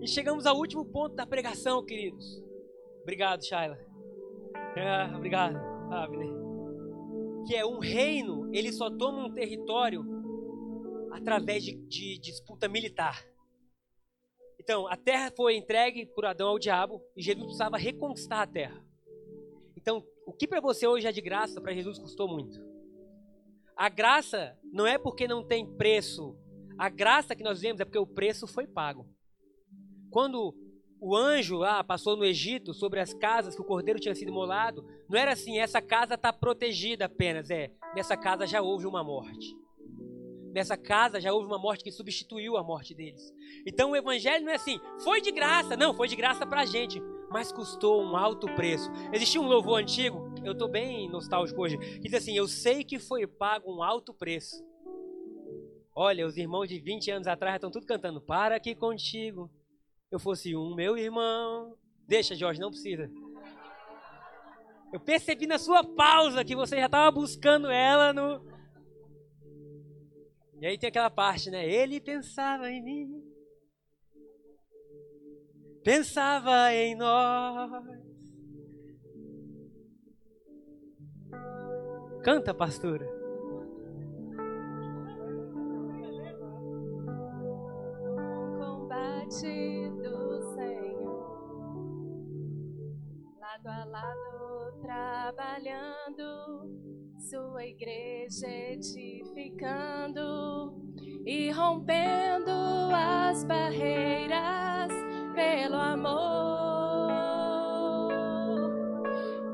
E 0.01 0.07
chegamos 0.07 0.45
ao 0.45 0.55
último 0.55 0.85
ponto 0.85 1.15
da 1.15 1.25
pregação, 1.25 1.83
queridos. 1.83 2.41
Obrigado, 3.01 3.43
Shaila. 3.45 3.86
É, 4.77 5.15
obrigado, 5.15 5.57
Abner. 5.91 6.29
Que 7.47 7.55
é 7.55 7.65
um 7.65 7.79
reino, 7.79 8.47
ele 8.53 8.71
só 8.71 8.91
toma 8.91 9.25
um 9.25 9.33
território 9.33 10.05
através 11.11 11.63
de, 11.63 11.75
de 11.87 12.19
disputa 12.19 12.67
militar. 12.67 13.25
Então, 14.59 14.87
a 14.87 14.95
terra 14.95 15.31
foi 15.35 15.55
entregue 15.55 16.05
por 16.05 16.25
Adão 16.25 16.49
ao 16.49 16.59
diabo 16.59 17.01
e 17.15 17.23
Jesus 17.23 17.43
precisava 17.45 17.77
reconquistar 17.77 18.43
a 18.43 18.47
terra. 18.47 18.85
Então, 19.75 20.05
o 20.27 20.33
que 20.33 20.47
para 20.47 20.59
você 20.59 20.85
hoje 20.85 21.07
é 21.07 21.11
de 21.11 21.21
graça, 21.21 21.59
para 21.59 21.73
Jesus 21.73 21.97
custou 21.97 22.27
muito. 22.27 22.59
A 23.75 23.89
graça 23.89 24.55
não 24.71 24.85
é 24.85 24.97
porque 24.97 25.27
não 25.27 25.43
tem 25.43 25.65
preço. 25.65 26.37
A 26.77 26.87
graça 26.89 27.35
que 27.35 27.43
nós 27.43 27.61
vemos 27.61 27.79
é 27.79 27.85
porque 27.85 27.97
o 27.97 28.05
preço 28.05 28.45
foi 28.45 28.67
pago. 28.67 29.07
Quando 30.11 30.53
o 30.99 31.15
anjo 31.15 31.57
lá 31.57 31.83
passou 31.83 32.15
no 32.15 32.25
Egito 32.25 32.73
sobre 32.73 32.99
as 32.99 33.13
casas 33.13 33.55
que 33.55 33.61
o 33.61 33.65
cordeiro 33.65 33.99
tinha 33.99 34.15
sido 34.15 34.31
molado, 34.33 34.85
não 35.09 35.17
era 35.17 35.33
assim, 35.33 35.59
essa 35.59 35.81
casa 35.81 36.15
está 36.15 36.33
protegida 36.33 37.05
apenas, 37.05 37.49
é, 37.49 37.71
nessa 37.95 38.17
casa 38.17 38.47
já 38.47 38.61
houve 38.61 38.85
uma 38.85 39.03
morte. 39.03 39.55
Nessa 40.53 40.75
casa 40.75 41.21
já 41.21 41.31
houve 41.31 41.45
uma 41.45 41.59
morte 41.59 41.83
que 41.83 41.91
substituiu 41.91 42.57
a 42.57 42.63
morte 42.63 42.95
deles. 42.95 43.21
Então 43.65 43.91
o 43.91 43.95
evangelho 43.95 44.43
não 44.43 44.51
é 44.51 44.55
assim, 44.55 44.79
foi 45.03 45.21
de 45.21 45.31
graça, 45.31 45.77
não, 45.77 45.93
foi 45.93 46.07
de 46.07 46.15
graça 46.15 46.47
para 46.47 46.61
a 46.61 46.65
gente, 46.65 46.99
mas 47.29 47.51
custou 47.51 48.01
um 48.01 48.15
alto 48.15 48.47
preço. 48.55 48.89
Existia 49.13 49.39
um 49.39 49.47
louvor 49.47 49.79
antigo, 49.79 50.33
eu 50.43 50.53
estou 50.53 50.67
bem 50.67 51.09
nostálgico 51.09 51.61
hoje, 51.61 51.77
que 51.77 52.09
diz 52.09 52.13
assim: 52.15 52.35
Eu 52.35 52.47
sei 52.47 52.83
que 52.83 52.97
foi 52.97 53.27
pago 53.27 53.71
um 53.71 53.83
alto 53.83 54.13
preço. 54.13 54.65
Olha, 55.93 56.25
os 56.25 56.37
irmãos 56.37 56.67
de 56.67 56.79
20 56.79 57.11
anos 57.11 57.27
atrás 57.27 57.55
estão 57.55 57.69
tudo 57.69 57.85
cantando, 57.85 58.21
para 58.21 58.55
aqui 58.55 58.73
contigo 58.73 59.51
eu 60.11 60.19
fosse 60.19 60.55
um 60.55 60.73
meu 60.75 60.97
irmão. 60.97 61.77
Deixa, 62.07 62.35
Jorge, 62.35 62.59
não 62.59 62.69
precisa. 62.69 63.09
Eu 64.93 64.99
percebi 64.99 65.45
na 65.45 65.57
sua 65.57 65.83
pausa 65.83 66.45
que 66.45 66.55
você 66.55 66.77
já 66.77 66.85
estava 66.85 67.11
buscando 67.11 67.69
ela 67.69 68.13
no. 68.13 68.45
E 70.61 70.65
aí 70.65 70.77
tem 70.77 70.87
aquela 70.87 71.09
parte, 71.09 71.49
né? 71.49 71.67
Ele 71.69 71.99
pensava 71.99 72.69
em 72.69 72.81
mim. 72.81 73.23
Pensava 75.83 76.73
em 76.73 76.95
nós. 76.95 77.83
Canta, 82.23 82.53
pastora. 82.53 83.16
Trabalhando, 94.81 96.69
sua 97.29 97.65
igreja 97.65 98.47
edificando 98.47 100.23
e 101.25 101.51
rompendo 101.51 102.51
as 102.93 103.43
barreiras 103.43 104.91
pelo 105.35 105.75
amor. 105.75 106.47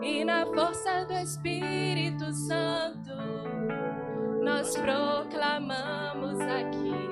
E 0.02 0.24
na 0.24 0.46
força 0.46 1.06
do 1.06 1.14
Espírito 1.14 2.32
Santo, 2.34 3.14
nós 4.44 4.76
proclamamos 4.78 6.40
aqui 6.42 7.03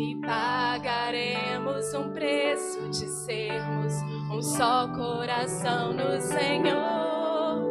que 0.00 0.16
pagaremos 0.22 1.92
um 1.92 2.10
preço 2.10 2.88
de 2.88 3.06
sermos 3.06 3.92
um 4.32 4.40
só 4.40 4.88
coração 4.88 5.92
no 5.92 6.18
Senhor. 6.22 7.70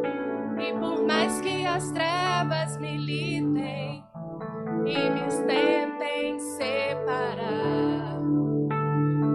E 0.56 0.72
por 0.78 1.04
mais 1.04 1.40
que 1.40 1.66
as 1.66 1.90
trevas 1.90 2.78
militem 2.78 4.04
e 4.86 5.10
me 5.10 5.22
tentem 5.44 6.38
separar, 6.38 8.20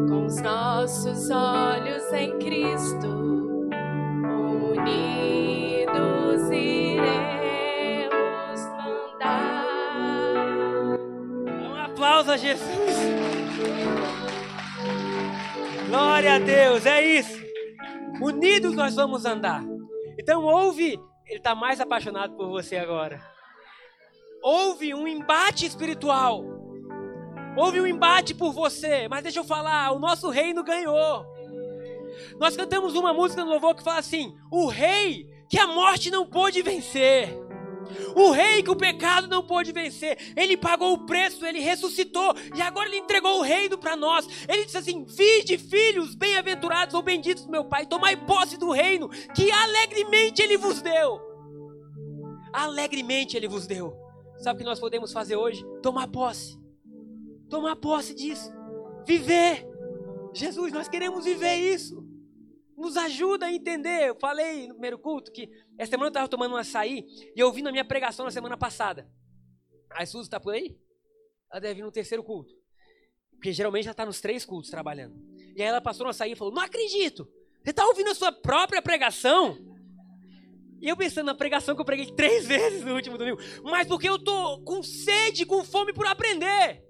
com 0.08 0.26
os 0.26 0.42
nossos 0.42 1.30
olhos 1.30 2.14
em 2.14 2.40
Cristo, 2.40 3.10
unidos 4.72 6.50
iremos 6.50 7.02
mandar. 8.78 9.66
Um 11.62 11.76
aplauso 11.76 12.32
a 12.32 12.38
Jesus. 12.38 12.85
Glória 15.88 16.36
a 16.36 16.40
Deus, 16.40 16.86
é 16.86 17.02
isso. 17.02 17.42
Unidos 18.22 18.74
nós 18.74 18.96
vamos 18.96 19.26
andar. 19.26 19.64
Então 20.20 20.44
ouve, 20.44 21.00
ele 21.26 21.38
está 21.38 21.54
mais 21.54 21.80
apaixonado 21.80 22.36
por 22.36 22.50
você 22.50 22.78
agora. 22.78 23.22
Houve 24.42 24.94
um 24.94 25.08
embate 25.08 25.66
espiritual. 25.66 26.44
Houve 27.58 27.80
um 27.80 27.88
embate 27.88 28.34
por 28.34 28.52
você, 28.52 29.08
mas 29.08 29.24
deixa 29.24 29.40
eu 29.40 29.44
falar, 29.44 29.92
o 29.92 30.00
nosso 30.00 30.30
reino 30.30 30.64
ganhou. 30.64 31.26
Nós 32.40 32.56
cantamos 32.56 32.96
uma 32.96 33.14
música 33.14 33.44
no 33.44 33.52
louvor 33.52 33.76
que 33.76 33.84
fala 33.84 34.00
assim: 34.00 34.36
"O 34.52 34.68
rei 34.68 35.26
que 35.50 35.60
a 35.60 35.68
morte 35.68 36.12
não 36.12 36.26
pôde 36.26 36.62
vencer". 36.62 37.45
O 38.16 38.32
rei 38.32 38.64
que 38.64 38.72
o 38.72 38.76
pecado 38.76 39.28
não 39.28 39.46
pôde 39.46 39.72
vencer, 39.72 40.18
ele 40.36 40.56
pagou 40.58 40.94
o 40.94 41.06
preço, 41.06 41.46
ele 41.46 41.60
ressuscitou 41.60 42.36
e 42.56 42.62
agora 42.62 42.88
ele 42.88 42.98
entregou 42.98 43.40
o 43.40 43.42
reino 43.42 43.78
para 43.78 43.96
nós. 43.96 44.28
Ele 44.48 44.66
disse 44.66 44.78
assim: 44.78 45.04
Vide, 45.06 45.58
filhos, 45.58 46.16
bem-aventurados 46.16 46.94
ou 46.94 47.02
benditos 47.02 47.46
do 47.46 47.52
meu 47.52 47.66
Pai, 47.66 47.86
tomai 47.86 48.16
posse 48.16 48.58
do 48.58 48.72
reino 48.72 49.10
que 49.34 49.52
alegremente 49.52 50.42
ele 50.42 50.58
vos 50.58 50.82
deu. 50.82 51.20
Alegremente 52.54 53.36
ele 53.36 53.48
vos 53.48 53.68
deu. 53.68 53.94
Sabe 54.38 54.56
o 54.56 54.60
que 54.60 54.66
nós 54.66 54.80
podemos 54.80 55.12
fazer 55.12 55.36
hoje? 55.36 55.66
Tomar 55.82 56.08
posse. 56.08 56.60
Tomar 57.50 57.76
posse 57.76 58.14
disso. 58.14 58.52
Viver. 59.06 59.66
Jesus, 60.34 60.72
nós 60.74 60.88
queremos 60.88 61.26
viver 61.26 61.56
isso 61.56 62.05
nos 62.78 62.98
ajuda 62.98 63.46
a 63.46 63.54
entender. 63.54 64.10
Eu 64.10 64.16
falei 64.16 64.68
no 64.68 64.74
primeiro 64.74 65.00
culto 65.00 65.32
que 65.32 65.50
essa 65.78 65.92
semana 65.92 66.08
eu 66.08 66.12
estava 66.12 66.28
tomando 66.28 66.54
um 66.54 66.58
açaí 66.58 67.06
e 67.36 67.40
eu 67.40 67.52
vi 67.52 67.62
na 67.62 67.72
minha 67.72 67.86
pregação 67.86 68.26
na 68.26 68.32
semana 68.32 68.58
passada. 68.58 69.10
A 69.90 70.06
Suzy 70.06 70.24
está 70.24 70.40
por 70.40 70.54
aí? 70.54 70.78
Ela 71.52 71.62
deve 71.62 71.76
vir 71.76 71.84
no 71.84 71.92
terceiro 71.92 72.24
culto. 72.24 72.54
Porque 73.32 73.54
geralmente 73.54 73.86
ela 73.86 73.92
está 73.92 74.06
nos 74.06 74.20
três 74.20 74.46
cultos 74.46 74.70
trabalhando. 74.70 75.16
E 75.56 75.62
aí 75.62 75.68
ela 75.68 75.82
passou 75.82 76.06
na 76.06 76.14
saída 76.14 76.36
e 76.36 76.38
falou: 76.38 76.54
Não 76.54 76.62
acredito! 76.62 77.28
Você 77.64 77.72
está 77.72 77.86
ouvindo 77.86 78.10
a 78.10 78.16
sua 78.16 78.32
própria 78.32 78.82
pregação? 78.82 79.58
E 80.82 80.90
eu 80.90 80.98
pensando 80.98 81.28
na 81.28 81.36
pregação 81.36 81.74
que 81.74 81.82
eu 81.82 81.86
preguei 81.86 82.12
três 82.14 82.46
vezes 82.48 82.84
no 82.84 82.94
último 82.94 83.18
domingo. 83.18 83.40
Mas 83.64 83.88
porque 83.88 84.10
eu 84.10 84.20
tô 84.20 84.62
com 84.64 84.84
sede, 84.84 85.46
com 85.46 85.64
fome 85.64 85.94
por 85.94 86.06
aprender. 86.06 86.84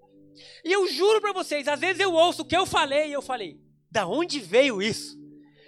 E 0.63 0.71
eu 0.71 0.87
juro 0.87 1.21
para 1.21 1.31
vocês, 1.31 1.67
às 1.67 1.79
vezes 1.79 1.99
eu 2.01 2.11
ouço 2.13 2.41
o 2.41 2.45
que 2.45 2.57
eu 2.57 2.65
falei 2.65 3.09
e 3.09 3.13
eu 3.13 3.21
falei: 3.21 3.59
Da 3.91 4.07
onde 4.07 4.39
veio 4.39 4.81
isso? 4.81 5.24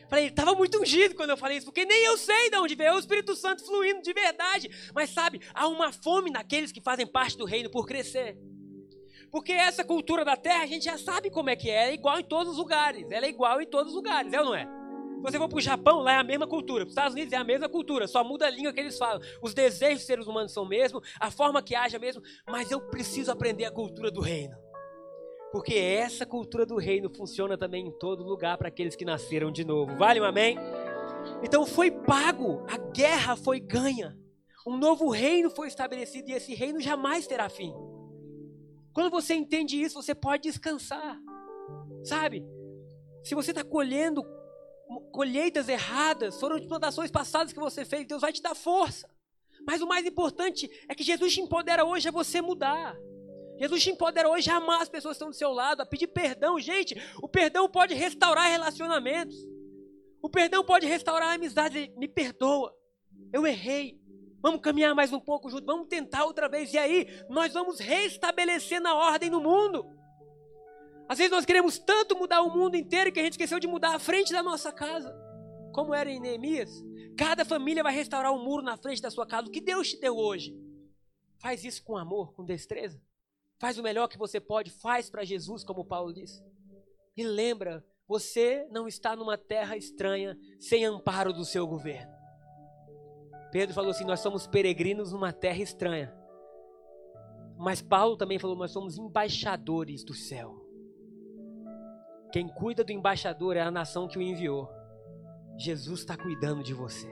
Falei, 0.09 0.27
estava 0.27 0.53
muito 0.55 0.81
ungido 0.81 1.15
quando 1.15 1.31
eu 1.31 1.37
falei 1.37 1.57
isso, 1.57 1.65
porque 1.65 1.85
nem 1.85 2.05
eu 2.05 2.17
sei 2.17 2.49
de 2.49 2.57
onde 2.57 2.75
veio, 2.75 2.89
é 2.89 2.95
o 2.95 2.99
Espírito 2.99 3.35
Santo 3.35 3.65
fluindo 3.65 4.01
de 4.01 4.13
verdade. 4.13 4.69
Mas 4.93 5.09
sabe, 5.09 5.41
há 5.53 5.67
uma 5.67 5.91
fome 5.91 6.31
naqueles 6.31 6.71
que 6.71 6.81
fazem 6.81 7.05
parte 7.05 7.37
do 7.37 7.45
reino 7.45 7.69
por 7.69 7.85
crescer. 7.85 8.37
Porque 9.29 9.51
essa 9.51 9.83
cultura 9.83 10.23
da 10.23 10.37
terra, 10.37 10.63
a 10.63 10.67
gente 10.67 10.85
já 10.85 10.97
sabe 10.97 11.29
como 11.29 11.49
é 11.49 11.55
que 11.55 11.69
é, 11.69 11.89
é 11.89 11.93
igual 11.93 12.19
em 12.19 12.23
todos 12.23 12.53
os 12.53 12.57
lugares. 12.57 13.11
Ela 13.11 13.25
é 13.25 13.29
igual 13.29 13.61
em 13.61 13.67
todos 13.67 13.91
os 13.91 13.95
lugares, 13.95 14.31
é 14.31 14.39
ou 14.39 14.45
não 14.45 14.55
é? 14.55 14.65
Se 15.17 15.21
você 15.23 15.37
for 15.37 15.49
para 15.49 15.57
o 15.57 15.61
Japão, 15.61 15.99
lá 15.99 16.13
é 16.13 16.17
a 16.17 16.23
mesma 16.23 16.47
cultura. 16.47 16.85
Para 16.85 16.89
os 16.89 16.93
Estados 16.93 17.13
Unidos 17.13 17.33
é 17.33 17.37
a 17.37 17.43
mesma 17.43 17.67
cultura, 17.67 18.07
só 18.07 18.23
muda 18.23 18.45
a 18.45 18.49
língua 18.49 18.71
que 18.71 18.79
eles 18.79 18.97
falam. 18.97 19.19
Os 19.41 19.53
desejos 19.53 19.99
dos 19.99 20.05
seres 20.05 20.27
humanos 20.27 20.53
são 20.53 20.63
o 20.63 20.67
mesmo, 20.67 21.01
a 21.19 21.29
forma 21.31 21.61
que 21.61 21.75
age 21.75 21.95
é 21.95 21.97
a 21.97 22.01
mesma, 22.01 22.21
mas 22.47 22.71
eu 22.71 22.79
preciso 22.79 23.31
aprender 23.31 23.65
a 23.65 23.71
cultura 23.71 24.11
do 24.11 24.21
reino. 24.21 24.55
Porque 25.57 25.73
essa 25.73 26.23
cultura 26.23 26.67
do 26.67 26.77
reino 26.77 27.09
funciona 27.09 27.57
também 27.57 27.87
em 27.87 27.91
todo 27.91 28.23
lugar 28.23 28.59
para 28.59 28.67
aqueles 28.67 28.95
que 28.95 29.03
nasceram 29.03 29.51
de 29.51 29.65
novo. 29.65 29.97
Vale 29.97 30.21
um 30.21 30.23
amém? 30.23 30.55
Então 31.41 31.65
foi 31.65 31.89
pago, 31.89 32.63
a 32.69 32.77
guerra 32.77 33.35
foi 33.35 33.59
ganha. 33.59 34.15
Um 34.67 34.77
novo 34.77 35.09
reino 35.09 35.49
foi 35.49 35.67
estabelecido 35.67 36.29
e 36.29 36.33
esse 36.33 36.53
reino 36.53 36.79
jamais 36.79 37.25
terá 37.25 37.49
fim. 37.49 37.73
Quando 38.93 39.09
você 39.09 39.33
entende 39.33 39.81
isso, 39.81 39.99
você 39.99 40.13
pode 40.13 40.43
descansar. 40.43 41.19
Sabe? 42.03 42.45
Se 43.23 43.33
você 43.33 43.49
está 43.49 43.63
colhendo 43.63 44.23
colheitas 45.11 45.67
erradas, 45.67 46.39
foram 46.39 46.59
de 46.59 46.67
plantações 46.67 47.09
passadas 47.09 47.51
que 47.51 47.59
você 47.59 47.83
fez, 47.83 48.05
Deus 48.05 48.21
vai 48.21 48.31
te 48.31 48.43
dar 48.43 48.53
força. 48.53 49.09
Mas 49.65 49.81
o 49.81 49.87
mais 49.87 50.05
importante 50.05 50.69
é 50.87 50.93
que 50.93 51.03
Jesus 51.03 51.33
te 51.33 51.41
empodera 51.41 51.83
hoje 51.83 52.09
a 52.09 52.11
você 52.11 52.43
mudar. 52.43 52.95
Jesus 53.59 53.83
te 53.83 53.89
empodera 53.89 54.29
hoje 54.29 54.49
a 54.49 54.57
amar 54.57 54.81
as 54.81 54.89
pessoas 54.89 55.13
que 55.13 55.17
estão 55.17 55.29
do 55.29 55.35
seu 55.35 55.51
lado, 55.51 55.81
a 55.81 55.85
pedir 55.85 56.07
perdão. 56.07 56.59
Gente, 56.59 56.95
o 57.21 57.27
perdão 57.27 57.69
pode 57.69 57.93
restaurar 57.93 58.49
relacionamentos. 58.49 59.35
O 60.21 60.29
perdão 60.29 60.63
pode 60.63 60.85
restaurar 60.85 61.29
a 61.29 61.33
amizade. 61.33 61.91
Me 61.97 62.07
perdoa. 62.07 62.75
Eu 63.33 63.45
errei. 63.45 63.99
Vamos 64.41 64.61
caminhar 64.61 64.93
mais 64.93 65.11
um 65.11 65.19
pouco 65.19 65.49
junto. 65.49 65.65
Vamos 65.65 65.87
tentar 65.87 66.25
outra 66.25 66.47
vez. 66.47 66.73
E 66.73 66.77
aí, 66.77 67.07
nós 67.29 67.53
vamos 67.53 67.79
restabelecer 67.79 68.79
na 68.79 68.95
ordem 68.95 69.29
no 69.29 69.41
mundo. 69.41 69.85
Às 71.09 71.17
vezes 71.17 71.31
nós 71.31 71.45
queremos 71.45 71.79
tanto 71.79 72.17
mudar 72.17 72.41
o 72.41 72.53
mundo 72.53 72.75
inteiro 72.75 73.11
que 73.11 73.19
a 73.19 73.23
gente 73.23 73.33
esqueceu 73.33 73.59
de 73.59 73.67
mudar 73.67 73.95
a 73.95 73.99
frente 73.99 74.31
da 74.31 74.43
nossa 74.43 74.71
casa. 74.71 75.15
Como 75.73 75.93
era 75.93 76.11
em 76.11 76.19
Neemias. 76.19 76.83
Cada 77.17 77.45
família 77.45 77.81
vai 77.81 77.93
restaurar 77.93 78.31
um 78.31 78.43
muro 78.43 78.61
na 78.61 78.77
frente 78.77 79.01
da 79.01 79.09
sua 79.09 79.25
casa. 79.25 79.47
O 79.47 79.51
que 79.51 79.61
Deus 79.61 79.89
te 79.89 79.99
deu 79.99 80.15
hoje? 80.15 80.55
Faz 81.39 81.63
isso 81.63 81.83
com 81.83 81.97
amor, 81.97 82.33
com 82.33 82.43
destreza. 82.43 83.01
Faz 83.59 83.77
o 83.77 83.83
melhor 83.83 84.07
que 84.07 84.17
você 84.17 84.39
pode, 84.39 84.69
faz 84.69 85.09
para 85.09 85.23
Jesus, 85.23 85.63
como 85.63 85.85
Paulo 85.85 86.13
disse. 86.13 86.43
E 87.15 87.23
lembra, 87.23 87.83
você 88.07 88.67
não 88.71 88.87
está 88.87 89.15
numa 89.15 89.37
terra 89.37 89.75
estranha 89.75 90.37
sem 90.59 90.85
amparo 90.85 91.33
do 91.33 91.43
seu 91.43 91.67
governo. 91.67 92.11
Pedro 93.51 93.73
falou 93.73 93.91
assim: 93.91 94.05
Nós 94.05 94.19
somos 94.19 94.45
peregrinos 94.45 95.11
numa 95.11 95.33
terra 95.33 95.61
estranha. 95.61 96.13
Mas 97.57 97.81
Paulo 97.81 98.15
também 98.15 98.37
falou: 98.37 98.55
Nós 98.55 98.71
somos 98.71 98.97
embaixadores 98.97 100.03
do 100.03 100.13
céu. 100.13 100.63
Quem 102.31 102.47
cuida 102.47 102.83
do 102.83 102.91
embaixador 102.91 103.57
é 103.57 103.61
a 103.61 103.71
nação 103.71 104.07
que 104.07 104.17
o 104.17 104.21
enviou. 104.21 104.69
Jesus 105.57 106.01
está 106.01 106.15
cuidando 106.15 106.61
de 106.61 106.73
você. 106.73 107.09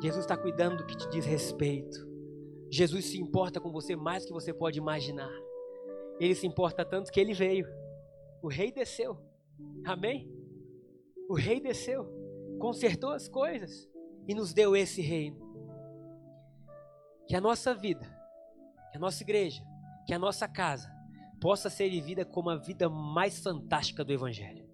Jesus 0.00 0.24
está 0.24 0.36
cuidando 0.36 0.78
do 0.78 0.86
que 0.86 0.96
te 0.96 1.08
diz 1.10 1.26
respeito. 1.26 2.13
Jesus 2.74 3.04
se 3.04 3.20
importa 3.20 3.60
com 3.60 3.70
você 3.70 3.94
mais 3.94 4.24
do 4.24 4.26
que 4.26 4.32
você 4.32 4.52
pode 4.52 4.80
imaginar. 4.80 5.30
Ele 6.18 6.34
se 6.34 6.44
importa 6.44 6.84
tanto 6.84 7.12
que 7.12 7.20
ele 7.20 7.32
veio. 7.32 7.68
O 8.42 8.48
rei 8.48 8.72
desceu. 8.72 9.16
Amém? 9.86 10.28
O 11.28 11.36
rei 11.36 11.60
desceu, 11.60 12.04
consertou 12.58 13.10
as 13.10 13.28
coisas 13.28 13.88
e 14.26 14.34
nos 14.34 14.52
deu 14.52 14.74
esse 14.74 15.00
reino. 15.00 15.38
Que 17.28 17.36
a 17.36 17.40
nossa 17.40 17.72
vida, 17.72 18.04
que 18.90 18.96
a 18.96 19.00
nossa 19.00 19.22
igreja, 19.22 19.62
que 20.04 20.12
a 20.12 20.18
nossa 20.18 20.48
casa 20.48 20.92
possa 21.40 21.70
ser 21.70 21.88
vivida 21.88 22.24
como 22.24 22.50
a 22.50 22.56
vida 22.56 22.88
mais 22.88 23.38
fantástica 23.38 24.04
do 24.04 24.12
Evangelho. 24.12 24.68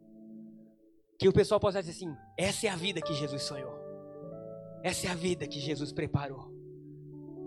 Que 1.18 1.28
o 1.28 1.34
pessoal 1.34 1.60
possa 1.60 1.82
dizer 1.82 1.92
assim: 1.92 2.16
essa 2.38 2.66
é 2.66 2.70
a 2.70 2.76
vida 2.76 3.02
que 3.02 3.12
Jesus 3.12 3.42
sonhou, 3.42 3.74
essa 4.82 5.06
é 5.06 5.10
a 5.10 5.14
vida 5.14 5.46
que 5.46 5.60
Jesus 5.60 5.92
preparou 5.92 6.49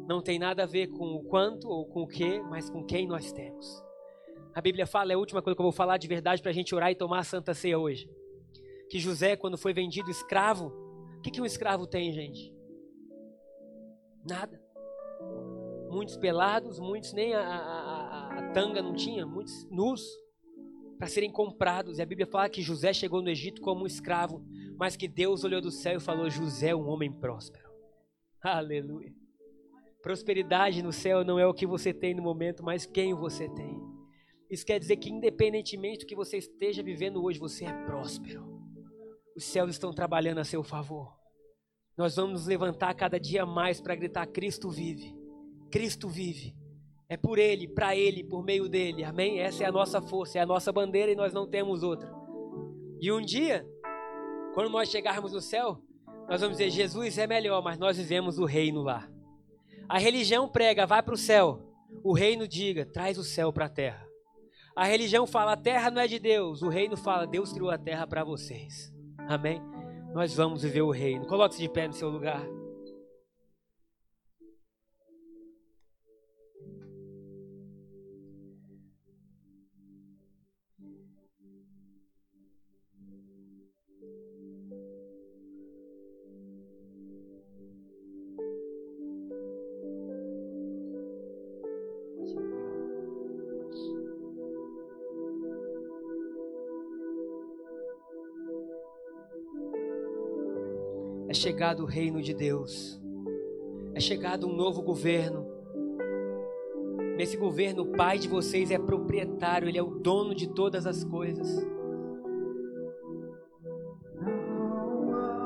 não 0.08 0.22
tem 0.22 0.38
nada 0.38 0.64
a 0.64 0.66
ver 0.68 0.88
com 0.88 1.14
o 1.14 1.24
quanto 1.24 1.68
ou 1.68 1.86
com 1.86 2.04
o 2.04 2.08
que, 2.08 2.40
mas 2.42 2.70
com 2.70 2.84
quem 2.84 3.08
nós 3.08 3.32
temos. 3.32 3.84
A 4.54 4.62
Bíblia 4.62 4.86
fala, 4.86 5.12
é 5.12 5.16
a 5.16 5.18
última 5.18 5.42
coisa 5.42 5.56
que 5.56 5.62
eu 5.62 5.66
vou 5.66 5.72
falar 5.72 5.98
de 5.98 6.08
verdade 6.08 6.42
para 6.42 6.52
a 6.52 6.54
gente 6.54 6.76
orar 6.76 6.92
e 6.92 6.96
tomar 6.96 7.20
a 7.20 7.24
Santa 7.24 7.54
Ceia 7.54 7.80
hoje. 7.80 8.10
Que 8.90 9.00
José, 9.00 9.36
quando 9.36 9.58
foi 9.58 9.74
vendido 9.74 10.12
escravo, 10.12 10.68
o 11.18 11.22
que, 11.22 11.32
que 11.32 11.42
um 11.42 11.46
escravo 11.46 11.88
tem, 11.88 12.12
gente? 12.12 12.54
Nada. 14.24 14.62
Muitos 15.90 16.18
pelados, 16.18 16.80
muitos 16.80 17.14
nem 17.14 17.34
a, 17.34 17.42
a, 17.42 17.58
a, 17.58 18.40
a 18.40 18.52
tanga 18.52 18.82
não 18.82 18.94
tinha, 18.94 19.26
muitos 19.26 19.66
nus 19.70 20.04
para 20.98 21.08
serem 21.08 21.32
comprados. 21.32 21.98
E 21.98 22.02
a 22.02 22.06
Bíblia 22.06 22.28
fala 22.28 22.50
que 22.50 22.62
José 22.62 22.94
chegou 22.94 23.22
no 23.22 23.30
Egito 23.30 23.62
como 23.62 23.84
um 23.84 23.88
escravo, 23.88 24.44
mas 24.78 24.96
que 24.96 25.08
Deus 25.08 25.44
olhou 25.44 25.62
do 25.62 25.72
céu 25.72 25.98
e 25.98 26.02
falou: 26.02 26.30
José 26.30 26.70
é 26.70 26.76
um 26.76 26.88
homem 26.88 27.12
próspero. 27.12 27.70
Aleluia. 28.42 29.23
Prosperidade 30.04 30.84
no 30.84 30.92
céu 30.92 31.24
não 31.24 31.40
é 31.40 31.48
o 31.48 31.54
que 31.54 31.66
você 31.66 31.94
tem 31.94 32.14
no 32.14 32.22
momento, 32.22 32.62
mas 32.62 32.86
quem 32.86 33.14
você 33.14 33.48
tem. 33.48 33.82
Isso 34.52 34.66
quer 34.66 34.78
dizer 34.78 34.98
que, 34.98 35.10
independentemente 35.10 36.00
do 36.00 36.06
que 36.06 36.14
você 36.14 36.40
esteja 36.40 36.84
vivendo 36.84 37.24
hoje, 37.24 37.40
você 37.40 37.64
é 37.64 37.72
próspero. 37.86 38.44
Os 39.34 39.46
céus 39.46 39.72
estão 39.72 39.94
trabalhando 39.94 40.40
a 40.40 40.44
seu 40.44 40.62
favor. 40.62 41.18
Nós 41.98 42.18
vamos 42.18 42.34
nos 42.34 42.48
levantar 42.48 42.94
cada 42.96 43.18
dia 43.18 43.46
mais 43.46 43.80
para 43.80 43.96
gritar: 43.96 44.28
Cristo 44.28 44.70
vive. 44.70 45.16
Cristo 45.72 46.10
vive. 46.10 46.54
É 47.08 47.16
por 47.16 47.40
Ele, 47.40 47.66
para 47.66 47.96
Ele, 47.96 48.26
por 48.26 48.44
meio 48.44 48.68
dele. 48.68 49.06
Amém? 49.06 49.40
Essa 49.40 49.64
é 49.64 49.68
a 49.68 49.72
nossa 49.72 50.02
força, 50.02 50.38
é 50.38 50.42
a 50.42 50.46
nossa 50.46 50.70
bandeira 50.70 51.14
e 51.14 51.16
nós 51.16 51.32
não 51.32 51.50
temos 51.50 51.82
outra. 51.82 52.14
E 53.00 53.10
um 53.10 53.22
dia, 53.22 53.66
quando 54.54 54.70
nós 54.70 54.90
chegarmos 54.90 55.32
no 55.32 55.40
céu, 55.40 55.82
nós 56.28 56.42
vamos 56.42 56.58
dizer: 56.58 56.72
Jesus 56.72 57.18
é 57.18 57.26
melhor, 57.26 57.64
mas 57.64 57.80
nós 57.80 57.96
vivemos 57.96 58.38
o 58.38 58.44
reino 58.44 58.82
lá. 58.82 59.13
A 59.88 59.98
religião 59.98 60.48
prega, 60.48 60.86
vai 60.86 61.02
para 61.04 61.14
o 61.14 61.18
céu. 61.18 61.62
O 62.04 62.14
reino 62.14 62.48
diga, 62.48 62.86
traz 62.86 63.18
o 63.18 63.24
céu 63.24 63.52
para 63.52 63.66
a 63.66 63.70
terra. 63.70 64.08
A 64.76 64.86
religião 64.86 65.28
fala, 65.28 65.54
a 65.54 65.58
terra 65.58 65.92
não 65.92 66.02
é 66.02 66.08
de 66.08 66.18
Deus. 66.18 66.62
O 66.62 66.70
reino 66.70 66.98
fala, 66.98 67.28
Deus 67.28 67.54
criou 67.54 67.70
a 67.70 67.78
terra 67.78 68.08
para 68.08 68.24
vocês. 68.24 68.92
Amém? 69.28 69.62
Nós 70.14 70.36
vamos 70.36 70.64
viver 70.64 70.82
o 70.82 70.92
reino. 70.92 71.28
Coloque-se 71.28 71.62
de 71.62 71.70
pé 71.70 71.88
no 71.88 71.94
seu 71.94 72.10
lugar. 72.10 72.44
Chegado 101.44 101.84
o 101.84 101.86
reino 101.86 102.22
de 102.22 102.34
Deus, 102.34 102.98
é 103.94 104.00
chegado 104.00 104.48
um 104.48 104.56
novo 104.56 104.82
governo. 104.82 105.46
Nesse 107.18 107.36
governo, 107.36 107.84
o 107.84 107.92
pai 107.98 108.18
de 108.18 108.30
vocês 108.30 108.72
é 108.72 108.80
proprietário, 108.80 109.68
ele 109.68 109.78
é 109.78 109.84
o 109.84 109.90
dono 109.90 110.34
de 110.34 110.48
todas 110.48 110.88
as 110.88 111.04
coisas. 111.04 111.68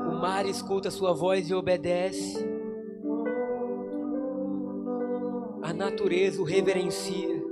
O 0.06 0.20
mar 0.20 0.46
escuta 0.46 0.88
sua 0.88 1.12
voz 1.12 1.50
e 1.50 1.54
obedece. 1.54 2.46
A 5.60 5.72
natureza 5.72 6.40
o 6.40 6.44
reverencia. 6.44 7.47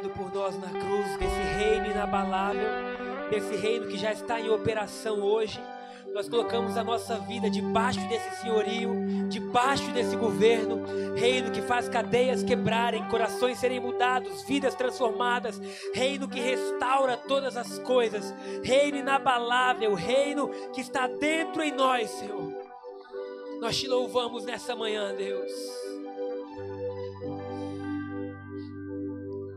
por 0.00 0.32
nós 0.32 0.58
na 0.58 0.68
cruz, 0.68 1.16
desse 1.18 1.58
reino 1.58 1.90
inabalável, 1.90 2.68
desse 3.30 3.54
reino 3.56 3.88
que 3.88 3.98
já 3.98 4.10
está 4.12 4.40
em 4.40 4.48
operação 4.48 5.20
hoje. 5.20 5.60
Nós 6.14 6.28
colocamos 6.28 6.76
a 6.76 6.84
nossa 6.84 7.18
vida 7.18 7.50
debaixo 7.50 8.00
desse 8.08 8.40
senhorio, 8.40 9.28
debaixo 9.28 9.90
desse 9.92 10.16
governo, 10.16 10.82
reino 11.14 11.50
que 11.50 11.60
faz 11.62 11.88
cadeias 11.88 12.42
quebrarem, 12.42 13.06
corações 13.08 13.58
serem 13.58 13.80
mudados, 13.80 14.42
vidas 14.42 14.74
transformadas, 14.74 15.60
reino 15.94 16.28
que 16.28 16.40
restaura 16.40 17.16
todas 17.16 17.56
as 17.56 17.78
coisas, 17.78 18.34
reino 18.62 18.98
inabalável, 18.98 19.94
reino 19.94 20.48
que 20.72 20.80
está 20.80 21.06
dentro 21.06 21.62
em 21.62 21.72
nós, 21.72 22.10
Senhor. 22.10 22.52
Nós 23.60 23.78
te 23.78 23.86
louvamos 23.86 24.44
nessa 24.44 24.74
manhã, 24.74 25.14
Deus. 25.14 25.91